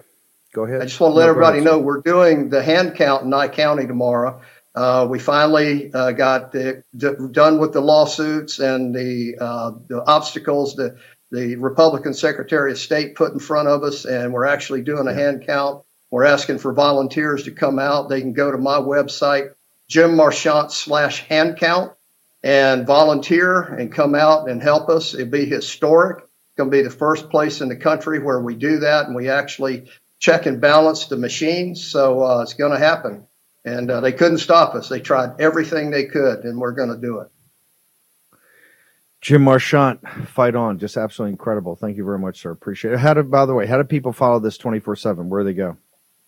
Go 0.55 0.65
ahead. 0.65 0.81
I 0.81 0.85
just 0.85 0.99
want 0.99 1.13
to 1.13 1.19
let 1.19 1.25
no, 1.27 1.31
everybody 1.31 1.61
know 1.61 1.79
we're 1.79 2.01
doing 2.01 2.49
the 2.49 2.63
hand 2.63 2.95
count 2.95 3.25
in 3.25 3.31
Nye 3.31 3.49
County 3.49 3.87
tomorrow. 3.87 4.41
Uh, 4.75 5.07
we 5.11 5.19
finally 5.19 5.93
uh, 5.93 6.13
got 6.13 6.53
the, 6.53 6.83
d- 6.97 7.11
done 7.33 7.59
with 7.59 7.73
the 7.73 7.81
lawsuits 7.81 8.59
and 8.59 8.95
the 8.95 9.37
uh, 9.41 9.73
the 9.89 10.05
obstacles 10.07 10.77
that 10.77 10.97
the 11.31 11.57
Republican 11.57 12.15
Secretary 12.15 12.73
of 12.73 12.79
State 12.79 13.15
put 13.15 13.33
in 13.33 13.39
front 13.39 13.69
of 13.69 13.83
us, 13.83 14.05
and 14.05 14.33
we're 14.33 14.47
actually 14.47 14.83
doing 14.83 15.07
a 15.07 15.13
hand 15.13 15.45
count. 15.47 15.85
We're 16.11 16.25
asking 16.25 16.59
for 16.59 16.73
volunteers 16.73 17.45
to 17.45 17.51
come 17.51 17.79
out. 17.79 18.09
They 18.09 18.21
can 18.21 18.33
go 18.33 18.51
to 18.51 18.57
my 18.57 18.79
website, 18.79 19.53
Jim 19.89 20.17
Marchant 20.17 20.73
slash 20.73 21.21
hand 21.25 21.59
count, 21.59 21.93
and 22.43 22.87
volunteer 22.87 23.61
and 23.61 23.93
come 23.93 24.15
out 24.15 24.49
and 24.49 24.63
help 24.63 24.89
us. 24.89 25.13
It'd 25.13 25.31
be 25.31 25.45
historic. 25.45 26.25
It's 26.25 26.57
going 26.57 26.71
to 26.71 26.77
be 26.77 26.83
the 26.83 26.91
first 26.91 27.29
place 27.29 27.61
in 27.61 27.69
the 27.69 27.77
country 27.77 28.21
where 28.21 28.41
we 28.41 28.55
do 28.55 28.79
that, 28.79 29.07
and 29.07 29.15
we 29.15 29.29
actually 29.29 29.91
check 30.19 30.47
and 30.47 30.61
balance 30.61 31.07
the 31.07 31.17
machines. 31.17 31.85
So 31.85 32.23
uh, 32.23 32.43
it's 32.43 32.55
going 32.55 32.73
to 32.73 32.79
happen. 32.79 33.27
And 33.65 33.91
uh, 33.91 34.01
they 34.01 34.13
couldn't 34.13 34.39
stop 34.39 34.75
us. 34.75 34.89
They 34.89 35.01
tried 35.01 35.41
everything 35.41 35.91
they 35.91 36.07
could, 36.07 36.45
and 36.45 36.59
we're 36.59 36.73
going 36.73 36.91
to 36.91 36.97
do 36.97 37.21
it. 37.21 37.29
Jim 39.21 39.43
Marchant, 39.43 40.01
fight 40.29 40.55
on. 40.55 40.79
Just 40.79 40.97
absolutely 40.97 41.33
incredible. 41.33 41.75
Thank 41.75 41.97
you 41.97 42.05
very 42.05 42.19
much, 42.19 42.41
sir. 42.41 42.51
Appreciate 42.53 42.95
it. 42.95 43.01
How 43.01 43.15
do, 43.15 43.25
by 43.25 43.47
the 43.47 43.55
way, 43.55 43.67
how 43.67 43.77
do 43.77 43.85
people 43.85 44.13
follow 44.13 44.39
this 44.39 44.57
24 44.59 44.97
7? 44.97 45.29
Where 45.29 45.43
do 45.43 45.47
they 45.47 45.55
go? 45.55 45.77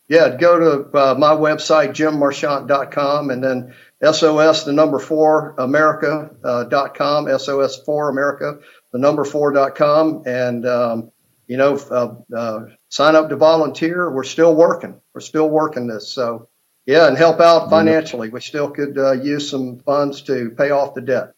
Yeah, 0.08 0.36
go 0.36 0.58
to 0.58 0.98
uh, 0.98 1.14
my 1.14 1.34
website, 1.34 1.90
jimmarchant.com, 1.90 3.30
and 3.30 3.44
then 3.44 3.74
SOS, 4.02 4.64
the 4.64 4.72
number 4.72 4.98
four, 4.98 5.54
America.com, 5.56 7.26
uh, 7.28 7.38
SOS 7.38 7.76
for 7.84 8.08
America, 8.08 8.58
the 8.92 8.98
number 8.98 9.24
four.com. 9.24 10.24
And, 10.26 10.66
um, 10.66 11.12
you 11.46 11.56
know, 11.56 11.76
uh, 11.76 12.14
uh, 12.36 12.60
sign 12.90 13.16
up 13.16 13.30
to 13.30 13.36
volunteer. 13.36 14.10
We're 14.10 14.24
still 14.24 14.54
working. 14.54 15.00
We're 15.14 15.22
still 15.22 15.48
working 15.48 15.86
this. 15.86 16.12
So, 16.12 16.48
yeah, 16.84 17.08
and 17.08 17.16
help 17.16 17.40
out 17.40 17.70
financially. 17.70 18.28
We 18.28 18.40
still 18.40 18.70
could 18.70 18.98
uh, 18.98 19.12
use 19.12 19.48
some 19.48 19.78
funds 19.78 20.22
to 20.22 20.50
pay 20.50 20.70
off 20.70 20.94
the 20.94 21.00
debt. 21.00 21.32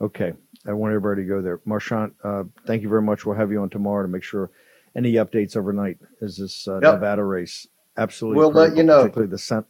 Okay. 0.00 0.34
I 0.66 0.72
want 0.72 0.92
everybody 0.92 1.22
to 1.22 1.28
go 1.28 1.42
there. 1.42 1.60
Marchant, 1.64 2.14
uh, 2.22 2.44
thank 2.66 2.82
you 2.82 2.88
very 2.88 3.02
much. 3.02 3.26
We'll 3.26 3.36
have 3.36 3.50
you 3.50 3.60
on 3.60 3.70
tomorrow 3.70 4.02
to 4.02 4.08
make 4.08 4.22
sure 4.22 4.50
any 4.94 5.14
updates 5.14 5.56
overnight 5.56 5.98
is 6.20 6.36
this 6.36 6.68
uh, 6.68 6.74
yep. 6.74 6.94
Nevada 6.94 7.24
race. 7.24 7.66
Absolutely. 7.96 8.38
We'll 8.38 8.52
critical, 8.52 8.76
let 8.76 8.78
you 8.78 8.84
know. 8.84 9.02
Particularly 9.02 9.30
the 9.30 9.38
Sen- 9.38 9.64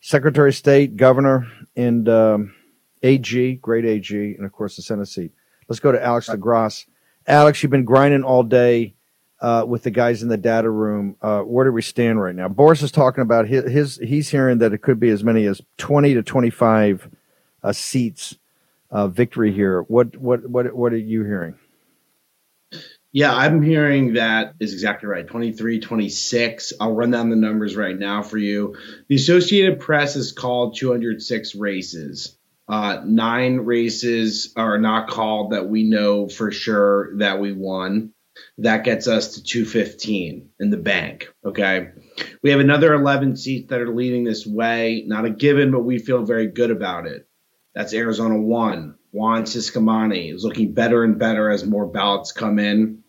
Secretary 0.00 0.50
of 0.50 0.54
State, 0.56 0.96
Governor, 0.96 1.46
and 1.76 2.08
um, 2.08 2.54
AG, 3.02 3.54
great 3.56 3.84
AG, 3.84 4.14
and 4.14 4.44
of 4.44 4.52
course 4.52 4.76
the 4.76 4.82
Senate 4.82 5.06
seat. 5.06 5.32
Let's 5.68 5.80
go 5.80 5.92
to 5.92 6.02
Alex 6.02 6.28
DeGrasse. 6.28 6.86
Alex, 7.26 7.62
you've 7.62 7.70
been 7.70 7.84
grinding 7.84 8.24
all 8.24 8.42
day 8.42 8.94
uh, 9.40 9.64
with 9.66 9.82
the 9.82 9.90
guys 9.90 10.22
in 10.22 10.28
the 10.28 10.36
data 10.36 10.70
room. 10.70 11.16
Uh, 11.22 11.40
where 11.40 11.64
do 11.64 11.72
we 11.72 11.82
stand 11.82 12.20
right 12.20 12.34
now? 12.34 12.48
Boris 12.48 12.82
is 12.82 12.92
talking 12.92 13.22
about 13.22 13.48
his, 13.48 13.70
his, 13.70 13.96
he's 13.96 14.28
hearing 14.28 14.58
that 14.58 14.72
it 14.72 14.82
could 14.82 15.00
be 15.00 15.10
as 15.10 15.24
many 15.24 15.46
as 15.46 15.60
20 15.78 16.14
to 16.14 16.22
25 16.22 17.08
uh, 17.62 17.72
seats 17.72 18.36
uh, 18.90 19.06
victory 19.06 19.52
here. 19.52 19.82
What 19.82 20.16
what 20.16 20.48
what 20.48 20.74
what 20.74 20.92
are 20.92 20.98
you 20.98 21.24
hearing? 21.24 21.54
Yeah, 23.12 23.34
I'm 23.34 23.60
hearing 23.60 24.14
that 24.14 24.54
is 24.60 24.72
exactly 24.72 25.08
right. 25.08 25.26
23, 25.26 25.80
26. 25.80 26.72
I'll 26.80 26.94
run 26.94 27.10
down 27.10 27.30
the 27.30 27.36
numbers 27.36 27.74
right 27.74 27.98
now 27.98 28.22
for 28.22 28.38
you. 28.38 28.76
The 29.08 29.16
Associated 29.16 29.80
Press 29.80 30.14
has 30.14 30.30
called 30.30 30.76
206 30.76 31.56
races. 31.56 32.36
Uh, 32.68 33.02
nine 33.04 33.58
races 33.58 34.52
are 34.54 34.78
not 34.78 35.08
called 35.08 35.52
that 35.52 35.68
we 35.68 35.82
know 35.82 36.28
for 36.28 36.52
sure 36.52 37.16
that 37.18 37.40
we 37.40 37.52
won. 37.52 38.12
That 38.58 38.84
gets 38.84 39.08
us 39.08 39.34
to 39.34 39.42
215 39.42 40.50
in 40.60 40.70
the 40.70 40.76
bank. 40.76 41.28
Okay. 41.44 41.88
We 42.42 42.50
have 42.50 42.60
another 42.60 42.94
11 42.94 43.36
seats 43.36 43.70
that 43.70 43.80
are 43.80 43.94
leading 43.94 44.24
this 44.24 44.46
way. 44.46 45.04
Not 45.06 45.24
a 45.24 45.30
given, 45.30 45.70
but 45.70 45.84
we 45.84 45.98
feel 45.98 46.24
very 46.24 46.46
good 46.46 46.70
about 46.70 47.06
it. 47.06 47.26
That's 47.74 47.94
Arizona 47.94 48.38
1. 48.38 48.94
Juan 49.12 49.42
Ciscomani 49.44 50.32
is 50.34 50.44
looking 50.44 50.72
better 50.72 51.02
and 51.04 51.18
better 51.18 51.50
as 51.50 51.64
more 51.64 51.86
ballots 51.86 52.32
come 52.32 52.58
in. 52.58 53.02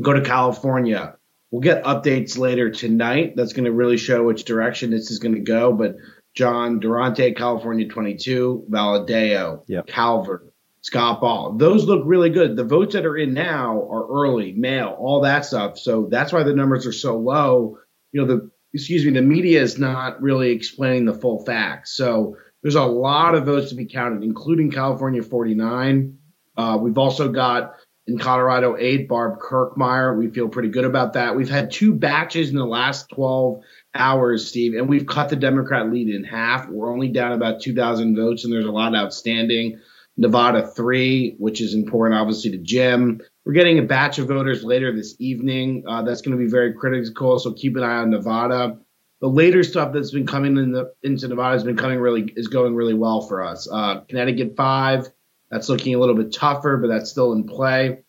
Go 0.00 0.12
to 0.12 0.22
California. 0.22 1.16
We'll 1.50 1.60
get 1.60 1.84
updates 1.84 2.38
later 2.38 2.70
tonight. 2.70 3.34
That's 3.36 3.52
going 3.52 3.66
to 3.66 3.72
really 3.72 3.98
show 3.98 4.24
which 4.24 4.44
direction 4.44 4.90
this 4.90 5.10
is 5.10 5.18
going 5.18 5.34
to 5.34 5.40
go. 5.40 5.72
But 5.72 5.96
John 6.34 6.80
Duarte, 6.80 7.34
California 7.34 7.88
22, 7.88 8.66
Valadao, 8.70 9.62
yep. 9.66 9.86
Calvert, 9.86 10.51
Scott 10.82 11.20
Baugh. 11.20 11.56
Those 11.56 11.84
look 11.84 12.02
really 12.04 12.30
good. 12.30 12.56
The 12.56 12.64
votes 12.64 12.94
that 12.94 13.06
are 13.06 13.16
in 13.16 13.32
now 13.32 13.88
are 13.88 14.06
early, 14.08 14.52
mail, 14.52 14.96
all 14.98 15.22
that 15.22 15.44
stuff. 15.44 15.78
So 15.78 16.08
that's 16.10 16.32
why 16.32 16.42
the 16.42 16.54
numbers 16.54 16.86
are 16.86 16.92
so 16.92 17.16
low. 17.16 17.78
You 18.10 18.20
know, 18.20 18.26
the 18.26 18.50
excuse 18.74 19.04
me, 19.04 19.12
the 19.12 19.22
media 19.22 19.62
is 19.62 19.78
not 19.78 20.20
really 20.20 20.50
explaining 20.50 21.04
the 21.04 21.14
full 21.14 21.44
facts. 21.44 21.96
So 21.96 22.36
there's 22.62 22.74
a 22.74 22.84
lot 22.84 23.34
of 23.34 23.46
votes 23.46 23.70
to 23.70 23.74
be 23.76 23.86
counted, 23.86 24.24
including 24.24 24.70
California 24.70 25.22
49. 25.22 26.18
Uh, 26.56 26.78
we've 26.80 26.98
also 26.98 27.30
got 27.30 27.74
in 28.06 28.18
Colorado 28.18 28.76
8, 28.76 29.08
Barb 29.08 29.38
Kirkmeyer. 29.38 30.18
We 30.18 30.30
feel 30.30 30.48
pretty 30.48 30.68
good 30.68 30.84
about 30.84 31.12
that. 31.12 31.36
We've 31.36 31.48
had 31.48 31.70
two 31.70 31.94
batches 31.94 32.50
in 32.50 32.56
the 32.56 32.66
last 32.66 33.08
12 33.10 33.62
hours, 33.94 34.48
Steve, 34.48 34.74
and 34.74 34.88
we've 34.88 35.06
cut 35.06 35.28
the 35.28 35.36
Democrat 35.36 35.92
lead 35.92 36.08
in 36.08 36.24
half. 36.24 36.68
We're 36.68 36.92
only 36.92 37.08
down 37.08 37.32
about 37.32 37.60
2,000 37.60 38.16
votes, 38.16 38.44
and 38.44 38.52
there's 38.52 38.66
a 38.66 38.72
lot 38.72 38.96
outstanding. 38.96 39.78
Nevada 40.16 40.66
3, 40.66 41.36
which 41.38 41.60
is 41.60 41.74
important, 41.74 42.20
obviously, 42.20 42.50
to 42.50 42.58
Jim. 42.58 43.20
We're 43.44 43.54
getting 43.54 43.78
a 43.78 43.82
batch 43.82 44.18
of 44.18 44.28
voters 44.28 44.62
later 44.62 44.94
this 44.94 45.16
evening. 45.18 45.84
Uh, 45.86 46.02
that's 46.02 46.20
going 46.20 46.36
to 46.36 46.42
be 46.42 46.50
very 46.50 46.74
critical, 46.74 47.38
so 47.38 47.52
keep 47.52 47.76
an 47.76 47.82
eye 47.82 47.96
on 47.96 48.10
Nevada 48.10 48.78
the 49.22 49.28
later 49.28 49.62
stuff 49.62 49.92
that's 49.92 50.10
been 50.10 50.26
coming 50.26 50.56
in 50.58 50.72
the, 50.72 50.92
into 51.04 51.28
Nevada 51.28 51.54
has 51.54 51.62
been 51.62 51.76
coming 51.76 52.00
really 52.00 52.32
is 52.36 52.48
going 52.48 52.74
really 52.74 52.92
well 52.92 53.22
for 53.22 53.42
us. 53.42 53.68
Uh, 53.70 54.00
Connecticut 54.08 54.56
five, 54.56 55.06
that's 55.48 55.68
looking 55.68 55.94
a 55.94 55.98
little 55.98 56.16
bit 56.16 56.32
tougher, 56.32 56.76
but 56.76 56.88
that's 56.88 57.08
still 57.08 57.32
in 57.32 57.44
play. 57.44 58.00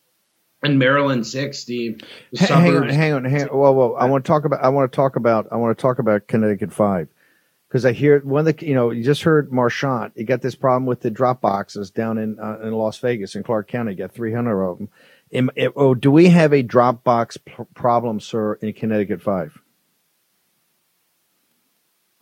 And 0.64 0.80
Maryland 0.80 1.28
six, 1.28 1.60
Steve. 1.60 2.02
hang 2.36 2.76
on, 2.76 2.90
hang 2.90 3.14
on, 3.14 3.26
hang 3.26 3.44
on. 3.44 3.48
Whoa, 3.50 3.72
whoa! 3.72 3.94
I 3.94 4.06
want 4.06 4.26
to 4.26 4.28
talk 4.28 4.46
about. 4.46 4.64
I 4.64 4.70
want 4.70 4.92
to 4.92 4.96
talk 4.96 5.16
about. 5.16 5.48
I 5.52 5.58
want 5.58 5.78
to 5.78 5.82
talk 5.82 6.00
about 6.00 6.28
Connecticut 6.28 6.74
five 6.74 7.10
because 7.74 7.86
I 7.88 7.92
hear 7.92 8.20
one 8.20 8.48
of 8.48 8.56
the. 8.56 8.68
You 8.68 8.76
know, 8.76 8.92
you 8.92 9.04
just 9.04 9.24
heard 9.24 9.52
Marchant. 9.52 10.14
You 10.16 10.26
got 10.26 10.44
this 10.44 10.54
problem 10.54 10.86
with 10.86 11.02
the 11.02 11.10
drop 11.10 11.42
boxes 11.42 11.90
down 11.90 12.20
in 12.20 12.40
uh, 12.40 12.60
in 12.62 12.72
Las 12.72 13.00
Vegas 13.00 13.36
in 13.36 13.42
Clark 13.42 13.68
County. 13.68 13.96
Got 13.96 14.12
three 14.12 14.32
hundred 14.32 14.64
of 14.64 14.78
them. 14.78 14.90
Am, 15.34 15.50
oh, 15.76 15.96
do 15.96 16.12
we 16.12 16.30
have 16.30 16.54
a 16.54 16.62
drop 16.62 17.04
box 17.04 17.38
p- 17.38 17.52
problem, 17.74 18.20
sir, 18.20 18.54
in 18.62 18.74
Connecticut 18.74 19.24
five? 19.24 19.60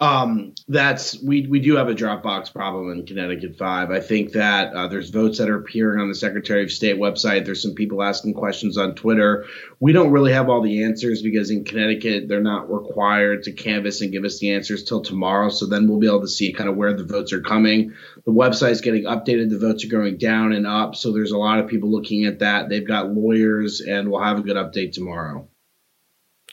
Um, 0.02 0.56
that's 0.68 1.22
we 1.22 1.46
we 1.46 1.60
do 1.60 1.76
have 1.76 1.88
a 1.88 1.94
drop 1.94 2.24
box 2.24 2.50
problem 2.50 2.92
in 2.92 3.06
Connecticut 3.06 3.56
five. 3.56 3.92
I 3.92 4.00
think 4.00 4.32
that 4.32 4.74
uh, 4.74 4.88
there's 4.88 5.12
votes 5.12 5.38
that 5.38 5.48
are 5.48 5.60
appearing 5.60 6.02
on 6.02 6.10
the 6.10 6.16
Secretary 6.16 6.64
of 6.64 6.72
State 6.72 6.98
website. 6.98 7.46
There's 7.46 7.62
some 7.62 7.76
people 7.76 8.02
asking 8.02 8.34
questions 8.34 8.80
on 8.80 8.96
Twitter. 8.96 9.46
We 9.80 9.94
don't 9.94 10.10
really 10.10 10.34
have 10.34 10.50
all 10.50 10.64
the 10.64 10.84
answers 10.84 11.22
because 11.22 11.52
in 11.52 11.66
Connecticut 11.66 12.28
they're 12.28 12.42
not 12.42 12.74
required 12.74 13.44
to 13.44 13.52
canvass 13.52 14.02
and 14.02 14.12
give 14.12 14.26
us 14.26 14.40
the 14.40 14.52
answers 14.52 14.84
till 14.84 15.02
tomorrow. 15.02 15.50
So 15.50 15.68
then 15.68 15.88
we'll 15.88 16.00
be 16.00 16.08
able 16.08 16.22
to 16.22 16.28
see 16.28 16.52
kind 16.52 16.68
of 16.68 16.78
where 16.78 16.96
the 16.96 17.04
votes 17.04 17.32
are 17.32 17.42
coming. 17.42 17.94
The 18.26 18.32
website's 18.32 18.82
getting 18.82 19.04
updated. 19.04 19.52
The 19.52 19.60
votes 19.60 19.86
are 19.86 19.90
going 19.90 20.18
down 20.18 20.52
and 20.52 20.66
up. 20.66 20.96
So 20.96 21.12
there's 21.12 21.32
a 21.32 21.38
lot 21.38 21.60
of 21.60 21.68
people 21.68 21.92
looking 21.92 22.26
at 22.26 22.40
that. 22.40 22.70
They've 22.70 22.88
got 22.88 23.14
lawyers, 23.14 23.82
and 23.82 24.10
we'll 24.10 24.24
have 24.24 24.40
a 24.40 24.42
good 24.42 24.58
update 24.58 24.94
tomorrow. 24.94 25.48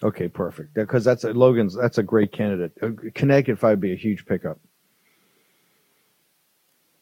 Okay, 0.03 0.29
perfect. 0.29 0.75
Because 0.75 1.05
that's 1.05 1.25
a, 1.25 1.33
Logan's. 1.33 1.75
That's 1.75 1.99
a 1.99 2.03
great 2.03 2.33
candidate. 2.33 2.73
Uh, 2.81 2.91
Connecticut 3.15 3.59
five 3.59 3.81
be 3.81 3.93
a 3.93 3.97
huge 3.97 4.27
pickup. 4.27 4.61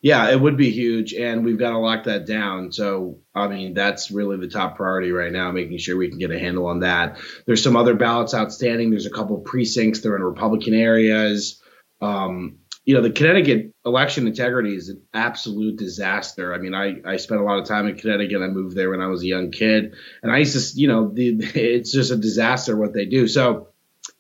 Yeah, 0.03 0.31
it 0.31 0.41
would 0.41 0.57
be 0.57 0.71
huge, 0.71 1.15
and 1.15 1.45
we've 1.45 1.59
got 1.59 1.71
to 1.71 1.79
lock 1.79 2.05
that 2.05 2.27
down. 2.27 2.71
So, 2.71 3.19
I 3.35 3.49
mean, 3.49 3.75
that's 3.75 4.11
really 4.11 4.37
the 4.37 4.47
top 4.47 4.77
priority 4.77 5.11
right 5.11 5.33
now, 5.33 5.51
making 5.51 5.79
sure 5.79 5.97
we 5.97 6.09
can 6.09 6.19
get 6.19 6.31
a 6.31 6.39
handle 6.39 6.67
on 6.67 6.81
that. 6.81 7.19
There's 7.45 7.63
some 7.63 7.77
other 7.77 7.95
ballots 7.95 8.33
outstanding. 8.33 8.91
There's 8.91 9.07
a 9.07 9.11
couple 9.11 9.37
precincts. 9.39 10.01
They're 10.01 10.15
in 10.15 10.23
Republican 10.23 10.75
areas. 10.75 11.61
Um, 12.01 12.59
you 12.87 12.95
know, 12.95 13.03
the 13.03 13.11
Connecticut 13.11 13.75
election 13.85 14.29
integrity 14.29 14.75
is 14.75 14.89
an 14.89 15.03
absolute 15.13 15.77
disaster. 15.77 16.55
I 16.55 16.59
mean, 16.59 16.73
I, 16.73 17.01
I 17.05 17.17
spent 17.17 17.41
a 17.41 17.45
lot 17.45 17.59
of 17.59 17.67
time 17.67 17.89
in 17.89 17.97
Connecticut. 17.97 18.41
I 18.41 18.47
moved 18.47 18.77
there 18.77 18.91
when 18.91 19.01
I 19.01 19.09
was 19.09 19.23
a 19.23 19.27
young 19.27 19.51
kid, 19.51 19.95
and 20.23 20.31
I 20.31 20.39
used 20.39 20.73
to, 20.73 20.81
you 20.81 20.87
know, 20.87 21.09
the, 21.13 21.37
it's 21.55 21.93
just 21.93 22.13
a 22.13 22.17
disaster 22.17 22.77
what 22.77 22.95
they 22.95 23.05
do. 23.05 23.27
So, 23.27 23.69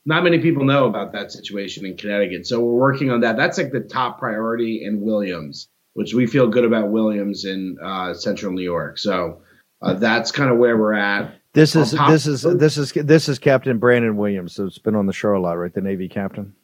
not 0.05 0.25
many 0.25 0.41
people 0.41 0.65
know 0.65 0.87
about 0.87 1.13
that 1.13 1.31
situation 1.31 1.87
in 1.87 1.97
Connecticut. 1.97 2.47
So 2.47 2.61
we're 2.61 2.79
working 2.79 3.11
on 3.11 3.21
that. 3.21 3.37
That's 3.37 3.57
like 3.57 3.71
the 3.71 3.81
top 3.81 4.19
priority 4.19 4.85
in 4.85 5.01
Williams, 5.01 5.69
which 5.95 6.13
we 6.13 6.27
feel 6.27 6.49
good 6.49 6.65
about 6.65 6.91
Williams 6.91 7.45
in 7.45 7.77
uh, 7.83 8.15
Central 8.15 8.53
New 8.53 8.63
York. 8.63 8.99
So 8.99 9.43
uh, 9.83 9.95
that's 9.95 10.33
kind 10.33 10.51
of 10.51 10.59
where 10.59 10.77
we're 10.77 10.95
at. 10.95 11.35
This 11.53 11.75
is 11.75 11.93
this 11.93 12.27
is 12.27 12.43
this 12.43 12.77
is 12.77 12.93
this 12.93 13.29
is 13.29 13.39
Captain 13.39 13.79
Brandon 13.79 14.17
Williams. 14.17 14.57
who 14.57 14.65
has 14.65 14.79
been 14.79 14.95
on 14.95 15.07
the 15.07 15.13
show 15.13 15.37
a 15.37 15.39
lot, 15.39 15.55
right? 15.55 15.73
The 15.73 15.81
Navy 15.81 16.09
captain. 16.09 16.55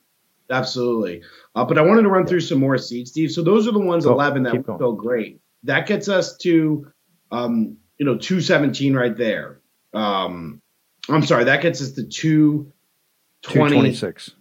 Absolutely. 0.52 1.22
Uh, 1.54 1.64
but 1.64 1.78
I 1.78 1.82
wanted 1.82 2.02
to 2.02 2.08
run 2.08 2.26
through 2.26 2.40
some 2.40 2.58
more 2.58 2.76
seats, 2.78 3.10
Steve. 3.10 3.30
So 3.32 3.42
those 3.42 3.66
are 3.66 3.72
the 3.72 3.80
ones 3.80 4.04
Go, 4.04 4.12
11 4.12 4.44
that 4.44 4.64
feel 4.64 4.92
great. 4.92 5.40
That 5.64 5.86
gets 5.86 6.08
us 6.08 6.36
to, 6.38 6.90
um, 7.30 7.76
you 7.98 8.06
know, 8.06 8.16
217 8.16 8.94
right 8.94 9.16
there. 9.16 9.60
Um, 9.94 10.60
I'm 11.08 11.24
sorry, 11.24 11.44
that 11.44 11.62
gets 11.62 11.80
us 11.80 11.92
to 11.92 12.04
226. 12.04 14.32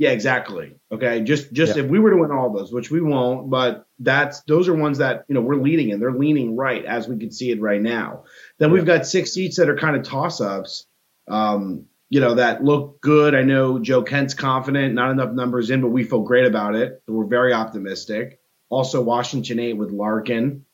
Yeah, 0.00 0.12
exactly. 0.12 0.76
Okay, 0.90 1.20
just 1.20 1.52
just 1.52 1.76
if 1.76 1.86
we 1.86 1.98
were 1.98 2.10
to 2.10 2.16
win 2.16 2.30
all 2.30 2.50
those, 2.50 2.72
which 2.72 2.90
we 2.90 3.02
won't, 3.02 3.50
but 3.50 3.84
that's 3.98 4.40
those 4.44 4.66
are 4.66 4.74
ones 4.74 4.96
that 4.96 5.26
you 5.28 5.34
know 5.34 5.42
we're 5.42 5.56
leading 5.56 5.90
in. 5.90 6.00
They're 6.00 6.10
leaning 6.10 6.56
right 6.56 6.82
as 6.86 7.06
we 7.06 7.18
can 7.18 7.30
see 7.30 7.50
it 7.50 7.60
right 7.60 7.82
now. 7.82 8.24
Then 8.58 8.72
we've 8.72 8.86
got 8.86 9.06
six 9.06 9.32
seats 9.32 9.58
that 9.58 9.68
are 9.68 9.76
kind 9.76 9.96
of 9.96 10.02
toss 10.02 10.40
ups. 10.40 10.86
Um, 11.28 11.84
you 12.10 12.20
know, 12.20 12.34
that 12.34 12.62
look 12.62 13.00
good. 13.00 13.36
I 13.36 13.42
know 13.42 13.78
Joe 13.78 14.02
Kent's 14.02 14.34
confident, 14.34 14.94
not 14.94 15.12
enough 15.12 15.32
numbers 15.32 15.70
in, 15.70 15.80
but 15.80 15.88
we 15.88 16.02
feel 16.02 16.22
great 16.22 16.44
about 16.44 16.74
it. 16.74 17.02
So 17.06 17.12
we're 17.12 17.26
very 17.26 17.52
optimistic. 17.52 18.40
Also, 18.68 19.00
Washington 19.00 19.60
8 19.60 19.74
with 19.74 19.92
Larkin. 19.92 20.64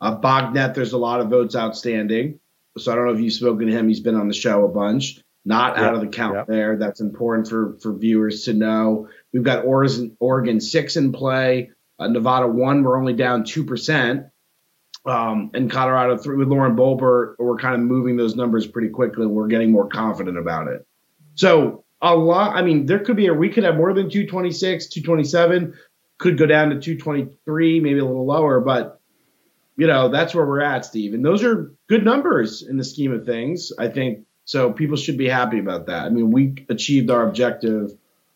Uh, 0.00 0.18
Bognet, 0.18 0.74
there's 0.74 0.92
a 0.92 0.98
lot 0.98 1.20
of 1.20 1.30
votes 1.30 1.54
outstanding. 1.54 2.40
So 2.76 2.90
I 2.90 2.96
don't 2.96 3.06
know 3.06 3.12
if 3.12 3.20
you've 3.20 3.32
spoken 3.32 3.68
to 3.68 3.72
him. 3.72 3.86
He's 3.86 4.00
been 4.00 4.16
on 4.16 4.26
the 4.26 4.34
show 4.34 4.64
a 4.64 4.68
bunch. 4.68 5.20
Not 5.44 5.76
yep. 5.76 5.86
out 5.86 5.94
of 5.94 6.00
the 6.00 6.08
count 6.08 6.34
yep. 6.34 6.46
there. 6.48 6.76
That's 6.76 7.00
important 7.00 7.48
for, 7.48 7.78
for 7.80 7.92
viewers 7.92 8.44
to 8.44 8.52
know. 8.52 9.08
We've 9.32 9.42
got 9.42 9.64
Oregon, 9.64 10.16
Oregon 10.18 10.60
6 10.60 10.96
in 10.96 11.12
play. 11.12 11.70
Uh, 11.98 12.08
Nevada 12.08 12.48
1, 12.48 12.82
we're 12.82 12.98
only 12.98 13.12
down 13.12 13.44
2% 13.44 14.30
um, 15.04 15.50
in 15.54 15.68
Colorado 15.68 16.16
three 16.16 16.36
with 16.36 16.48
Lauren 16.48 16.76
Boebert, 16.76 17.36
we're 17.38 17.56
kind 17.56 17.74
of 17.74 17.80
moving 17.80 18.16
those 18.16 18.36
numbers 18.36 18.66
pretty 18.66 18.88
quickly. 18.88 19.26
We're 19.26 19.48
getting 19.48 19.72
more 19.72 19.88
confident 19.88 20.38
about 20.38 20.68
it. 20.68 20.86
So 21.34 21.84
a 22.00 22.14
lot. 22.14 22.56
I 22.56 22.62
mean, 22.62 22.86
there 22.86 22.98
could 22.98 23.16
be 23.16 23.26
a 23.26 23.34
we 23.34 23.48
could 23.48 23.64
have 23.64 23.76
more 23.76 23.92
than 23.92 24.10
226, 24.10 24.88
227, 24.88 25.74
could 26.18 26.38
go 26.38 26.46
down 26.46 26.70
to 26.70 26.80
223, 26.80 27.80
maybe 27.80 27.98
a 27.98 28.04
little 28.04 28.26
lower, 28.26 28.60
but 28.60 29.00
you 29.76 29.86
know 29.86 30.08
that's 30.08 30.34
where 30.34 30.44
we're 30.44 30.60
at, 30.60 30.84
Steve. 30.84 31.14
And 31.14 31.24
those 31.24 31.42
are 31.42 31.72
good 31.88 32.04
numbers 32.04 32.62
in 32.62 32.76
the 32.76 32.84
scheme 32.84 33.12
of 33.12 33.24
things. 33.24 33.72
I 33.78 33.88
think 33.88 34.26
so. 34.44 34.72
People 34.72 34.96
should 34.96 35.18
be 35.18 35.28
happy 35.28 35.58
about 35.58 35.86
that. 35.86 36.04
I 36.04 36.08
mean, 36.10 36.30
we 36.30 36.66
achieved 36.68 37.10
our 37.10 37.26
objective. 37.26 37.92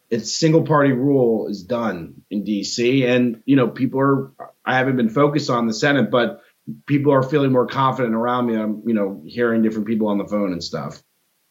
It's 0.08 0.32
single 0.32 0.62
party 0.62 0.92
rule 0.92 1.48
is 1.48 1.64
done 1.64 2.22
in 2.30 2.44
DC, 2.44 3.04
and 3.04 3.42
you 3.44 3.56
know 3.56 3.68
people 3.68 4.00
are. 4.00 4.32
I 4.64 4.76
haven't 4.78 4.96
been 4.96 5.10
focused 5.10 5.50
on 5.50 5.66
the 5.66 5.74
Senate, 5.74 6.10
but 6.10 6.42
people 6.86 7.12
are 7.12 7.22
feeling 7.22 7.52
more 7.52 7.66
confident 7.66 8.14
around 8.14 8.46
me. 8.46 8.56
I'm, 8.56 8.82
you 8.86 8.94
know, 8.94 9.22
hearing 9.24 9.62
different 9.62 9.86
people 9.86 10.08
on 10.08 10.18
the 10.18 10.26
phone 10.26 10.52
and 10.52 10.62
stuff. 10.62 11.02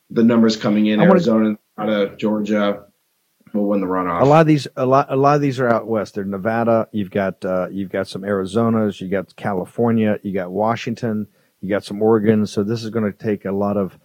The 0.09 0.23
numbers 0.23 0.57
coming 0.57 0.85
in, 0.87 1.01
Arizona, 1.01 1.57
out 1.77 1.89
of 1.89 2.17
Georgia, 2.17 2.85
will 3.53 3.67
win 3.67 3.81
the 3.81 3.87
runoff. 3.87 4.21
A 4.21 4.25
lot 4.25 4.41
of 4.41 4.47
these, 4.47 4.67
a 4.75 4.85
lot, 4.85 5.07
a 5.09 5.15
lot 5.15 5.35
of 5.35 5.41
these 5.41 5.59
are 5.59 5.67
out 5.67 5.87
west. 5.87 6.15
They're 6.15 6.25
Nevada. 6.25 6.87
You've 6.91 7.11
got, 7.11 7.43
uh, 7.43 7.69
you've 7.71 7.89
got 7.89 8.07
some 8.07 8.21
Arizonas. 8.21 9.01
You 9.01 9.07
got 9.07 9.35
California. 9.35 10.19
You 10.21 10.33
got 10.33 10.51
Washington. 10.51 11.27
You 11.61 11.69
got 11.69 11.83
some 11.83 12.01
Oregon. 12.01 12.45
So 12.45 12.63
this 12.63 12.83
is 12.83 12.89
going 12.91 13.11
to 13.11 13.17
take 13.17 13.45
a 13.45 13.51
lot 13.51 13.77
of 13.77 13.97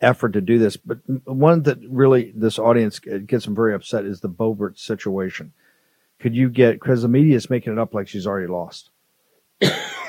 effort 0.00 0.32
to 0.32 0.40
do 0.40 0.58
this. 0.58 0.76
But 0.76 0.98
one 1.24 1.62
that 1.62 1.78
really 1.88 2.32
this 2.34 2.58
audience 2.58 2.98
gets 2.98 3.44
them 3.44 3.54
very 3.54 3.74
upset 3.74 4.04
is 4.04 4.20
the 4.20 4.28
Boebert 4.28 4.78
situation. 4.78 5.52
Could 6.20 6.34
you 6.34 6.48
get 6.48 6.80
because 6.80 7.02
the 7.02 7.08
media 7.08 7.36
is 7.36 7.50
making 7.50 7.72
it 7.72 7.78
up 7.78 7.94
like 7.94 8.08
she's 8.08 8.26
already 8.26 8.46
lost. 8.48 8.90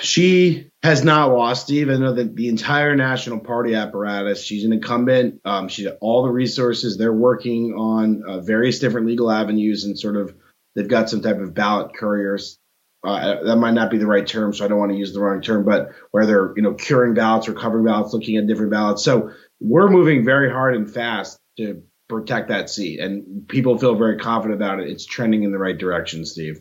She 0.00 0.70
has 0.82 1.04
not 1.04 1.32
lost, 1.32 1.70
even 1.70 2.00
though 2.00 2.12
the, 2.12 2.24
the 2.24 2.48
entire 2.48 2.94
national 2.94 3.40
party 3.40 3.74
apparatus. 3.74 4.42
She's 4.42 4.64
an 4.64 4.72
incumbent. 4.72 5.40
Um, 5.44 5.68
she's 5.68 5.86
got 5.86 5.96
all 6.00 6.22
the 6.22 6.30
resources. 6.30 6.96
They're 6.96 7.12
working 7.12 7.74
on 7.74 8.22
uh, 8.26 8.40
various 8.40 8.78
different 8.78 9.06
legal 9.06 9.30
avenues 9.30 9.84
and 9.84 9.98
sort 9.98 10.16
of 10.16 10.34
they've 10.74 10.88
got 10.88 11.10
some 11.10 11.22
type 11.22 11.38
of 11.38 11.54
ballot 11.54 11.94
couriers. 11.94 12.58
Uh, 13.04 13.42
that 13.44 13.56
might 13.56 13.74
not 13.74 13.90
be 13.90 13.98
the 13.98 14.06
right 14.06 14.26
term, 14.26 14.52
so 14.52 14.64
I 14.64 14.68
don't 14.68 14.78
want 14.78 14.90
to 14.90 14.98
use 14.98 15.12
the 15.12 15.20
wrong 15.20 15.40
term, 15.40 15.64
but 15.64 15.90
where 16.10 16.26
they're 16.26 16.52
you 16.56 16.62
know 16.62 16.74
curing 16.74 17.14
ballots 17.14 17.48
or 17.48 17.52
covering 17.52 17.84
ballots, 17.84 18.12
looking 18.12 18.36
at 18.36 18.46
different 18.46 18.72
ballots. 18.72 19.04
So 19.04 19.30
we're 19.60 19.88
moving 19.88 20.24
very 20.24 20.50
hard 20.50 20.74
and 20.74 20.92
fast 20.92 21.38
to 21.58 21.82
protect 22.08 22.48
that 22.48 22.68
seat, 22.68 22.98
and 23.00 23.46
people 23.48 23.78
feel 23.78 23.94
very 23.94 24.18
confident 24.18 24.60
about 24.60 24.80
it. 24.80 24.90
It's 24.90 25.04
trending 25.04 25.44
in 25.44 25.52
the 25.52 25.58
right 25.58 25.76
direction, 25.76 26.24
Steve. 26.24 26.60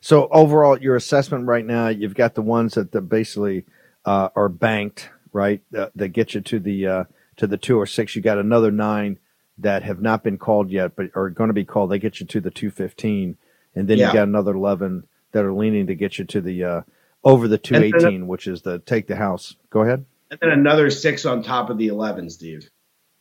So 0.00 0.28
overall, 0.28 0.80
your 0.80 0.96
assessment 0.96 1.46
right 1.46 1.64
now, 1.64 1.88
you've 1.88 2.14
got 2.14 2.34
the 2.34 2.42
ones 2.42 2.74
that 2.74 2.92
the 2.92 3.00
basically 3.00 3.64
uh, 4.04 4.28
are 4.36 4.48
banked, 4.48 5.10
right? 5.32 5.60
Uh, 5.76 5.88
that 5.96 6.08
get 6.08 6.34
you 6.34 6.40
to 6.40 6.58
the 6.58 6.86
uh, 6.86 7.04
to 7.36 7.46
the 7.46 7.56
two 7.56 7.78
or 7.78 7.86
six. 7.86 8.14
You 8.14 8.22
got 8.22 8.38
another 8.38 8.70
nine 8.70 9.18
that 9.58 9.82
have 9.82 10.00
not 10.00 10.22
been 10.22 10.38
called 10.38 10.70
yet, 10.70 10.94
but 10.96 11.10
are 11.14 11.30
going 11.30 11.48
to 11.48 11.54
be 11.54 11.64
called. 11.64 11.90
They 11.90 11.98
get 11.98 12.20
you 12.20 12.26
to 12.26 12.40
the 12.40 12.50
two 12.50 12.70
fifteen, 12.70 13.36
and 13.74 13.88
then 13.88 13.98
yeah. 13.98 14.08
you 14.08 14.12
got 14.12 14.28
another 14.28 14.54
eleven 14.54 15.04
that 15.32 15.44
are 15.44 15.52
leaning 15.52 15.86
to 15.88 15.94
get 15.94 16.18
you 16.18 16.24
to 16.26 16.40
the 16.40 16.64
uh, 16.64 16.80
over 17.24 17.48
the 17.48 17.58
two 17.58 17.76
eighteen, 17.76 18.26
which 18.26 18.46
is 18.46 18.62
the 18.62 18.78
take 18.80 19.06
the 19.06 19.16
house. 19.16 19.56
Go 19.70 19.82
ahead. 19.82 20.04
And 20.30 20.38
then 20.40 20.50
another 20.50 20.90
six 20.90 21.24
on 21.24 21.42
top 21.42 21.70
of 21.70 21.78
the 21.78 21.88
eleven, 21.88 22.30
Steve. 22.30 22.68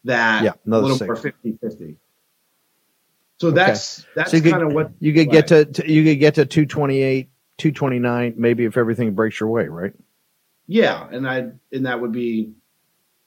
That 0.03 0.43
yeah, 0.43 0.53
another 0.65 0.83
a 0.83 0.93
little 0.93 0.97
six. 0.97 1.23
more 1.43 1.59
50-50. 1.69 1.95
So 3.39 3.51
that's 3.51 3.99
okay. 3.99 4.09
that's 4.15 4.31
so 4.31 4.41
kind 4.41 4.63
of 4.63 4.73
what 4.73 4.91
you 4.99 5.13
could 5.13 5.29
get 5.29 5.47
to, 5.47 5.65
to, 5.65 5.91
you 5.91 6.03
could 6.03 6.19
get 6.19 6.35
to 6.35 6.45
228, 6.45 7.29
229 7.57 8.33
maybe 8.37 8.65
if 8.65 8.77
everything 8.77 9.13
breaks 9.13 9.39
your 9.39 9.49
way, 9.49 9.67
right? 9.67 9.93
Yeah, 10.65 11.07
and 11.09 11.27
I 11.27 11.51
and 11.71 11.85
that 11.85 12.01
would 12.01 12.11
be 12.11 12.53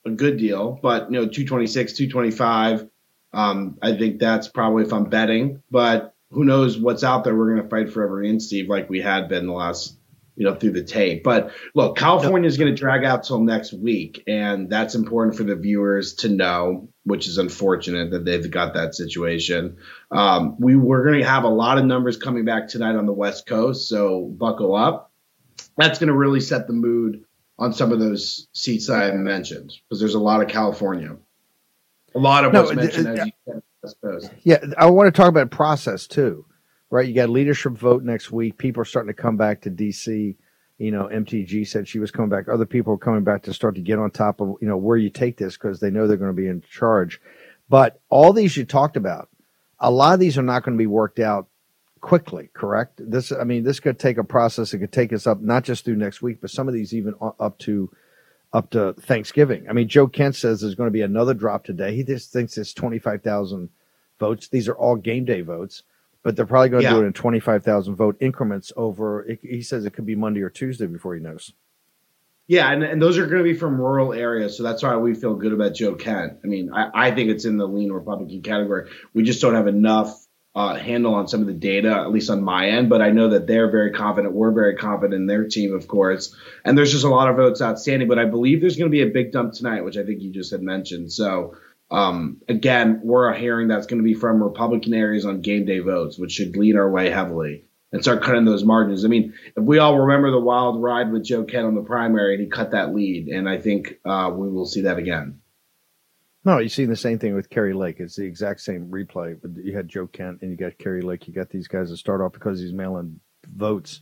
a 0.05 0.11
good 0.11 0.37
deal, 0.37 0.79
but 0.83 1.11
you 1.11 1.21
know 1.21 1.27
226, 1.27 1.93
225 1.93 2.89
um, 3.33 3.79
I 3.81 3.97
think 3.97 4.19
that's 4.19 4.49
probably 4.49 4.85
if 4.85 4.93
I'm 4.93 5.05
betting, 5.05 5.63
but 5.71 6.15
who 6.31 6.45
knows 6.45 6.79
what's 6.79 7.05
out 7.05 7.25
there. 7.25 7.37
We're 7.37 7.55
going 7.55 7.63
to 7.63 7.69
fight 7.69 7.93
forever 7.93 8.23
in 8.23 8.41
Steve 8.41 8.69
like 8.69 8.91
we 8.91 9.01
had 9.01 9.29
been 9.29 9.47
the 9.47 9.53
last 9.53 9.97
you 10.37 10.47
know, 10.47 10.55
through 10.55 10.73
the 10.73 10.83
tape. 10.83 11.23
But 11.23 11.53
look, 11.75 11.99
California 11.99 12.49
is 12.49 12.57
going 12.57 12.75
to 12.75 12.81
drag 12.81 13.05
out 13.05 13.25
till 13.25 13.41
next 13.41 13.75
week, 13.75 14.23
and 14.27 14.71
that's 14.71 14.95
important 14.95 15.37
for 15.37 15.43
the 15.43 15.55
viewers 15.55 16.15
to 16.15 16.29
know, 16.31 16.89
which 17.11 17.29
is 17.29 17.37
unfortunate 17.39 18.11
that 18.11 18.25
they've 18.25 18.51
got 18.51 18.73
that 18.75 18.95
situation. 18.95 19.77
Um, 20.11 20.57
we 20.59 20.77
we're 20.77 21.05
going 21.05 21.21
to 21.21 21.27
have 21.27 21.45
a 21.45 21.49
lot 21.49 21.77
of 21.77 21.85
numbers 21.85 22.17
coming 22.17 22.45
back 22.45 22.69
tonight 22.69 22.97
on 22.97 23.07
the 23.07 23.13
West 23.13 23.47
Coast, 23.47 23.89
so 23.89 24.27
buckle 24.39 24.75
up. 24.75 25.11
That's 25.77 25.99
going 25.99 26.09
to 26.09 26.15
really 26.15 26.41
set 26.41 26.67
the 26.67 26.73
mood 26.73 27.25
on 27.59 27.73
some 27.73 27.93
of 27.93 28.01
those 28.01 28.49
seats 28.53 28.87
that 28.87 29.13
I 29.13 29.17
mentioned 29.17 29.75
because 29.89 30.01
there's 30.01 30.15
a 30.15 30.21
lot 30.21 30.43
of 30.43 30.49
California. 30.49 31.17
A 32.15 32.19
lot 32.19 32.45
of 32.45 32.53
no, 32.53 32.63
what's 32.63 32.75
mentioned 32.75 33.07
uh, 33.07 33.11
as 33.11 33.27
you 33.27 33.33
said, 33.47 33.63
West 33.83 33.97
Coast. 34.03 34.31
Yeah, 34.43 34.65
I 34.79 34.87
want 34.87 35.13
to 35.15 35.17
talk 35.21 35.29
about 35.29 35.51
process 35.51 36.07
too 36.07 36.47
right? 36.91 37.07
You 37.07 37.15
got 37.15 37.31
leadership 37.31 37.73
vote 37.73 38.03
next 38.03 38.31
week. 38.31 38.59
People 38.59 38.83
are 38.83 38.87
starting 38.87 39.15
to 39.15 39.21
come 39.21 39.37
back 39.37 39.63
to 39.63 39.71
DC. 39.71 40.37
You 40.81 40.91
know, 40.91 41.11
MTG 41.13 41.69
said 41.69 41.87
she 41.87 41.99
was 41.99 42.11
coming 42.11 42.31
back. 42.31 42.49
Other 42.49 42.65
people 42.65 42.95
are 42.95 42.99
coming 42.99 43.23
back 43.23 43.43
to 43.43 43.53
start 43.53 43.75
to 43.75 43.83
get 43.83 43.99
on 43.99 44.11
top 44.11 44.41
of, 44.41 44.57
you 44.63 44.67
know, 44.67 44.79
where 44.79 44.97
you 44.97 45.11
take 45.11 45.37
this 45.37 45.59
because 45.59 45.79
they 45.79 45.91
know 45.91 46.07
they're 46.07 46.17
going 46.17 46.35
to 46.35 46.43
be 46.43 46.49
in 46.49 46.63
charge. 46.63 47.21
But 47.69 48.01
all 48.09 48.33
these 48.33 48.57
you 48.57 48.65
talked 48.65 48.97
about, 48.97 49.29
a 49.79 49.91
lot 49.91 50.15
of 50.15 50.21
these 50.21 50.39
are 50.39 50.43
not 50.43 50.63
going 50.63 50.79
to 50.79 50.83
be 50.83 50.87
worked 50.87 51.19
out 51.19 51.49
quickly, 52.01 52.49
correct? 52.55 52.99
This, 52.99 53.31
I 53.31 53.45
mean, 53.45 53.63
this 53.63 53.79
could 53.79 53.99
take 53.99 54.17
a 54.17 54.25
process. 54.25 54.73
It 54.73 54.79
could 54.79 54.91
take 54.91 55.13
us 55.13 55.27
up 55.27 55.43
not 55.43 55.65
just 55.65 55.85
through 55.85 55.97
next 55.97 56.23
week, 56.23 56.41
but 56.41 56.49
some 56.49 56.67
of 56.67 56.73
these 56.73 56.95
even 56.95 57.15
up 57.39 57.59
to 57.59 57.91
up 58.55 58.71
to 58.71 58.95
Thanksgiving. 58.95 59.69
I 59.69 59.75
mean, 59.75 59.87
Joe 59.87 60.07
Kent 60.07 60.35
says 60.35 60.63
there's 60.63 60.75
going 60.75 60.89
to 60.89 60.93
be 60.93 61.03
another 61.03 61.35
drop 61.35 61.63
today. 61.63 61.95
He 61.95 62.05
just 62.05 62.33
thinks 62.33 62.57
it's 62.57 62.73
25,000 62.73 63.69
votes. 64.19 64.49
These 64.49 64.67
are 64.67 64.75
all 64.75 64.97
game 64.97 65.27
day 65.27 65.43
votes 65.43 65.83
but 66.23 66.37
they're 66.37 66.47
probably 66.47 66.69
going 66.69 66.83
to 66.83 66.89
yeah. 66.89 66.95
do 66.95 67.03
it 67.03 67.07
in 67.07 67.13
25,000 67.13 67.95
vote 67.97 68.17
increments 68.21 68.73
over, 68.77 69.27
he 69.43 69.63
says 69.63 69.85
it 69.85 69.93
could 69.93 70.07
be 70.07 70.15
Monday 70.15 70.43
or 70.43 70.51
Tuesday 70.51 70.87
before 70.87 71.15
he 71.15 71.21
knows. 71.21 71.53
Yeah, 72.47 72.71
and, 72.73 72.83
and 72.83 73.01
those 73.01 73.17
are 73.17 73.27
going 73.27 73.39
to 73.39 73.45
be 73.45 73.55
from 73.55 73.81
rural 73.81 74.13
areas. 74.13 74.57
So 74.57 74.65
that's 74.65 74.83
why 74.83 74.97
we 74.97 75.15
feel 75.15 75.37
good 75.37 75.53
about 75.53 75.75
Joe 75.75 75.95
Kent. 75.95 76.39
I 76.43 76.49
mean, 76.49 76.73
I, 76.73 76.91
I 76.93 77.11
think 77.13 77.31
it's 77.31 77.45
in 77.45 77.59
the 77.59 77.67
lean 77.67 77.93
Republican 77.93 78.43
category. 78.43 78.91
We 79.15 79.23
just 79.23 79.41
don't 79.41 79.55
have 79.55 79.69
enough 79.69 80.27
uh, 80.53 80.75
handle 80.75 81.15
on 81.15 81.29
some 81.29 81.43
of 81.43 81.47
the 81.47 81.53
data, 81.53 81.93
at 81.93 82.11
least 82.11 82.29
on 82.29 82.43
my 82.43 82.71
end. 82.71 82.89
But 82.89 83.03
I 83.03 83.11
know 83.11 83.29
that 83.29 83.47
they're 83.47 83.71
very 83.71 83.93
confident. 83.93 84.35
We're 84.35 84.51
very 84.51 84.75
confident 84.75 85.15
in 85.15 85.27
their 85.27 85.47
team, 85.47 85.73
of 85.75 85.87
course. 85.87 86.35
And 86.65 86.77
there's 86.77 86.91
just 86.91 87.05
a 87.05 87.09
lot 87.09 87.31
of 87.31 87.37
votes 87.37 87.63
outstanding. 87.63 88.09
But 88.09 88.19
I 88.19 88.25
believe 88.25 88.61
there's 88.61 88.77
going 88.77 88.91
to 88.91 88.97
be 88.97 89.03
a 89.03 89.13
big 89.13 89.31
dump 89.31 89.53
tonight, 89.53 89.85
which 89.85 89.97
I 89.97 90.05
think 90.05 90.21
you 90.21 90.33
just 90.33 90.51
had 90.51 90.61
mentioned. 90.61 91.13
So 91.13 91.55
um, 91.91 92.41
again, 92.49 93.01
we're 93.03 93.33
hearing 93.35 93.69
that's 93.69 93.87
going 93.87 93.99
to 93.99 94.05
be 94.05 94.15
from 94.15 94.43
Republican 94.43 94.95
areas 94.95 95.25
on 95.25 95.41
game 95.41 95.67
day 95.67 95.81
votes, 95.81 96.19
which 96.19 96.33
should 96.33 96.57
lead 96.57 96.77
our 96.77 96.91
way 96.91 97.11
heavily 97.11 97.65
and 97.93 98.03
start 98.03 98.23
cutting 98.23 98.45
those 98.45 98.65
margins. 98.65 99.05
I 99.05 99.09
mean, 99.09 99.35
if 99.57 99.65
we 99.65 99.79
all 99.79 99.99
remember 99.99 100.31
the 100.31 100.39
wild 100.39 100.81
ride 100.81 101.11
with 101.11 101.25
Joe 101.25 101.45
Kent 101.45 101.67
on 101.67 101.75
the 101.75 101.83
primary, 101.83 102.35
and 102.35 102.45
he 102.45 102.49
cut 102.49 102.71
that 102.71 102.95
lead, 102.95 103.29
and 103.29 103.49
I 103.49 103.59
think 103.59 103.99
uh, 104.05 104.31
we 104.33 104.49
will 104.49 104.67
see 104.67 104.83
that 104.83 104.99
again. 104.99 105.41
No, 106.45 106.59
you've 106.59 106.73
seen 106.73 106.89
the 106.89 106.97
same 106.97 107.19
thing 107.19 107.35
with 107.35 107.51
Kari 107.51 107.75
Lake. 107.75 107.97
It's 107.99 108.17
the 108.17 108.25
exact 108.25 108.61
same 108.61 108.87
replay. 108.87 109.37
You 109.63 109.77
had 109.77 109.89
Joe 109.89 110.07
Kent 110.07 110.39
and 110.41 110.51
you 110.51 110.57
got 110.57 110.79
Kari 110.79 111.03
Lake. 111.03 111.29
You 111.29 111.35
got 111.35 111.51
these 111.51 111.69
guys 111.69 111.91
that 111.91 111.99
start 111.99 112.23
off 112.23 112.33
because 112.33 112.61
he's 112.61 112.73
mailing 112.73 113.21
votes 113.47 114.01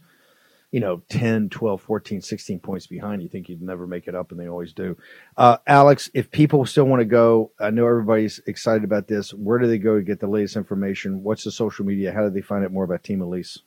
you 0.70 0.80
know 0.80 1.02
10 1.08 1.48
12 1.48 1.80
14 1.80 2.20
16 2.20 2.60
points 2.60 2.86
behind 2.86 3.22
you 3.22 3.28
think 3.28 3.48
you'd 3.48 3.62
never 3.62 3.86
make 3.86 4.06
it 4.06 4.14
up 4.14 4.30
and 4.30 4.40
they 4.40 4.48
always 4.48 4.72
do 4.72 4.96
uh, 5.36 5.56
alex 5.66 6.10
if 6.14 6.30
people 6.30 6.64
still 6.66 6.84
want 6.84 7.00
to 7.00 7.06
go 7.06 7.50
i 7.60 7.70
know 7.70 7.86
everybody's 7.86 8.40
excited 8.46 8.84
about 8.84 9.08
this 9.08 9.32
where 9.32 9.58
do 9.58 9.66
they 9.66 9.78
go 9.78 9.96
to 9.96 10.02
get 10.02 10.20
the 10.20 10.26
latest 10.26 10.56
information 10.56 11.22
what's 11.22 11.44
the 11.44 11.50
social 11.50 11.84
media 11.84 12.12
how 12.12 12.22
do 12.22 12.30
they 12.30 12.42
find 12.42 12.64
out 12.64 12.72
more 12.72 12.84
about 12.84 13.02
team 13.02 13.22
elise 13.22 13.58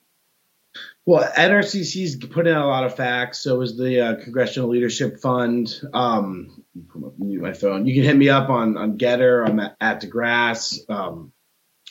well, 1.04 1.30
NRCC's 1.32 2.16
put 2.26 2.46
in 2.46 2.56
a 2.56 2.66
lot 2.66 2.84
of 2.84 2.96
facts. 2.96 3.40
So 3.40 3.60
is 3.60 3.76
the 3.76 4.00
uh, 4.00 4.14
Congressional 4.22 4.70
Leadership 4.70 5.20
Fund. 5.20 5.68
Um, 5.92 6.64
mute 7.18 7.42
my 7.42 7.52
phone. 7.52 7.86
You 7.86 7.94
can 7.94 8.04
hit 8.04 8.16
me 8.16 8.28
up 8.28 8.48
on 8.48 8.76
on 8.78 8.96
Gettr. 8.96 9.46
I'm 9.46 9.60
at, 9.60 9.76
at 9.80 10.00
DeGrasse. 10.00 10.88
Um, 10.88 11.32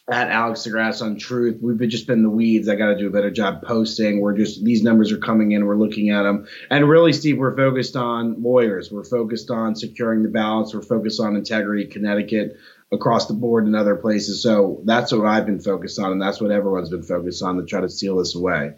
at 0.09 0.29
Alex 0.29 0.61
DeGrasse 0.61 1.01
on 1.01 1.17
Truth. 1.17 1.59
We've 1.61 1.77
been 1.77 1.89
just 1.89 2.07
been 2.07 2.23
the 2.23 2.29
weeds. 2.29 2.67
I 2.67 2.75
got 2.75 2.87
to 2.87 2.97
do 2.97 3.07
a 3.07 3.11
better 3.11 3.31
job 3.31 3.61
posting. 3.63 4.19
We're 4.19 4.35
just 4.35 4.63
these 4.63 4.83
numbers 4.83 5.11
are 5.11 5.17
coming 5.17 5.51
in. 5.51 5.65
We're 5.65 5.77
looking 5.77 6.09
at 6.09 6.23
them, 6.23 6.47
and 6.69 6.87
really, 6.87 7.13
Steve, 7.13 7.37
we're 7.37 7.55
focused 7.55 7.95
on 7.95 8.41
lawyers. 8.41 8.91
We're 8.91 9.03
focused 9.03 9.51
on 9.51 9.75
securing 9.75 10.23
the 10.23 10.29
balance. 10.29 10.73
We're 10.73 10.81
focused 10.81 11.19
on 11.19 11.35
integrity, 11.35 11.85
Connecticut, 11.85 12.57
across 12.91 13.27
the 13.27 13.33
board, 13.33 13.65
and 13.65 13.75
other 13.75 13.95
places. 13.95 14.41
So 14.41 14.81
that's 14.85 15.11
what 15.11 15.27
I've 15.27 15.45
been 15.45 15.61
focused 15.61 15.99
on, 15.99 16.11
and 16.11 16.21
that's 16.21 16.41
what 16.41 16.51
everyone's 16.51 16.89
been 16.89 17.03
focused 17.03 17.43
on 17.43 17.57
to 17.57 17.65
try 17.65 17.81
to 17.81 17.89
seal 17.89 18.17
this 18.17 18.35
away. 18.35 18.73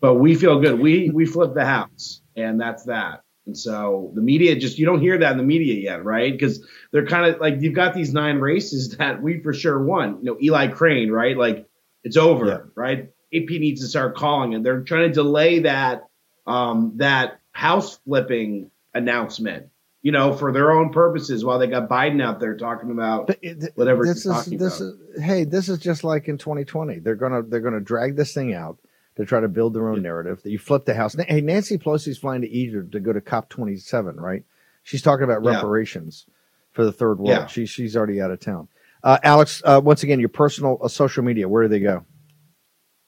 But 0.00 0.14
we 0.14 0.34
feel 0.34 0.60
good. 0.60 0.80
We 0.80 1.10
we 1.10 1.26
flipped 1.26 1.54
the 1.54 1.66
house, 1.66 2.22
and 2.34 2.60
that's 2.60 2.84
that. 2.84 3.22
And 3.46 3.56
so 3.58 4.12
the 4.14 4.20
media 4.20 4.54
just 4.56 4.78
you 4.78 4.86
don't 4.86 5.00
hear 5.00 5.18
that 5.18 5.32
in 5.32 5.38
the 5.38 5.44
media 5.44 5.74
yet, 5.74 6.04
right? 6.04 6.32
Because 6.32 6.64
they're 6.92 7.06
kind 7.06 7.26
of 7.26 7.40
like 7.40 7.60
you've 7.60 7.74
got 7.74 7.94
these 7.94 8.12
nine 8.12 8.38
races 8.38 8.90
that 8.98 9.20
we 9.20 9.40
for 9.40 9.52
sure 9.52 9.82
won. 9.82 10.18
You 10.22 10.32
know, 10.32 10.38
Eli 10.40 10.68
Crane, 10.68 11.10
right? 11.10 11.36
Like 11.36 11.66
it's 12.04 12.16
over, 12.16 12.46
yeah. 12.46 12.58
right? 12.74 13.10
AP 13.34 13.48
needs 13.48 13.80
to 13.80 13.88
start 13.88 14.16
calling, 14.16 14.54
and 14.54 14.64
they're 14.64 14.82
trying 14.82 15.08
to 15.08 15.14
delay 15.14 15.60
that 15.60 16.08
um, 16.46 16.92
that 16.96 17.40
house 17.52 17.98
flipping 18.04 18.70
announcement. 18.94 19.68
You 20.02 20.10
know, 20.10 20.32
for 20.32 20.52
their 20.52 20.72
own 20.72 20.90
purposes, 20.90 21.44
while 21.44 21.60
they 21.60 21.68
got 21.68 21.88
Biden 21.88 22.20
out 22.20 22.40
there 22.40 22.56
talking 22.56 22.90
about 22.90 23.30
whatever 23.76 24.04
this 24.04 24.26
is, 24.26 24.46
this 24.46 24.80
about. 24.80 24.94
Is, 25.14 25.22
hey, 25.22 25.44
this 25.44 25.68
is 25.68 25.78
just 25.78 26.02
like 26.02 26.26
in 26.26 26.38
2020. 26.38 26.98
They're 26.98 27.14
gonna 27.14 27.42
they're 27.42 27.60
gonna 27.60 27.80
drag 27.80 28.16
this 28.16 28.34
thing 28.34 28.52
out 28.52 28.78
to 29.16 29.24
try 29.24 29.40
to 29.40 29.48
build 29.48 29.74
their 29.74 29.88
own 29.88 30.02
narrative. 30.02 30.42
That 30.42 30.50
you 30.50 30.58
flip 30.58 30.84
the 30.84 30.94
house. 30.94 31.14
Hey, 31.14 31.40
Nancy 31.40 31.78
Pelosi's 31.78 32.18
flying 32.18 32.42
to 32.42 32.50
Egypt 32.50 32.92
to 32.92 33.00
go 33.00 33.12
to 33.12 33.20
COP 33.20 33.48
27, 33.48 34.16
right? 34.16 34.44
She's 34.82 35.02
talking 35.02 35.24
about 35.24 35.44
reparations 35.44 36.24
yeah. 36.26 36.34
for 36.72 36.84
the 36.84 36.92
third 36.92 37.18
world. 37.18 37.30
Yeah. 37.30 37.46
She, 37.46 37.66
she's 37.66 37.96
already 37.96 38.20
out 38.20 38.30
of 38.30 38.40
town. 38.40 38.68
Uh, 39.02 39.18
Alex, 39.22 39.62
uh, 39.64 39.80
once 39.82 40.02
again, 40.02 40.20
your 40.20 40.28
personal 40.28 40.78
uh, 40.82 40.88
social 40.88 41.22
media, 41.22 41.48
where 41.48 41.62
do 41.62 41.68
they 41.68 41.80
go? 41.80 42.04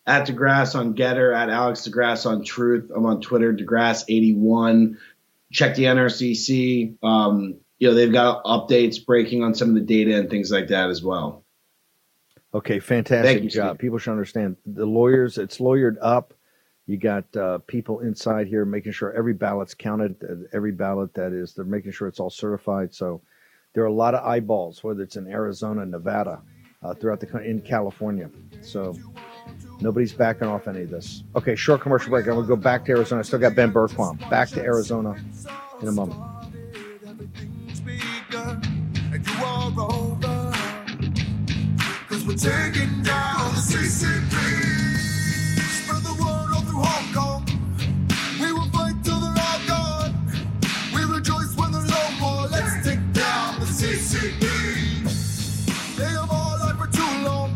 At 0.06 0.26
DeGrasse 0.26 0.74
on 0.74 0.94
Gettr, 0.94 1.34
at 1.34 1.48
Alex 1.48 1.88
DeGrasse 1.88 2.26
on 2.26 2.44
Truth. 2.44 2.90
I'm 2.94 3.06
on 3.06 3.20
Twitter, 3.20 3.54
DeGrasse81. 3.54 4.96
Check 5.52 5.76
the 5.76 5.84
NRCC. 5.84 6.96
Um, 7.02 7.60
you 7.78 7.88
know, 7.88 7.94
they've 7.94 8.12
got 8.12 8.44
updates 8.44 9.04
breaking 9.04 9.42
on 9.42 9.54
some 9.54 9.68
of 9.68 9.74
the 9.74 9.80
data 9.80 10.16
and 10.16 10.28
things 10.28 10.50
like 10.50 10.68
that 10.68 10.90
as 10.90 11.02
well. 11.02 11.43
Okay, 12.54 12.78
fantastic 12.78 13.42
you, 13.42 13.50
job. 13.50 13.70
Steve. 13.72 13.80
People 13.80 13.98
should 13.98 14.12
understand 14.12 14.56
the 14.64 14.86
lawyers. 14.86 15.38
It's 15.38 15.58
lawyered 15.58 15.96
up. 16.00 16.32
You 16.86 16.98
got 16.98 17.36
uh, 17.36 17.58
people 17.66 18.00
inside 18.00 18.46
here 18.46 18.64
making 18.64 18.92
sure 18.92 19.12
every 19.12 19.32
ballot's 19.32 19.74
counted. 19.74 20.46
Every 20.52 20.70
ballot 20.70 21.14
that 21.14 21.32
is, 21.32 21.54
they're 21.54 21.64
making 21.64 21.92
sure 21.92 22.06
it's 22.08 22.20
all 22.20 22.30
certified. 22.30 22.94
So 22.94 23.22
there 23.72 23.82
are 23.82 23.88
a 23.88 23.92
lot 23.92 24.14
of 24.14 24.24
eyeballs, 24.24 24.84
whether 24.84 25.02
it's 25.02 25.16
in 25.16 25.26
Arizona, 25.26 25.84
Nevada, 25.84 26.42
uh, 26.82 26.94
throughout 26.94 27.20
the 27.20 27.26
country, 27.26 27.50
in 27.50 27.60
California. 27.60 28.30
So 28.60 28.94
nobody's 29.80 30.12
backing 30.12 30.46
off 30.46 30.68
any 30.68 30.82
of 30.82 30.90
this. 30.90 31.24
Okay, 31.34 31.56
short 31.56 31.80
commercial 31.80 32.10
break. 32.10 32.26
I'm 32.26 32.34
going 32.34 32.44
to 32.44 32.48
go 32.48 32.56
back 32.56 32.84
to 32.84 32.92
Arizona. 32.92 33.20
I 33.20 33.22
still 33.22 33.40
got 33.40 33.56
Ben 33.56 33.72
Bergquam. 33.72 34.18
Back 34.30 34.50
to 34.50 34.62
Arizona 34.62 35.16
in 35.80 35.88
a 35.88 35.92
moment. 35.92 36.20
We're 42.26 42.36
taking 42.36 43.02
down 43.02 43.52
the 43.52 43.60
CCP. 43.60 44.32
Spread 45.60 46.02
the 46.02 46.14
word 46.14 46.54
all 46.54 46.62
through 46.62 46.80
Hong 46.82 47.12
Kong. 47.12 47.44
We 48.40 48.50
will 48.50 48.64
fight 48.70 48.94
till 49.04 49.20
they're 49.20 49.28
all 49.28 49.60
gone. 49.68 50.14
We 50.94 51.04
rejoice 51.04 51.54
when 51.54 51.72
there's 51.72 51.86
no. 51.86 52.48
Let's 52.50 52.82
take 52.82 53.12
down 53.12 53.60
the 53.60 53.66
CCP. 53.66 54.40
They 55.98 56.04
have 56.04 56.30
all 56.30 56.56
lied 56.60 56.78
for 56.78 56.86
too 56.86 57.24
long. 57.26 57.54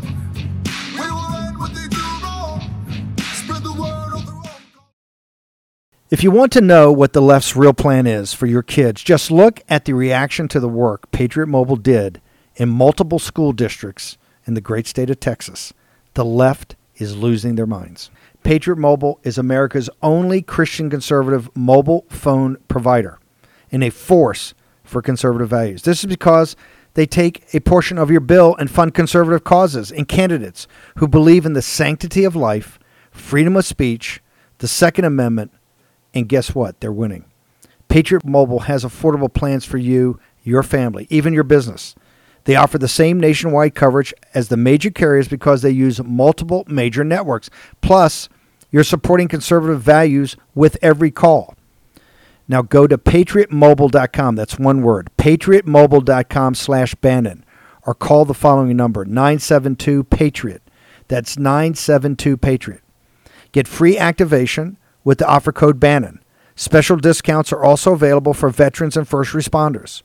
We 0.93 1.09
will 1.09 1.35
end 1.47 1.57
what 1.57 1.73
they 1.73 1.87
do 1.87 2.05
wrong. 2.21 2.61
Spread 3.17 3.63
the 3.63 3.73
word 3.73 4.13
all 4.13 4.21
through 4.21 4.33
Hong 4.33 4.61
Kong. 4.75 4.83
If 6.11 6.23
you 6.23 6.29
want 6.29 6.51
to 6.51 6.61
know 6.61 6.91
what 6.91 7.13
the 7.13 7.23
left's 7.23 7.55
real 7.55 7.73
plan 7.73 8.05
is 8.05 8.35
for 8.35 8.45
your 8.45 8.61
kids, 8.61 9.01
just 9.01 9.31
look 9.31 9.61
at 9.67 9.85
the 9.85 9.93
reaction 9.93 10.47
to 10.49 10.59
the 10.59 10.69
work 10.69 11.09
Patriot 11.09 11.47
Mobile 11.47 11.75
did 11.75 12.21
in 12.55 12.69
multiple 12.69 13.17
school 13.17 13.51
districts 13.51 14.15
in 14.49 14.55
the 14.55 14.61
great 14.61 14.87
state 14.87 15.11
of 15.11 15.19
Texas, 15.19 15.73
the 16.15 16.25
left 16.25 16.75
is 16.95 17.15
losing 17.15 17.53
their 17.53 17.67
minds. 17.67 18.09
Patriot 18.41 18.77
Mobile 18.77 19.19
is 19.21 19.37
America's 19.37 19.91
only 20.01 20.41
Christian 20.41 20.89
conservative 20.89 21.55
mobile 21.55 22.07
phone 22.09 22.57
provider 22.67 23.19
and 23.71 23.83
a 23.83 23.91
force 23.91 24.55
for 24.83 25.03
conservative 25.03 25.49
values. 25.49 25.83
This 25.83 25.99
is 25.99 26.07
because 26.07 26.55
they 26.95 27.05
take 27.05 27.45
a 27.53 27.59
portion 27.59 27.99
of 27.99 28.09
your 28.09 28.21
bill 28.21 28.55
and 28.55 28.71
fund 28.71 28.95
conservative 28.95 29.43
causes 29.43 29.91
and 29.91 30.07
candidates 30.07 30.67
who 30.95 31.07
believe 31.07 31.45
in 31.45 31.53
the 31.53 31.61
sanctity 31.61 32.23
of 32.23 32.35
life, 32.35 32.79
freedom 33.11 33.55
of 33.55 33.65
speech, 33.65 34.19
the 34.57 34.67
Second 34.67 35.05
Amendment, 35.05 35.51
and 36.15 36.27
guess 36.27 36.55
what? 36.55 36.79
They're 36.79 36.91
winning. 36.91 37.25
Patriot 37.87 38.25
Mobile 38.25 38.61
has 38.61 38.83
affordable 38.83 39.31
plans 39.31 39.63
for 39.63 39.77
you, 39.77 40.19
your 40.41 40.63
family, 40.63 41.05
even 41.11 41.33
your 41.35 41.43
business. 41.43 41.93
They 42.45 42.55
offer 42.55 42.77
the 42.77 42.87
same 42.87 43.19
nationwide 43.19 43.75
coverage 43.75 44.13
as 44.33 44.47
the 44.47 44.57
major 44.57 44.89
carriers 44.89 45.27
because 45.27 45.61
they 45.61 45.71
use 45.71 46.01
multiple 46.03 46.63
major 46.67 47.03
networks. 47.03 47.49
Plus, 47.81 48.29
you're 48.71 48.83
supporting 48.83 49.27
conservative 49.27 49.81
values 49.81 50.35
with 50.55 50.77
every 50.81 51.11
call. 51.11 51.55
Now 52.47 52.61
go 52.63 52.87
to 52.87 52.97
patriotmobile.com. 52.97 54.35
That's 54.35 54.57
one 54.57 54.81
word. 54.81 55.11
patriotmobile.com 55.17 56.55
slash 56.55 56.95
Bannon. 56.95 57.45
Or 57.85 57.93
call 57.93 58.25
the 58.25 58.33
following 58.33 58.75
number, 58.75 59.05
972-PATRIOT. 59.05 60.59
That's 61.07 61.37
972-PATRIOT. 61.37 62.81
Get 63.51 63.67
free 63.67 63.97
activation 63.97 64.77
with 65.03 65.17
the 65.17 65.27
offer 65.27 65.51
code 65.51 65.79
Bannon. 65.79 66.21
Special 66.55 66.97
discounts 66.97 67.53
are 67.53 67.63
also 67.63 67.93
available 67.93 68.33
for 68.33 68.49
veterans 68.49 68.97
and 68.97 69.07
first 69.07 69.31
responders. 69.33 70.03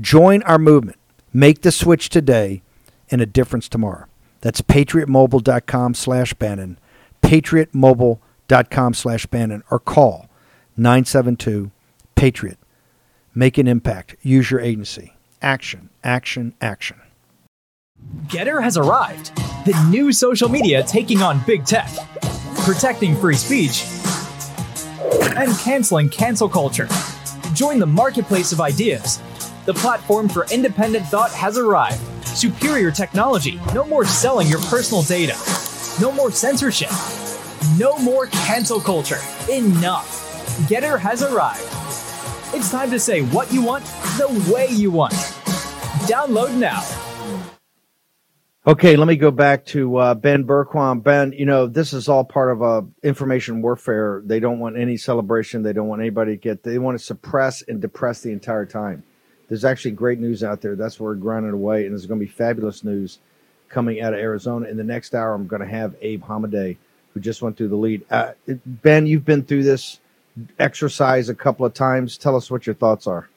Join 0.00 0.42
our 0.42 0.58
movement. 0.58 0.98
Make 1.32 1.62
the 1.62 1.72
switch 1.72 2.10
today 2.10 2.62
and 3.10 3.20
a 3.20 3.26
difference 3.26 3.68
tomorrow. 3.68 4.06
That's 4.42 4.60
patriotmobile.com 4.60 5.94
slash 5.94 6.34
Bannon, 6.34 6.78
patriotmobile.com 7.22 8.94
slash 8.94 9.26
Bannon, 9.26 9.62
or 9.70 9.78
call 9.78 10.28
972 10.76 11.70
Patriot. 12.14 12.58
Make 13.34 13.56
an 13.56 13.66
impact. 13.66 14.16
Use 14.20 14.50
your 14.50 14.60
agency. 14.60 15.14
Action, 15.40 15.88
action, 16.04 16.54
action. 16.60 17.00
Gettr 18.26 18.62
has 18.62 18.76
arrived. 18.76 19.34
The 19.64 19.88
new 19.90 20.12
social 20.12 20.48
media 20.48 20.82
taking 20.82 21.22
on 21.22 21.40
big 21.46 21.64
tech, 21.64 21.88
protecting 22.56 23.16
free 23.16 23.36
speech, 23.36 23.86
and 25.36 25.56
canceling 25.58 26.10
cancel 26.10 26.48
culture. 26.48 26.88
Join 27.54 27.78
the 27.78 27.86
marketplace 27.86 28.52
of 28.52 28.60
ideas 28.60 29.20
the 29.64 29.74
platform 29.74 30.28
for 30.28 30.46
independent 30.50 31.06
thought 31.06 31.30
has 31.30 31.56
arrived. 31.56 32.00
Superior 32.26 32.90
technology. 32.90 33.60
No 33.74 33.84
more 33.84 34.04
selling 34.04 34.48
your 34.48 34.60
personal 34.62 35.02
data. 35.02 35.36
No 36.00 36.10
more 36.10 36.32
censorship. 36.32 36.90
No 37.78 37.96
more 37.98 38.26
cancel 38.26 38.80
culture. 38.80 39.20
Enough. 39.50 40.66
Gettr 40.68 40.98
has 40.98 41.22
arrived. 41.22 41.62
It's 42.54 42.70
time 42.70 42.90
to 42.90 42.98
say 42.98 43.22
what 43.22 43.52
you 43.52 43.62
want 43.62 43.84
the 44.18 44.52
way 44.52 44.66
you 44.68 44.90
want. 44.90 45.12
Download 46.08 46.54
now. 46.58 46.82
Okay, 48.66 48.96
let 48.96 49.08
me 49.08 49.16
go 49.16 49.30
back 49.30 49.64
to 49.66 49.96
uh, 49.96 50.14
Ben 50.14 50.44
Bergquam. 50.44 51.02
Ben, 51.02 51.32
you 51.32 51.46
know 51.46 51.66
this 51.66 51.92
is 51.92 52.08
all 52.08 52.24
part 52.24 52.50
of 52.52 52.62
a 52.62 52.86
information 53.02 53.62
warfare. 53.62 54.22
They 54.24 54.38
don't 54.38 54.60
want 54.60 54.76
any 54.76 54.96
celebration. 54.96 55.62
They 55.62 55.72
don't 55.72 55.88
want 55.88 56.00
anybody 56.00 56.32
to 56.32 56.36
get. 56.36 56.62
They 56.62 56.78
want 56.78 56.98
to 56.98 57.04
suppress 57.04 57.62
and 57.62 57.80
depress 57.80 58.20
the 58.20 58.30
entire 58.30 58.66
time 58.66 59.02
there's 59.52 59.66
actually 59.66 59.90
great 59.90 60.18
news 60.18 60.42
out 60.42 60.62
there. 60.62 60.74
That's 60.74 60.98
where 60.98 61.10
we're 61.10 61.16
grinding 61.16 61.52
away, 61.52 61.84
and 61.84 61.92
there's 61.92 62.06
going 62.06 62.18
to 62.18 62.24
be 62.24 62.32
fabulous 62.32 62.84
news 62.84 63.18
coming 63.68 64.00
out 64.00 64.14
of 64.14 64.18
Arizona. 64.18 64.66
In 64.66 64.78
the 64.78 64.82
next 64.82 65.14
hour, 65.14 65.34
I'm 65.34 65.46
going 65.46 65.60
to 65.60 65.68
have 65.68 65.94
Abe 66.00 66.22
Hamadeh, 66.22 66.78
who 67.12 67.20
just 67.20 67.42
went 67.42 67.58
through 67.58 67.68
the 67.68 67.76
lead. 67.76 68.02
Uh, 68.10 68.32
ben, 68.64 69.06
you've 69.06 69.26
been 69.26 69.42
through 69.42 69.64
this 69.64 70.00
exercise 70.58 71.28
a 71.28 71.34
couple 71.34 71.66
of 71.66 71.74
times. 71.74 72.16
Tell 72.16 72.34
us 72.34 72.50
what 72.50 72.66
your 72.66 72.74
thoughts 72.74 73.06
are. 73.06 73.28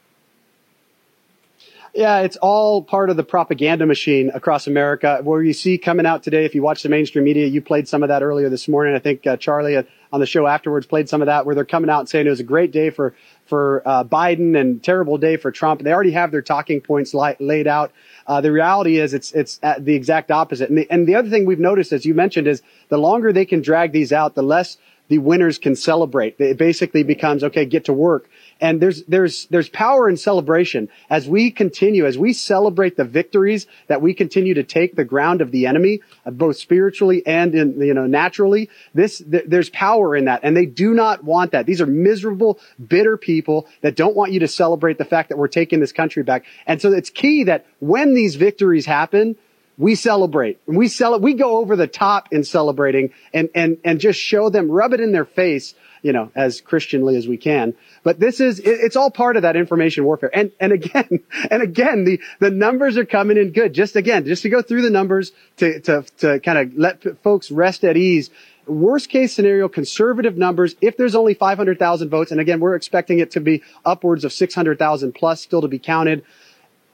Yeah, 1.93 2.21
it's 2.21 2.37
all 2.37 2.81
part 2.81 3.09
of 3.09 3.17
the 3.17 3.23
propaganda 3.23 3.85
machine 3.85 4.31
across 4.33 4.67
America. 4.67 5.19
Where 5.21 5.43
you 5.43 5.51
see 5.51 5.77
coming 5.77 6.05
out 6.05 6.23
today, 6.23 6.45
if 6.45 6.55
you 6.55 6.61
watch 6.61 6.81
the 6.81 6.89
mainstream 6.89 7.25
media, 7.25 7.47
you 7.47 7.61
played 7.61 7.89
some 7.89 8.03
of 8.03 8.09
that 8.09 8.23
earlier 8.23 8.47
this 8.47 8.69
morning. 8.69 8.95
I 8.95 8.99
think 8.99 9.27
uh, 9.27 9.35
Charlie 9.35 9.75
uh, 9.75 9.83
on 10.13 10.21
the 10.21 10.25
show 10.25 10.47
afterwards 10.47 10.85
played 10.85 11.09
some 11.09 11.21
of 11.21 11.25
that, 11.25 11.45
where 11.45 11.55
they're 11.55 11.65
coming 11.65 11.89
out 11.89 11.99
and 11.99 12.09
saying 12.09 12.27
it 12.27 12.29
was 12.29 12.39
a 12.39 12.43
great 12.43 12.71
day 12.71 12.89
for 12.89 13.15
for 13.45 13.83
uh, 13.85 14.03
Biden 14.03 14.59
and 14.59 14.83
terrible 14.83 15.17
day 15.17 15.37
for 15.37 15.51
Trump. 15.51 15.81
They 15.81 15.93
already 15.93 16.11
have 16.11 16.31
their 16.31 16.41
talking 16.41 16.81
points 16.81 17.13
li- 17.13 17.35
laid 17.39 17.67
out. 17.67 17.91
Uh, 18.27 18.41
the 18.41 18.51
reality 18.51 18.97
is 18.97 19.13
it's 19.13 19.31
it's 19.33 19.59
the 19.79 19.93
exact 19.93 20.31
opposite. 20.31 20.69
And 20.69 20.77
the, 20.79 20.89
and 20.89 21.07
the 21.07 21.15
other 21.15 21.29
thing 21.29 21.45
we've 21.45 21.59
noticed, 21.59 21.93
as 21.93 22.05
you 22.05 22.13
mentioned, 22.13 22.47
is 22.47 22.61
the 22.89 22.97
longer 22.97 23.31
they 23.31 23.45
can 23.45 23.61
drag 23.61 23.91
these 23.91 24.11
out, 24.11 24.35
the 24.35 24.43
less 24.43 24.77
the 25.07 25.19
winners 25.19 25.57
can 25.57 25.75
celebrate. 25.75 26.35
It 26.39 26.57
basically 26.57 27.03
becomes 27.03 27.43
okay, 27.43 27.65
get 27.65 27.85
to 27.85 27.93
work. 27.93 28.29
And 28.61 28.81
there's, 28.81 29.03
there's, 29.03 29.47
there's 29.47 29.67
power 29.67 30.07
in 30.07 30.15
celebration 30.15 30.87
as 31.09 31.27
we 31.27 31.51
continue, 31.51 32.05
as 32.05 32.17
we 32.17 32.31
celebrate 32.31 32.95
the 32.95 33.03
victories 33.03 33.67
that 33.87 34.01
we 34.01 34.13
continue 34.13 34.53
to 34.53 34.63
take 34.63 34.95
the 34.95 35.03
ground 35.03 35.41
of 35.41 35.51
the 35.51 35.67
enemy, 35.67 35.99
uh, 36.25 36.31
both 36.31 36.55
spiritually 36.55 37.21
and 37.25 37.53
in, 37.53 37.81
you 37.81 37.93
know, 37.93 38.07
naturally. 38.07 38.69
This, 38.93 39.17
th- 39.17 39.43
there's 39.47 39.69
power 39.69 40.15
in 40.15 40.25
that. 40.25 40.39
And 40.43 40.55
they 40.55 40.65
do 40.65 40.93
not 40.93 41.23
want 41.23 41.51
that. 41.51 41.65
These 41.65 41.81
are 41.81 41.85
miserable, 41.85 42.59
bitter 42.87 43.17
people 43.17 43.67
that 43.81 43.97
don't 43.97 44.15
want 44.15 44.31
you 44.31 44.39
to 44.39 44.47
celebrate 44.47 44.97
the 44.97 45.05
fact 45.05 45.29
that 45.29 45.37
we're 45.37 45.49
taking 45.49 45.81
this 45.81 45.91
country 45.91 46.23
back. 46.23 46.45
And 46.65 46.81
so 46.81 46.93
it's 46.93 47.09
key 47.09 47.43
that 47.45 47.65
when 47.79 48.13
these 48.13 48.35
victories 48.35 48.85
happen, 48.85 49.35
we 49.77 49.95
celebrate. 49.95 50.59
We 50.65 50.87
sell 50.87 51.19
we 51.19 51.33
go 51.33 51.57
over 51.57 51.75
the 51.75 51.87
top 51.87 52.29
in 52.31 52.43
celebrating 52.43 53.11
and, 53.33 53.49
and, 53.53 53.77
and 53.83 53.99
just 53.99 54.19
show 54.19 54.49
them, 54.49 54.71
rub 54.71 54.93
it 54.93 55.01
in 55.01 55.11
their 55.11 55.25
face, 55.25 55.73
you 56.05 56.13
know, 56.13 56.31
as 56.35 56.61
Christianly 56.61 57.15
as 57.15 57.27
we 57.27 57.35
can. 57.35 57.73
But 58.03 58.19
this 58.19 58.39
is, 58.39 58.59
it, 58.59 58.69
it's 58.69 58.95
all 58.95 59.09
part 59.09 59.37
of 59.37 59.41
that 59.41 59.55
information 59.55 60.05
warfare. 60.05 60.29
And, 60.31 60.51
and 60.59 60.71
again, 60.71 61.23
and 61.49 61.63
again, 61.63 62.03
the, 62.03 62.21
the 62.39 62.51
numbers 62.51 62.95
are 62.95 63.05
coming 63.05 63.37
in 63.37 63.53
good. 63.53 63.73
Just 63.73 63.95
again, 63.95 64.23
just 64.23 64.43
to 64.43 64.49
go 64.49 64.61
through 64.61 64.83
the 64.83 64.91
numbers 64.91 65.31
to, 65.57 65.79
to, 65.79 66.05
to 66.19 66.39
kind 66.41 66.59
of 66.59 66.77
let 66.77 67.23
folks 67.23 67.49
rest 67.49 67.83
at 67.83 67.97
ease. 67.97 68.29
Worst 68.67 69.09
case 69.09 69.33
scenario, 69.33 69.67
conservative 69.67 70.37
numbers. 70.37 70.75
If 70.79 70.95
there's 70.95 71.15
only 71.15 71.33
500,000 71.33 72.07
votes, 72.07 72.29
and 72.29 72.39
again, 72.39 72.59
we're 72.59 72.75
expecting 72.75 73.17
it 73.17 73.31
to 73.31 73.39
be 73.39 73.63
upwards 73.83 74.23
of 74.23 74.31
600,000 74.31 75.15
plus 75.15 75.41
still 75.41 75.61
to 75.61 75.67
be 75.67 75.79
counted. 75.79 76.23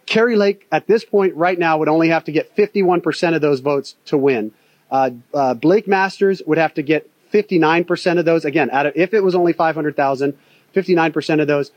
Kari 0.05 0.37
Lake 0.37 0.65
at 0.71 0.87
this 0.87 1.03
point 1.03 1.35
right 1.35 1.59
now 1.59 1.79
would 1.79 1.89
only 1.89 2.07
have 2.07 2.23
to 2.25 2.31
get 2.31 2.55
51% 2.55 3.35
of 3.35 3.41
those 3.41 3.59
votes 3.59 3.95
to 4.05 4.17
win. 4.17 4.53
Uh, 4.89 5.09
uh, 5.33 5.53
Blake 5.53 5.87
Masters 5.87 6.41
would 6.45 6.57
have 6.57 6.73
to 6.75 6.81
get 6.81 7.10
59% 7.31 8.19
of 8.19 8.25
those. 8.25 8.45
Again, 8.45 8.69
out 8.71 8.85
of, 8.85 8.93
if 8.95 9.13
it 9.13 9.21
was 9.21 9.35
only 9.35 9.53
500,000, 9.53 10.37
59% 10.73 11.41
of 11.41 11.47
those 11.47 11.71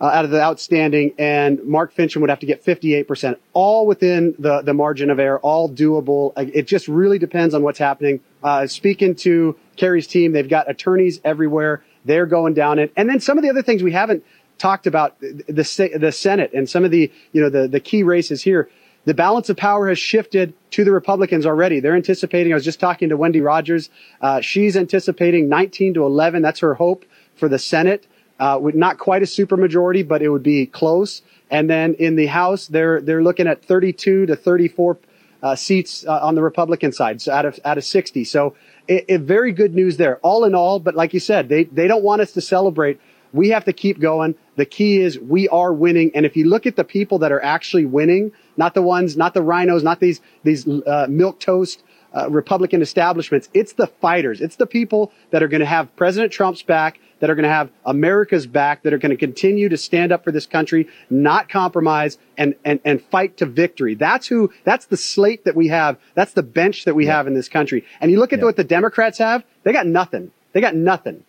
uh, 0.00 0.06
out 0.06 0.24
of 0.24 0.30
the 0.30 0.42
outstanding, 0.42 1.14
and 1.18 1.62
Mark 1.64 1.94
Finchem 1.94 2.20
would 2.20 2.30
have 2.30 2.40
to 2.40 2.46
get 2.46 2.64
58%, 2.64 3.36
all 3.52 3.86
within 3.86 4.34
the, 4.38 4.60
the 4.62 4.74
margin 4.74 5.08
of 5.08 5.18
error, 5.18 5.38
all 5.40 5.70
doable. 5.70 6.32
It 6.36 6.66
just 6.66 6.88
really 6.88 7.18
depends 7.18 7.54
on 7.54 7.62
what's 7.62 7.78
happening. 7.78 8.20
Uh, 8.42 8.66
speaking 8.66 9.14
to 9.16 9.56
Kari's 9.76 10.06
team, 10.06 10.32
they've 10.32 10.48
got 10.48 10.68
attorneys 10.68 11.20
everywhere. 11.24 11.84
They're 12.04 12.26
going 12.26 12.54
down 12.54 12.78
it. 12.78 12.92
And 12.96 13.08
then 13.08 13.20
some 13.20 13.38
of 13.38 13.44
the 13.44 13.50
other 13.50 13.62
things 13.62 13.82
we 13.82 13.92
haven't 13.92 14.24
talked 14.58 14.86
about 14.86 15.18
the, 15.20 15.44
the, 15.48 15.98
the 15.98 16.12
Senate 16.12 16.52
and 16.52 16.68
some 16.68 16.84
of 16.84 16.90
the, 16.90 17.10
you 17.32 17.40
know, 17.40 17.48
the, 17.48 17.68
the 17.68 17.80
key 17.80 18.02
races 18.02 18.42
here. 18.42 18.68
The 19.04 19.14
balance 19.14 19.50
of 19.50 19.56
power 19.56 19.88
has 19.88 19.98
shifted 19.98 20.54
to 20.70 20.84
the 20.84 20.92
Republicans 20.92 21.44
already. 21.46 21.80
They're 21.80 21.94
anticipating, 21.94 22.52
I 22.52 22.56
was 22.56 22.64
just 22.64 22.80
talking 22.80 23.10
to 23.10 23.16
Wendy 23.16 23.40
Rogers. 23.40 23.90
Uh, 24.20 24.40
she's 24.40 24.76
anticipating 24.76 25.48
19 25.48 25.94
to 25.94 26.04
11. 26.04 26.42
That's 26.42 26.60
her 26.60 26.74
hope 26.74 27.04
for 27.36 27.48
the 27.48 27.58
Senate. 27.58 28.06
Uh, 28.40 28.58
with 28.60 28.74
not 28.74 28.98
quite 28.98 29.22
a 29.22 29.26
supermajority, 29.26 30.06
but 30.06 30.20
it 30.20 30.28
would 30.28 30.42
be 30.42 30.66
close. 30.66 31.22
And 31.50 31.70
then 31.70 31.94
in 31.94 32.16
the 32.16 32.26
House, 32.26 32.66
they're 32.66 33.00
they're 33.00 33.22
looking 33.22 33.46
at 33.46 33.64
32 33.64 34.26
to 34.26 34.34
34 34.34 34.98
uh, 35.40 35.54
seats 35.54 36.04
uh, 36.04 36.18
on 36.20 36.34
the 36.34 36.42
Republican 36.42 36.90
side, 36.90 37.22
so 37.22 37.32
out 37.32 37.44
of 37.44 37.60
out 37.64 37.78
of 37.78 37.84
60. 37.84 38.24
So, 38.24 38.56
it, 38.88 39.04
it, 39.06 39.20
very 39.20 39.52
good 39.52 39.74
news 39.74 39.98
there. 39.98 40.16
All 40.16 40.44
in 40.44 40.54
all, 40.54 40.80
but 40.80 40.96
like 40.96 41.14
you 41.14 41.20
said, 41.20 41.48
they 41.48 41.64
they 41.64 41.86
don't 41.86 42.02
want 42.02 42.22
us 42.22 42.32
to 42.32 42.40
celebrate. 42.40 42.98
We 43.34 43.50
have 43.50 43.64
to 43.64 43.72
keep 43.72 44.00
going. 44.00 44.36
The 44.56 44.64
key 44.64 45.00
is 45.00 45.18
we 45.18 45.48
are 45.48 45.72
winning. 45.72 46.12
And 46.14 46.24
if 46.24 46.36
you 46.36 46.48
look 46.48 46.66
at 46.66 46.76
the 46.76 46.84
people 46.84 47.18
that 47.18 47.32
are 47.32 47.42
actually 47.42 47.84
winning, 47.84 48.32
not 48.56 48.74
the 48.74 48.82
ones, 48.82 49.16
not 49.16 49.34
the 49.34 49.42
rhinos, 49.42 49.82
not 49.82 50.00
these, 50.00 50.20
these, 50.44 50.66
uh, 50.66 51.06
milk 51.10 51.40
toast, 51.40 51.82
uh, 52.14 52.30
Republican 52.30 52.80
establishments. 52.80 53.48
It's 53.52 53.72
the 53.72 53.88
fighters. 53.88 54.40
It's 54.40 54.56
the 54.56 54.66
people 54.66 55.12
that 55.30 55.42
are 55.42 55.48
going 55.48 55.60
to 55.60 55.66
have 55.66 55.94
President 55.96 56.32
Trump's 56.32 56.62
back, 56.62 57.00
that 57.18 57.28
are 57.28 57.34
going 57.34 57.44
to 57.44 57.48
have 57.48 57.70
America's 57.84 58.46
back, 58.46 58.84
that 58.84 58.92
are 58.92 58.98
going 58.98 59.10
to 59.10 59.16
continue 59.16 59.68
to 59.68 59.76
stand 59.76 60.12
up 60.12 60.22
for 60.22 60.30
this 60.30 60.46
country, 60.46 60.88
not 61.10 61.48
compromise 61.48 62.18
and, 62.38 62.54
and, 62.64 62.80
and 62.84 63.02
fight 63.02 63.36
to 63.38 63.46
victory. 63.46 63.94
That's 63.94 64.28
who, 64.28 64.52
that's 64.62 64.86
the 64.86 64.96
slate 64.96 65.44
that 65.44 65.56
we 65.56 65.68
have. 65.68 65.98
That's 66.14 66.32
the 66.34 66.42
bench 66.44 66.84
that 66.84 66.94
we 66.94 67.06
yeah. 67.06 67.16
have 67.16 67.26
in 67.26 67.34
this 67.34 67.48
country. 67.48 67.84
And 68.00 68.12
you 68.12 68.20
look 68.20 68.32
at 68.32 68.38
yeah. 68.38 68.44
what 68.44 68.56
the 68.56 68.64
Democrats 68.64 69.18
have, 69.18 69.42
they 69.64 69.72
got 69.72 69.86
nothing. 69.86 70.30
They 70.52 70.60
got 70.60 70.76
nothing. 70.76 71.24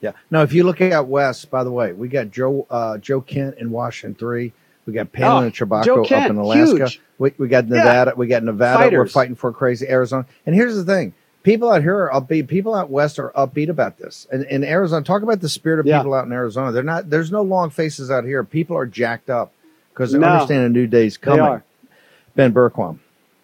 Yeah. 0.00 0.12
Now, 0.30 0.42
if 0.42 0.52
you 0.52 0.64
look 0.64 0.80
out 0.80 1.08
west, 1.08 1.50
by 1.50 1.64
the 1.64 1.72
way, 1.72 1.92
we 1.92 2.08
got 2.08 2.30
Joe 2.30 2.66
uh, 2.70 2.98
Joe 2.98 3.20
Kent 3.20 3.56
in 3.58 3.70
Washington 3.70 4.14
three. 4.14 4.52
We 4.86 4.92
got 4.92 5.10
Palin 5.10 5.42
oh, 5.42 5.46
and 5.46 5.54
Tshibaka 5.54 6.12
up 6.12 6.30
in 6.30 6.36
Alaska. 6.36 6.90
We, 7.18 7.32
we 7.38 7.48
got 7.48 7.66
Nevada. 7.66 8.12
Yeah. 8.12 8.18
We 8.18 8.26
got 8.28 8.44
Nevada. 8.44 8.84
Fighters. 8.84 8.98
We're 8.98 9.08
fighting 9.08 9.34
for 9.34 9.52
crazy 9.52 9.88
Arizona. 9.88 10.26
And 10.44 10.54
here's 10.54 10.76
the 10.76 10.84
thing: 10.84 11.14
people 11.42 11.70
out 11.70 11.82
here 11.82 11.96
are 12.08 12.20
upbeat. 12.20 12.46
People 12.46 12.74
out 12.74 12.90
west 12.90 13.18
are 13.18 13.30
upbeat 13.30 13.68
about 13.68 13.98
this. 13.98 14.26
And 14.30 14.44
in 14.44 14.62
Arizona, 14.62 15.04
talk 15.04 15.22
about 15.22 15.40
the 15.40 15.48
spirit 15.48 15.80
of 15.80 15.86
yeah. 15.86 15.98
people 15.98 16.14
out 16.14 16.26
in 16.26 16.32
Arizona. 16.32 16.72
They're 16.72 16.82
not. 16.82 17.10
There's 17.10 17.32
no 17.32 17.42
long 17.42 17.70
faces 17.70 18.10
out 18.10 18.24
here. 18.24 18.44
People 18.44 18.76
are 18.76 18.86
jacked 18.86 19.30
up 19.30 19.52
because 19.92 20.12
they 20.12 20.18
no, 20.18 20.28
understand 20.28 20.64
a 20.64 20.68
new 20.68 20.86
day's 20.86 21.16
coming. 21.16 21.62
Ben 22.34 22.52
Bergquam. 22.52 22.98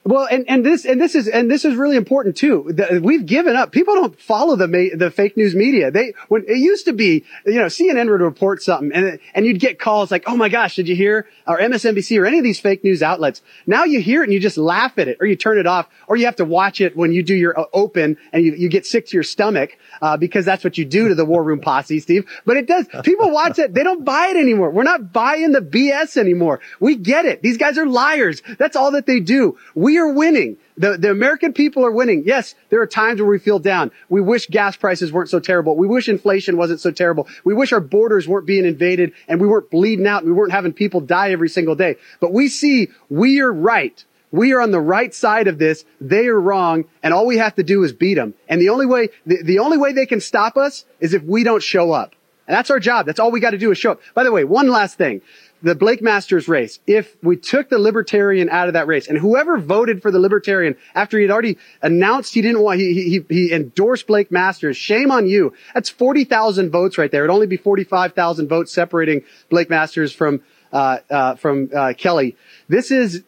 Well, 0.05 0.27
and, 0.29 0.45
and 0.49 0.67
this 0.67 0.85
and 0.85 1.01
this 1.01 1.15
is 1.15 1.29
and 1.29 1.49
this 1.49 1.65
is 1.65 1.77
really 1.77 1.97
important 1.97 2.37
too. 2.37 2.67
The, 2.69 3.01
we've 3.03 3.25
given 3.25 3.55
up. 3.55 3.71
People 3.71 3.95
don't 3.95 4.21
follow 4.21 4.57
the 4.57 4.67
ma- 4.67 4.97
the 4.97 5.13
fake 5.13 5.37
news 5.37 5.55
media. 5.55 5.93
They 5.93 6.15
when 6.29 6.45
it 6.49 6.57
used 6.57 6.87
to 6.87 6.93
be, 6.93 7.25
you 7.47 7.55
know, 7.55 7.67
CNN 7.67 8.11
would 8.11 8.21
report 8.21 8.63
something 8.63 8.91
and 8.93 9.21
and 9.33 9.47
you'd 9.47 9.61
get 9.61 9.79
calls 9.79 10.11
like, 10.11 10.25
"Oh 10.27 10.37
my 10.37 10.49
gosh, 10.49 10.75
did 10.75 10.89
you 10.89 10.97
hear?" 10.97 11.29
or 11.47 11.59
MSNBC 11.59 12.21
or 12.21 12.27
any 12.27 12.39
of 12.39 12.45
these 12.45 12.59
fake 12.59 12.83
news 12.83 13.01
outlets. 13.01 13.43
Now 13.65 13.85
you 13.85 14.01
hear 14.01 14.23
it 14.23 14.25
and 14.25 14.33
you 14.33 14.41
just 14.41 14.59
laugh 14.59 14.99
at 14.99 15.07
it, 15.07 15.19
or 15.21 15.27
you 15.27 15.37
turn 15.37 15.59
it 15.59 15.69
off, 15.69 15.89
or 16.09 16.17
you 16.17 16.25
have 16.25 16.37
to 16.37 16.45
watch 16.45 16.81
it 16.81 16.97
when 16.97 17.13
you 17.13 17.23
do 17.23 17.35
your 17.35 17.59
uh, 17.59 17.65
open 17.73 18.17
and 18.33 18.45
you, 18.45 18.55
you 18.55 18.69
get 18.69 18.87
sick 18.87 19.07
to 19.07 19.17
your 19.17 19.23
stomach 19.23 19.79
uh, 20.01 20.17
because 20.17 20.45
that's 20.45 20.65
what 20.65 20.79
you 20.79 20.85
do 20.85 21.09
to 21.09 21.15
the 21.15 21.25
War 21.25 21.45
Room 21.45 21.61
posse, 21.61 22.01
Steve. 22.01 22.29
But 22.45 22.57
it 22.57 22.67
does. 22.67 22.87
People 23.05 23.31
watch 23.31 23.61
it. 23.61 23.73
They 23.73 23.85
don't 23.85 24.05
buy 24.05 24.29
it 24.29 24.37
anymore. 24.37 24.71
We're 24.71 24.83
not 24.83 25.13
buying 25.13 25.53
the 25.53 25.61
BS 25.61 26.17
anymore. 26.17 26.61
We 26.81 26.97
get 26.97 27.25
it. 27.25 27.41
These 27.41 27.59
guys 27.59 27.79
are 27.79 27.87
liars. 27.87 28.43
That's 28.59 28.75
all 28.75 28.91
that 28.93 29.07
they 29.07 29.21
do. 29.21 29.59
We 29.75 29.92
are 29.99 30.13
winning. 30.13 30.57
The, 30.77 30.97
the 30.97 31.11
American 31.11 31.53
people 31.53 31.85
are 31.85 31.91
winning. 31.91 32.23
Yes, 32.25 32.55
there 32.71 32.81
are 32.81 32.87
times 32.87 33.21
where 33.21 33.31
we 33.31 33.39
feel 33.39 33.59
down. 33.59 33.91
We 34.09 34.21
wish 34.21 34.47
gas 34.47 34.77
prices 34.77 35.13
weren't 35.13 35.29
so 35.29 35.41
terrible. 35.41 35.77
We 35.77 35.87
wish 35.87 36.09
inflation 36.09 36.57
wasn't 36.57 36.81
so 36.81 36.91
terrible. 36.91 37.29
We 37.45 37.55
wish 37.55 37.73
our 37.73 37.81
borders 37.81 38.27
weren't 38.27 38.47
being 38.47 38.65
invaded 38.65 39.13
and 39.29 39.41
we 39.41 39.47
weren't 39.47 39.71
bleeding 39.71 40.07
out 40.07 40.25
we 40.25 40.33
weren't 40.33 40.53
having 40.53 40.73
people 40.73 41.01
die 41.01 41.33
every 41.33 41.49
single 41.49 41.75
day. 41.75 41.97
But 42.21 42.33
we 42.33 42.49
see 42.49 42.89
we 43.09 43.41
are 43.41 43.53
right. 43.53 44.05
We 44.31 44.55
are 44.55 44.61
on 44.61 44.71
the 44.71 44.81
right 44.81 45.15
side 45.15 45.47
of 45.47 45.59
this. 45.59 45.85
They 46.01 46.27
are 46.27 46.41
wrong. 46.41 46.87
And 47.03 47.13
all 47.13 47.27
we 47.27 47.37
have 47.37 47.55
to 47.57 47.63
do 47.63 47.85
is 47.85 47.93
beat 47.93 48.15
them. 48.15 48.35
And 48.49 48.61
the 48.61 48.71
only 48.71 48.87
way, 48.87 49.11
the, 49.27 49.43
the 49.43 49.59
only 49.59 49.77
way 49.77 49.93
they 49.93 50.07
can 50.07 50.21
stop 50.21 50.57
us 50.57 50.87
is 51.01 51.13
if 51.13 51.23
we 51.23 51.45
don't 51.45 51.63
show 51.63 51.93
up. 51.93 52.15
And 52.49 52.57
that's 52.57 52.71
our 52.71 52.81
job. 52.81 53.07
That's 53.07 53.21
all 53.21 53.31
we 53.31 53.41
got 53.41 53.51
to 53.51 53.59
do 53.59 53.71
is 53.71 53.79
show 53.79 53.93
up. 53.93 54.01
By 54.15 54.25
the 54.25 54.33
way, 54.33 54.45
one 54.45 54.69
last 54.69 54.97
thing. 54.97 55.21
The 55.63 55.77
Blake 55.77 56.03
Masters 56.03 56.49
race, 56.49 56.81
if 56.89 57.17
we 57.23 57.37
took 57.37 57.69
the 57.69 57.79
Libertarian 57.79 58.49
out 58.49 58.67
of 58.67 58.75
that 58.75 58.89
race 58.89 59.07
and 59.07 59.17
whoever 59.17 59.59
voted 59.59 60.03
for 60.03 60.11
the 60.11 60.19
Libertarian 60.19 60.77
after 60.95 61.19
he 61.19 61.25
had 61.25 61.31
already 61.31 61.57
announced 61.81 62.35
he 62.35 62.43
didn't 62.43 62.61
want, 62.61 62.81
he, 62.81 62.95
he, 62.95 63.25
he 63.29 63.53
endorsed 63.53 64.09
Blake 64.09 64.33
Masters, 64.33 64.77
shame 64.77 65.13
on 65.13 65.29
you. 65.29 65.53
That's 65.73 65.89
40,000 65.89 66.71
votes 66.71 66.99
right 66.99 67.11
there. 67.11 67.25
It'd 67.25 67.33
only 67.33 67.47
be 67.47 67.57
45,000 67.57 68.49
votes 68.49 68.73
separating 68.73 69.23
Blake 69.51 69.71
Masters 69.71 70.13
from, 70.13 70.43
uh, 70.73 70.99
uh, 71.09 71.35
from, 71.37 71.71
uh, 71.75 71.93
Kelly. 71.97 72.37
This 72.69 72.91
is, 72.91 73.23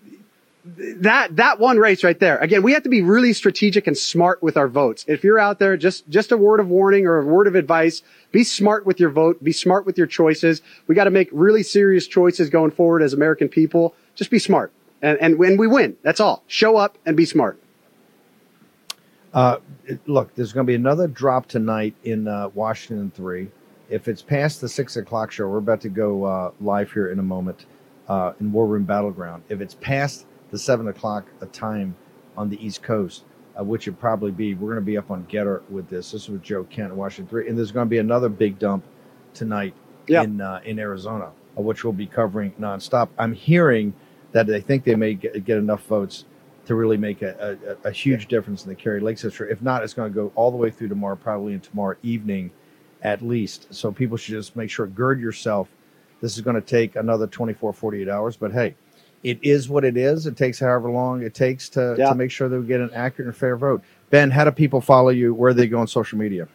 that 0.65 1.37
that 1.37 1.61
one 1.61 1.79
race 1.79 2.03
right 2.03 2.19
there. 2.19 2.39
Again, 2.39 2.63
we 2.63 2.73
have 2.73 2.83
to 2.85 2.89
be 2.89 3.03
really 3.03 3.35
strategic 3.35 3.87
and 3.87 3.97
smart 3.97 4.43
with 4.43 4.57
our 4.57 4.69
votes. 4.69 5.05
If 5.07 5.23
you're 5.23 5.39
out 5.39 5.59
there, 5.59 5.77
just 5.77 6.09
just 6.09 6.33
a 6.33 6.37
word 6.39 6.59
of 6.59 6.69
warning 6.69 7.07
or 7.07 7.19
a 7.19 7.25
word 7.25 7.47
of 7.47 7.55
advice, 7.55 8.03
be 8.33 8.45
smart 8.45 8.87
with 8.87 8.99
your 8.99 9.11
vote, 9.11 9.45
be 9.45 9.53
smart 9.53 9.85
with 9.85 9.99
your 9.99 10.07
choices. 10.07 10.63
We 10.87 10.95
got 10.95 11.05
to 11.05 11.11
make 11.11 11.29
really 11.33 11.63
serious 11.63 12.07
choices 12.07 12.49
going 12.49 12.71
forward 12.71 13.03
as 13.03 13.13
American 13.13 13.49
people. 13.49 13.95
Just 14.15 14.31
be 14.31 14.39
smart. 14.39 14.73
And 15.03 15.19
and 15.21 15.39
when 15.39 15.59
we 15.59 15.67
win, 15.67 15.97
that's 16.03 16.21
all. 16.21 16.43
Show 16.47 16.77
up 16.77 16.97
and 17.05 17.15
be 17.15 17.27
smart. 17.27 17.61
Uh, 19.35 19.59
look, 20.07 20.35
there's 20.35 20.53
going 20.53 20.65
to 20.65 20.71
be 20.71 20.77
another 20.77 21.09
drop 21.09 21.47
tonight 21.47 21.95
in 22.05 22.29
uh, 22.29 22.49
Washington 22.55 23.11
3. 23.15 23.51
If 23.91 24.07
it's 24.07 24.23
past 24.23 24.61
the 24.61 24.69
6 24.69 24.97
o'clock 24.97 25.33
show, 25.33 25.49
we're 25.49 25.59
about 25.59 25.81
to 25.81 25.89
go 25.89 26.23
uh, 26.23 26.53
live 26.61 26.93
here 26.93 27.09
in 27.09 27.19
a 27.19 27.23
moment 27.23 27.67
uh, 28.09 28.33
in 28.39 28.53
War 28.53 28.69
Room 28.69 28.85
Battleground. 28.85 29.43
If 29.49 29.61
it's 29.61 29.75
past 29.75 30.27
the 30.55 30.59
seven 30.61 30.87
o'clock 30.87 31.27
time 31.53 31.97
on 32.37 32.49
the 32.49 32.65
East 32.65 32.81
Coast, 32.81 33.25
uh, 33.59 33.65
which 33.65 33.87
would 33.87 33.99
probably 33.99 34.31
be 34.31 34.55
we're 34.55 34.71
going 34.71 34.81
to 34.81 34.87
be 34.87 34.97
up 34.97 35.11
on 35.11 35.25
Gettr 35.27 35.69
with 35.69 35.89
this. 35.89 36.13
This 36.13 36.23
is 36.23 36.29
with 36.29 36.43
Joe 36.43 36.63
Kent, 36.63 36.95
Washington 36.95 37.29
three, 37.29 37.49
and 37.49 37.59
there's 37.59 37.73
going 37.73 37.87
to 37.87 37.91
be 37.91 37.99
another 37.99 38.29
big 38.29 38.61
dump 38.61 38.85
tonight 39.35 39.75
in 40.23 40.41
uh, 40.41 40.61
in 40.65 40.79
Arizona. 40.79 41.33
uh, 41.59 41.63
which 41.63 41.83
we'll 41.83 41.93
be 41.93 42.07
covering 42.07 42.53
nonstop. 42.61 43.09
I'm 43.19 43.33
hearing 43.33 43.95
that 44.31 44.47
they 44.47 44.61
think 44.61 44.85
they 44.85 44.95
may 44.95 45.15
get, 45.15 45.45
get 45.45 45.59
enough 45.59 45.85
votes 45.87 46.25
to 46.67 46.77
really 46.77 46.97
make 46.97 47.23
a, 47.23 47.59
a, 47.85 47.89
a 47.89 47.91
huge 47.91 48.29
difference 48.29 48.63
in 48.65 48.69
the 48.69 48.77
Kari 48.77 49.01
Lake 49.01 49.19
situation. 49.19 49.53
If 49.53 49.61
not, 49.61 49.83
it's 49.83 49.93
going 49.95 50.13
to 50.13 50.15
go 50.15 50.33
all 50.37 50.53
the 50.53 50.57
way 50.57 50.71
through 50.71 50.89
tomorrow, 50.89 51.17
probably 51.17 51.53
in 51.53 51.61
tomorrow 51.61 51.97
evening 52.05 52.53
at 53.03 53.23
least. 53.23 53.75
So 53.75 53.91
people 53.93 54.17
should 54.17 54.35
just 54.35 54.55
make 54.57 54.71
sure, 54.71 54.87
gird 54.87 55.21
yourself. 55.21 55.69
This 56.21 56.37
is 56.37 56.43
going 56.43 56.57
to 56.57 56.63
take 56.63 56.97
another 56.97 57.27
24, 57.27 57.73
48 57.73 58.09
hours, 58.09 58.37
but 58.37 58.53
hey, 58.53 58.77
it 59.25 59.39
is 59.43 59.69
what 59.69 59.85
it 59.85 59.97
is. 59.97 60.27
It 60.27 60.37
takes 60.37 60.61
however 60.61 60.91
long 60.91 61.23
it 61.23 61.35
takes 61.35 61.69
to, 61.71 61.97
Yeah. 61.99 62.11
to 62.11 62.15
make 62.15 62.31
sure 62.31 62.49
that 62.49 62.61
we 62.61 62.67
get 62.67 62.81
an 62.81 62.91
accurate 62.95 63.27
and 63.27 63.37
fair 63.37 63.57
vote. 63.57 63.83
Ben, 64.11 64.31
how 64.31 64.45
do 64.45 64.53
people 64.53 64.81
follow 64.81 65.09
you? 65.09 65.35
Where 65.35 65.53
do 65.53 65.61
they 65.61 65.67
go 65.67 65.79
on 65.79 65.89
social 65.89 66.19
media? 66.19 66.47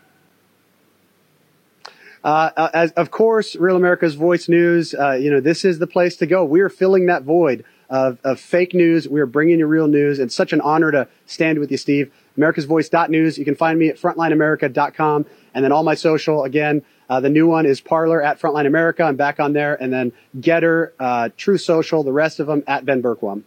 Uh, 2.24 2.52
uh, 2.56 2.70
as, 2.74 2.92
of 2.92 3.12
course, 3.12 3.56
Real 3.56 3.76
America's 3.76 4.16
Voice 4.16 4.50
News, 4.50 4.94
uh, 4.94 5.12
you 5.14 5.32
know, 5.32 5.40
this 5.40 5.64
is 5.64 5.80
the 5.80 5.88
place 5.88 6.16
to 6.18 6.26
go. 6.26 6.44
We 6.44 6.60
are 6.60 6.70
filling 6.70 7.06
that 7.06 7.24
void 7.24 7.64
of, 7.90 8.20
of 8.24 8.40
fake 8.40 8.74
news. 8.74 9.08
We 9.08 9.22
are 9.22 9.26
bringing 9.26 9.60
you 9.60 9.68
real 9.68 9.88
news. 9.88 10.20
It's 10.20 10.36
such 10.36 10.52
an 10.54 10.62
honor 10.62 10.92
to 10.92 11.08
stand 11.26 11.60
with 11.60 11.72
you, 11.72 11.78
Steve. 11.78 12.12
America's 12.38 12.68
America'sVoice.news. 12.68 13.38
You 13.38 13.46
can 13.46 13.56
find 13.56 13.80
me 13.80 13.88
at 13.88 13.98
FrontlineAmerica.com. 13.98 15.26
And 15.54 15.66
then 15.66 15.72
all 15.72 15.84
my 15.84 15.96
social, 15.96 16.44
again, 16.44 16.84
uh, 17.10 17.20
the 17.20 17.30
new 17.30 17.48
one 17.48 17.66
is 17.66 17.82
Parler 17.82 18.22
at 18.22 18.40
Frontline 18.40 18.68
America. 18.68 19.04
I'm 19.04 19.16
back 19.16 19.40
on 19.40 19.54
there. 19.54 19.82
And 19.82 19.92
then 19.92 20.12
Gettr, 20.40 20.92
uh, 21.00 21.30
Truth 21.38 21.62
Social, 21.62 22.04
the 22.04 22.12
rest 22.14 22.40
of 22.40 22.48
them 22.48 22.64
at 22.68 22.86
Ben 22.86 23.02
Bergquam. 23.02 23.44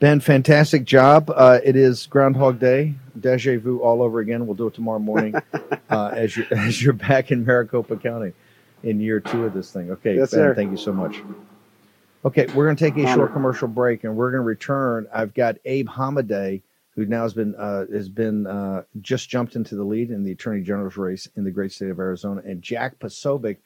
Ben, 0.00 0.20
fantastic 0.20 0.84
job. 0.84 1.30
Uh, 1.34 1.58
it 1.64 1.74
is 1.74 2.06
Groundhog 2.06 2.60
Day, 2.60 2.94
deja 3.18 3.58
vu 3.58 3.80
all 3.80 4.00
over 4.00 4.20
again. 4.20 4.46
We'll 4.46 4.54
do 4.54 4.68
it 4.68 4.74
tomorrow 4.74 5.00
morning 5.00 5.34
uh, 5.90 6.06
as 6.14 6.36
you 6.36 6.46
as 6.52 6.80
you're 6.80 6.92
back 6.92 7.32
in 7.32 7.44
Maricopa 7.44 7.96
County 7.96 8.32
in 8.84 9.00
year 9.00 9.18
two 9.18 9.44
of 9.44 9.54
this 9.54 9.72
thing. 9.72 9.90
Okay, 9.90 10.14
Yes, 10.14 10.30
Ben, 10.30 10.38
sir. 10.38 10.54
thank 10.54 10.70
you 10.70 10.76
so 10.76 10.92
much. 10.92 11.20
Okay, 12.24 12.46
we're 12.54 12.64
going 12.66 12.76
to 12.76 12.84
take 12.84 12.96
a 12.96 13.06
Honor. 13.06 13.14
short 13.14 13.32
commercial 13.32 13.66
break, 13.66 14.04
and 14.04 14.16
we're 14.16 14.30
going 14.30 14.40
to 14.42 14.46
return. 14.46 15.08
I've 15.12 15.34
got 15.34 15.56
Abe 15.64 15.88
Hamadeh, 15.88 16.60
who 16.98 17.06
now 17.06 17.22
has 17.22 17.32
been 17.32 17.54
uh, 17.54 17.84
has 17.92 18.08
been 18.08 18.44
uh, 18.44 18.82
just 19.00 19.28
jumped 19.28 19.54
into 19.54 19.76
the 19.76 19.84
lead 19.84 20.10
in 20.10 20.24
the 20.24 20.32
Attorney 20.32 20.62
General's 20.62 20.96
race 20.96 21.28
in 21.36 21.44
the 21.44 21.50
great 21.52 21.70
state 21.70 21.90
of 21.90 22.00
Arizona, 22.00 22.42
and 22.44 22.60
Jack 22.60 22.98
Posobiec. 22.98 23.58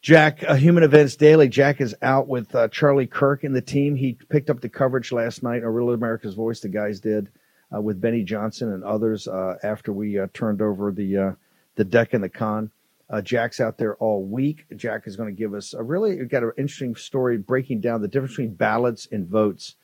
Jack, 0.00 0.44
uh, 0.46 0.54
Human 0.54 0.84
Events 0.84 1.16
Daily. 1.16 1.48
Jack 1.48 1.80
is 1.80 1.96
out 2.00 2.28
with 2.28 2.54
uh, 2.54 2.68
Charlie 2.68 3.08
Kirk 3.08 3.42
and 3.42 3.56
the 3.56 3.60
team. 3.60 3.96
He 3.96 4.16
picked 4.28 4.50
up 4.50 4.60
the 4.60 4.68
coverage 4.68 5.10
last 5.10 5.42
night 5.42 5.64
on 5.64 5.70
Real 5.70 5.90
America's 5.90 6.34
Voice. 6.34 6.60
The 6.60 6.68
guys 6.68 7.00
did 7.00 7.28
uh, 7.74 7.80
with 7.80 8.00
Benny 8.00 8.22
Johnson 8.22 8.72
and 8.72 8.84
others 8.84 9.26
uh, 9.26 9.56
after 9.64 9.92
we 9.92 10.20
turned 10.32 10.62
over 10.62 10.92
the 10.92 11.36
the 11.74 11.84
deck 11.84 12.14
and 12.14 12.22
the 12.22 12.28
con. 12.28 12.70
Jack's 13.24 13.58
out 13.58 13.78
there 13.78 13.96
all 13.96 14.24
week. 14.24 14.66
Jack 14.76 15.08
is 15.08 15.16
going 15.16 15.34
to 15.34 15.36
give 15.36 15.54
us 15.54 15.74
a 15.74 15.82
really 15.82 16.24
got 16.26 16.44
an 16.44 16.52
interesting 16.56 16.94
story 16.94 17.36
breaking 17.36 17.80
down 17.80 18.00
the 18.00 18.06
difference 18.06 18.34
between 18.34 18.54
ballots 18.54 19.08
and 19.10 19.26
votes. 19.26 19.74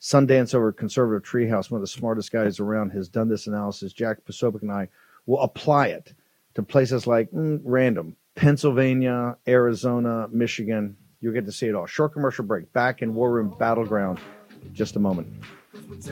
Sundance 0.00 0.54
over 0.54 0.72
Conservative 0.72 1.28
Treehouse, 1.28 1.70
one 1.70 1.78
of 1.78 1.82
the 1.82 1.86
smartest 1.86 2.32
guys 2.32 2.58
around, 2.58 2.90
has 2.90 3.08
done 3.08 3.28
this 3.28 3.46
analysis. 3.46 3.92
Jack 3.92 4.18
Posobiec 4.24 4.62
and 4.62 4.72
I 4.72 4.88
will 5.26 5.40
apply 5.40 5.88
it 5.88 6.14
to 6.54 6.62
places 6.62 7.06
like 7.06 7.30
mm, 7.32 7.60
random 7.64 8.16
Pennsylvania, 8.34 9.36
Arizona, 9.46 10.28
Michigan. 10.32 10.96
You'll 11.20 11.34
get 11.34 11.44
to 11.44 11.52
see 11.52 11.66
it 11.66 11.74
all. 11.74 11.86
Short 11.86 12.14
commercial 12.14 12.44
break. 12.44 12.72
Back 12.72 13.02
in 13.02 13.14
War 13.14 13.30
Room 13.30 13.54
Battleground. 13.58 14.20
in 14.64 14.72
Just 14.72 14.96
a 14.96 14.98
moment. 14.98 15.28
Spread 15.74 16.02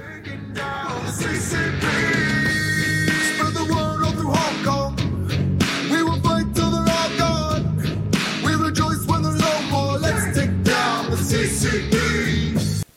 the 3.55 3.65
word 3.71 4.05
all 4.05 4.13
through 4.13 4.31
Hong 4.31 4.65
Kong. 4.65 4.78